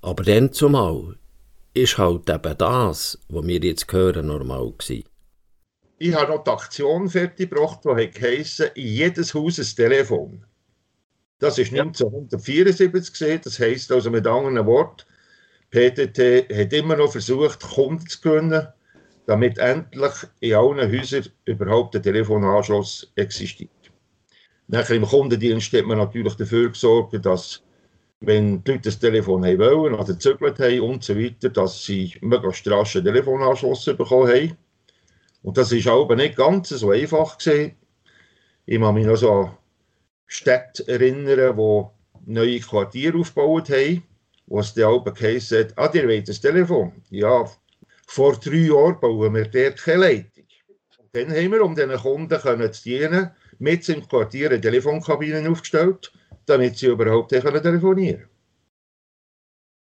Aber 0.01 0.25
dann 0.25 0.53
zumal 0.53 1.17
ist 1.75 1.97
halt 1.97 2.29
eben 2.29 2.59
das, 2.59 3.19
was 3.29 3.47
wir 3.47 3.61
jetzt 3.61 3.93
hören, 3.93 4.27
normal 4.27 4.73
gewesen. 4.77 5.05
Ich 6.05 6.13
habe 6.17 6.33
noch 6.33 6.43
die 6.43 6.51
Aktion 6.51 7.09
fertiggebracht, 7.09 7.85
die 7.85 8.21
heisst, 8.21 8.59
in 8.59 8.87
jedes 8.89 9.35
Haus 9.35 9.61
ein 9.61 9.77
Telefon. 9.77 10.45
Das 11.39 11.59
ist 11.59 11.71
1974 11.71 13.13
gesehen. 13.13 13.41
Das 13.45 13.61
heisst 13.61 13.93
also 13.93 14.11
mit 14.11 14.27
anderen 14.27 14.67
Worten, 14.67 15.05
PTT 15.71 16.53
hat 16.53 16.73
immer 16.73 16.97
noch 16.97 17.13
versucht, 17.13 17.61
Kunden 17.61 18.05
zu 18.09 18.21
gewinnen, 18.21 18.67
damit 19.27 19.59
endlich 19.59 20.13
in 20.41 20.55
allen 20.55 20.91
Häusern 20.91 21.29
überhaupt 21.45 21.95
ein 21.95 22.03
Telefonanschluss 22.03 23.13
existiert. 23.15 23.71
Nachher 24.67 24.97
im 24.97 25.07
Kundendienst 25.07 25.73
hat 25.73 25.85
man 25.85 25.99
natürlich 25.99 26.35
dafür 26.35 26.71
gesorgt, 26.71 27.25
dass, 27.25 27.63
wenn 28.19 28.65
die 28.65 28.73
Leute 28.73 28.89
das 28.89 28.99
Telefon 28.99 29.45
haben 29.45 29.61
wollen 29.61 29.95
oder 29.95 30.15
gezögert 30.15 30.59
haben 30.59 30.81
und 30.81 31.05
so 31.05 31.17
weiter, 31.17 31.49
dass 31.49 31.85
sie 31.85 32.13
möglichst 32.23 32.69
rasch 32.69 32.97
einen 32.97 33.05
Telefonanschluss 33.05 33.85
bekommen 33.85 34.27
haben. 34.29 34.59
Und 35.43 35.59
das 35.59 35.73
ist 35.73 35.89
aber 35.89 36.17
nicht 36.17 36.37
ganz 36.37 36.69
so 36.69 36.91
einfach 36.91 37.39
gewesen. 37.39 37.77
Ich 38.65 38.81
kann 38.81 38.95
mich 38.95 39.07
noch 39.07 39.17
so 39.17 39.33
an 39.33 39.57
Städte 40.27 40.87
erinnern, 40.87 41.57
die 41.57 42.33
neue 42.33 42.61
Quartiere 42.61 43.19
aufgebaut 43.19 43.69
haben, 43.71 44.03
wo 44.47 44.61
es 44.61 44.73
dann 44.75 44.85
auch 44.85 45.05
geheißen 45.05 45.59
hat, 45.59 45.79
ah, 45.79 45.91
ihr 45.93 46.07
wollt 46.09 46.29
das 46.29 46.41
Telefon? 46.41 46.93
Ja, 47.11 47.51
vor 48.07 48.39
drei 48.39 48.57
Jahren 48.57 49.01
bauen 49.01 49.35
wir 49.35 49.49
dort 49.49 49.83
keine 49.83 50.01
Leitung. 50.01 50.45
Und 50.99 51.09
dann 51.13 51.31
haben 51.31 51.53
wir, 51.53 51.65
um 51.65 51.75
diesen 51.75 51.97
Kunden 51.97 52.73
zu 52.73 52.83
dienen, 52.83 53.31
mit 53.59 53.89
im 53.89 54.07
Quartier 54.07 54.51
eine 54.51 54.61
Telefonkabine 54.61 55.49
aufgestellt, 55.51 56.13
damit 56.47 56.79
sie 56.79 56.87
überhaupt 56.87 57.31
telefonieren 57.31 57.81
können. 57.81 58.32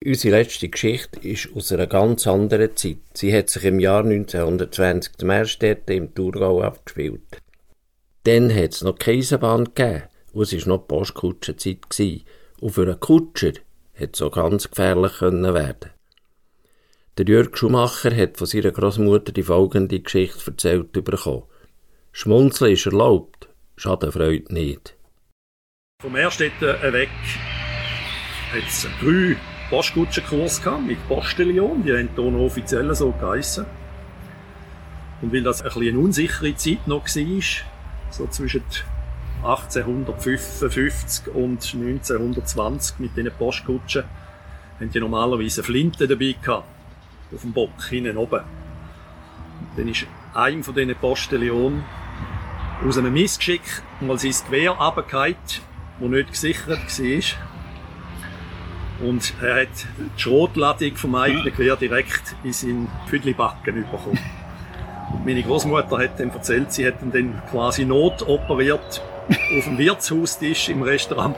Unsere 0.05 0.37
letzte 0.37 0.67
Geschichte 0.67 1.25
ist 1.25 1.49
aus 1.55 1.71
einer 1.71 1.87
ganz 1.87 2.27
anderen 2.27 2.75
Zeit. 2.75 2.97
Sie 3.13 3.33
hat 3.33 3.49
sich 3.49 3.63
im 3.63 3.79
Jahr 3.79 4.03
1920 4.03 5.15
zu 5.15 5.25
Meerstetten 5.25 5.95
im 5.95 6.13
Thurgau 6.13 6.61
abgespielt. 6.61 7.41
Dann 8.25 8.53
hat 8.53 8.73
es 8.73 8.81
noch 8.81 8.97
die 8.97 9.11
Eisenbahn 9.11 9.65
gegeben 9.65 10.03
und 10.33 10.51
es 10.51 10.67
war 10.67 10.75
noch 10.75 10.81
die 10.81 10.87
Postkutschenzeit. 10.87 12.25
Und 12.59 12.71
für 12.71 12.81
einen 12.81 12.99
Kutscher 12.99 13.53
hat 13.97 14.13
es 14.13 14.19
so 14.19 14.29
ganz 14.29 14.69
gefährlich 14.69 15.19
können 15.19 15.53
werden. 15.53 15.91
Der 17.17 17.25
Jörg 17.25 17.55
Schumacher 17.55 18.13
hat 18.13 18.37
von 18.37 18.47
seiner 18.47 18.71
Großmutter 18.71 19.31
die 19.31 19.43
folgende 19.43 20.01
Geschichte 20.01 20.51
erzählt 20.51 20.91
bekommen. 20.91 21.43
Schmunzeln 22.11 22.73
ist 22.73 22.85
erlaubt, 22.85 23.47
Schadenfreude 23.77 24.53
nicht. 24.53 24.97
Vom 26.01 26.17
Erstetten 26.17 26.91
weg 26.91 27.09
hat 28.51 28.67
es 28.67 28.85
drei 28.99 29.37
Postkutschenkurs 29.73 30.61
mit 30.85 31.07
Postillon, 31.07 31.81
die 31.83 31.93
haben 31.93 32.09
hier 32.15 32.29
noch 32.29 32.41
offiziell 32.41 32.93
so 32.93 33.11
geheissen. 33.11 33.65
Und 35.19 35.33
weil 35.33 35.41
das 35.41 35.63
ein 35.63 35.71
eine 35.71 35.97
unsichere 35.97 36.55
Zeit 36.55 36.87
noch 36.87 37.07
war, 37.07 37.41
so 38.11 38.27
zwischen 38.27 38.61
1855 39.41 41.33
und 41.33 41.73
1920 41.73 42.99
mit 42.99 43.17
diesen 43.17 43.31
Postkutschen, 43.31 44.03
haben 44.79 44.91
die 44.91 44.99
normalerweise 44.99 45.63
Flinte 45.63 46.07
dabei 46.07 46.35
gehabt, 46.39 46.67
auf 47.33 47.41
dem 47.41 47.51
Bock, 47.51 47.83
hinten 47.89 48.15
oben. 48.15 48.41
Und 48.41 49.75
dann 49.75 49.87
ist 49.87 50.05
einem 50.35 50.63
von 50.63 50.75
diesen 50.75 50.95
Postillon 50.97 51.83
aus 52.87 52.99
einem 52.99 53.13
Missgeschick 53.13 53.63
mal 54.01 54.19
sein 54.19 54.35
Gewehr 54.45 54.69
runtergefallen, 54.73 55.35
das 55.99 56.09
nicht 56.09 56.29
gesichert 56.29 56.77
war. 56.99 57.52
Und 58.99 59.33
er 59.41 59.61
hat 59.61 59.87
die 60.17 60.21
Schrotladung 60.21 60.95
vom 60.95 61.15
eigenen 61.15 61.51
Gewehr 61.51 61.75
direkt 61.75 62.35
in 62.43 62.53
seinen 62.53 62.87
Füdlibacken 63.07 63.75
bekommen. 63.75 64.19
Und 65.13 65.25
meine 65.25 65.43
Großmutter 65.43 65.97
hat 65.97 66.19
dann 66.19 66.29
erzählt, 66.29 66.71
sie 66.71 66.85
hätten 66.85 67.11
dann 67.11 67.41
quasi 67.51 67.85
notoperiert 67.85 69.01
auf 69.29 69.63
dem 69.65 69.77
Wirtshaustisch 69.77 70.69
im 70.69 70.83
Restaurant. 70.83 71.37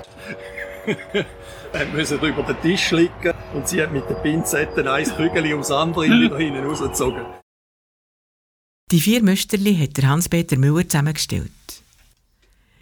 er 1.74 1.86
musste 1.94 2.16
über 2.16 2.44
den 2.44 2.62
Tisch 2.62 2.92
liegen 2.92 3.34
und 3.54 3.68
sie 3.68 3.82
hat 3.82 3.92
mit 3.92 4.10
den 4.10 4.22
Pinzetten 4.22 4.88
ein 4.88 5.06
Kügel 5.06 5.46
ums 5.54 5.72
andere 5.72 6.06
wieder 6.06 6.38
hinten 6.38 6.66
rausgezogen. 6.66 7.26
Die 8.92 9.02
vier 9.02 9.24
Müsterli 9.24 9.76
hat 9.78 9.98
der 9.98 10.10
Hans-Peter 10.10 10.58
Müller 10.58 10.88
zusammengestellt. 10.88 11.52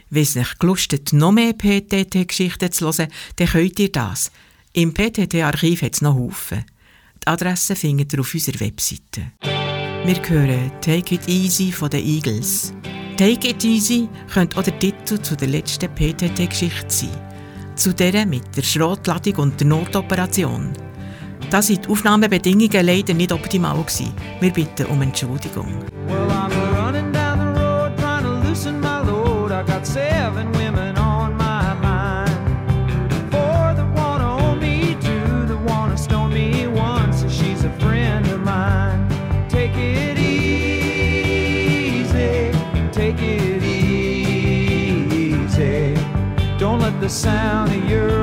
Wenn 0.09 0.23
es 0.23 0.37
euch 0.37 0.59
gelustet, 0.59 1.13
noch 1.13 1.31
mehr 1.31 1.53
PTT-Geschichten 1.53 2.71
zu 2.71 2.85
hören, 2.85 3.07
dann 3.37 3.47
könnt 3.47 3.79
ihr 3.79 3.91
das. 3.91 4.31
Im 4.75 4.91
PTT-Archiv 4.91 5.83
hat 5.83 5.93
es 5.93 6.01
noch 6.01 6.15
Haufen. 6.15 6.65
Die 7.21 7.27
Adresse 7.27 7.75
findet 7.75 8.11
ihr 8.11 8.21
auf 8.21 8.33
unserer 8.33 8.59
Webseite. 8.59 9.33
Wir 10.03 10.15
hören 10.27 10.71
Take 10.81 11.13
It 11.13 11.27
Easy 11.27 11.71
von 11.71 11.91
den 11.91 12.03
Eagles. 12.03 12.73
Take 13.15 13.49
It 13.49 13.63
Easy 13.63 14.09
könnte 14.33 14.57
auch 14.57 14.63
der 14.63 14.79
Titel 14.79 15.21
zu 15.21 15.37
der 15.37 15.49
letzten 15.49 15.93
PTT-Geschichte 15.93 16.89
sein. 16.89 17.11
Zu 17.75 17.93
der 17.93 18.25
mit 18.25 18.57
der 18.57 18.63
Schrotladung 18.63 19.35
und 19.35 19.59
der 19.59 19.67
Notoperation. 19.67 20.73
Da 21.51 21.61
sind 21.61 21.85
die 21.85 21.89
Aufnahmebedingungen 21.89 22.83
leider 22.83 23.13
nicht 23.13 23.31
optimal 23.31 23.79
gewesen. 23.79 24.11
Wir 24.39 24.51
bitten 24.51 24.87
um 24.87 25.03
Entschuldigung. 25.03 25.83
Well, 26.07 26.33
the 47.03 47.09
sound 47.09 47.69
of 47.69 47.89
your 47.89 48.22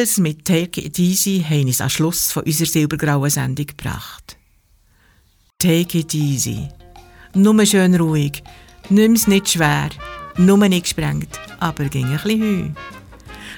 Eagles 0.00 0.16
mit 0.16 0.46
Take 0.46 0.80
It 0.80 0.98
Easy 0.98 1.44
haben 1.46 1.66
uns 1.66 1.82
am 1.82 1.90
Schluss 1.90 2.32
von 2.32 2.44
unserer 2.44 2.66
silbergrauen 2.66 3.28
Sendung 3.28 3.66
gebracht. 3.66 4.38
Take 5.58 5.98
it 5.98 6.14
easy. 6.14 6.68
Nur 7.34 7.66
schön 7.66 7.94
ruhig. 7.96 8.42
Nimm's 8.88 9.26
nicht 9.26 9.50
schwer. 9.50 9.90
Nur 10.38 10.56
nicht 10.68 10.84
gesprengt. 10.84 11.38
Aber 11.58 11.84
ging 11.84 12.06
ein 12.06 12.16
bisschen 12.16 12.40
Heu. 12.40 12.80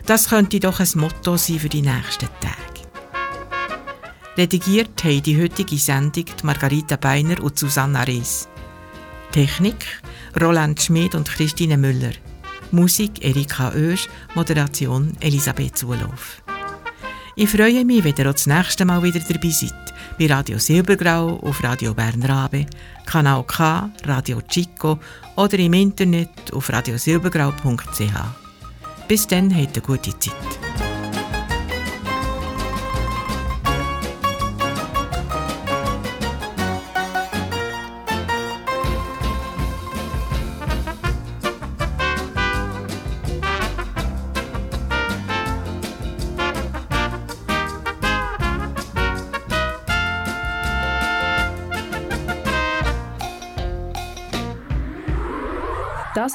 Das 0.04 0.30
könnte 0.30 0.58
doch 0.58 0.80
ein 0.80 0.88
Motto 0.96 1.36
sein 1.36 1.60
für 1.60 1.68
die 1.68 1.82
nächsten 1.82 2.28
Tage. 2.40 2.88
Redigiert 4.36 5.04
haben 5.04 5.22
die 5.22 5.40
heutige 5.40 5.78
Sendung 5.78 6.24
die 6.24 6.44
Margarita 6.46 6.96
Beiner 6.96 7.40
und 7.40 7.56
Susanna 7.56 8.02
Rees. 8.02 8.48
Technik 9.30 9.86
Roland 10.40 10.82
Schmid 10.82 11.14
und 11.14 11.28
Christine 11.28 11.76
Müller. 11.76 12.14
Musik 12.72 13.24
Erika 13.24 13.72
Oesch, 13.74 14.08
Moderation 14.34 15.12
Elisabeth 15.20 15.76
Zulauf. 15.76 16.42
Ich 17.36 17.48
freue 17.48 17.84
mich, 17.84 18.04
wenn 18.04 18.14
ihr 18.16 18.28
auch 18.28 18.32
das 18.32 18.46
nächste 18.46 18.84
Mal 18.84 19.02
wieder 19.02 19.20
dabei 19.20 19.48
seid. 19.48 19.94
Bei 20.18 20.26
Radio 20.26 20.58
Silbergrau 20.58 21.38
auf 21.40 21.62
Radio 21.62 21.94
Bern 21.94 22.22
Rabe, 22.22 22.66
Kanal 23.06 23.44
K, 23.44 23.90
Radio 24.04 24.40
Chico 24.42 24.98
oder 25.36 25.58
im 25.58 25.72
Internet 25.72 26.52
auf 26.52 26.70
radiosilbergrau.ch. 26.70 28.42
Bis 29.08 29.26
dann, 29.26 29.54
habt 29.54 29.76
eine 29.76 29.86
gute 29.86 30.18
Zeit. 30.18 30.91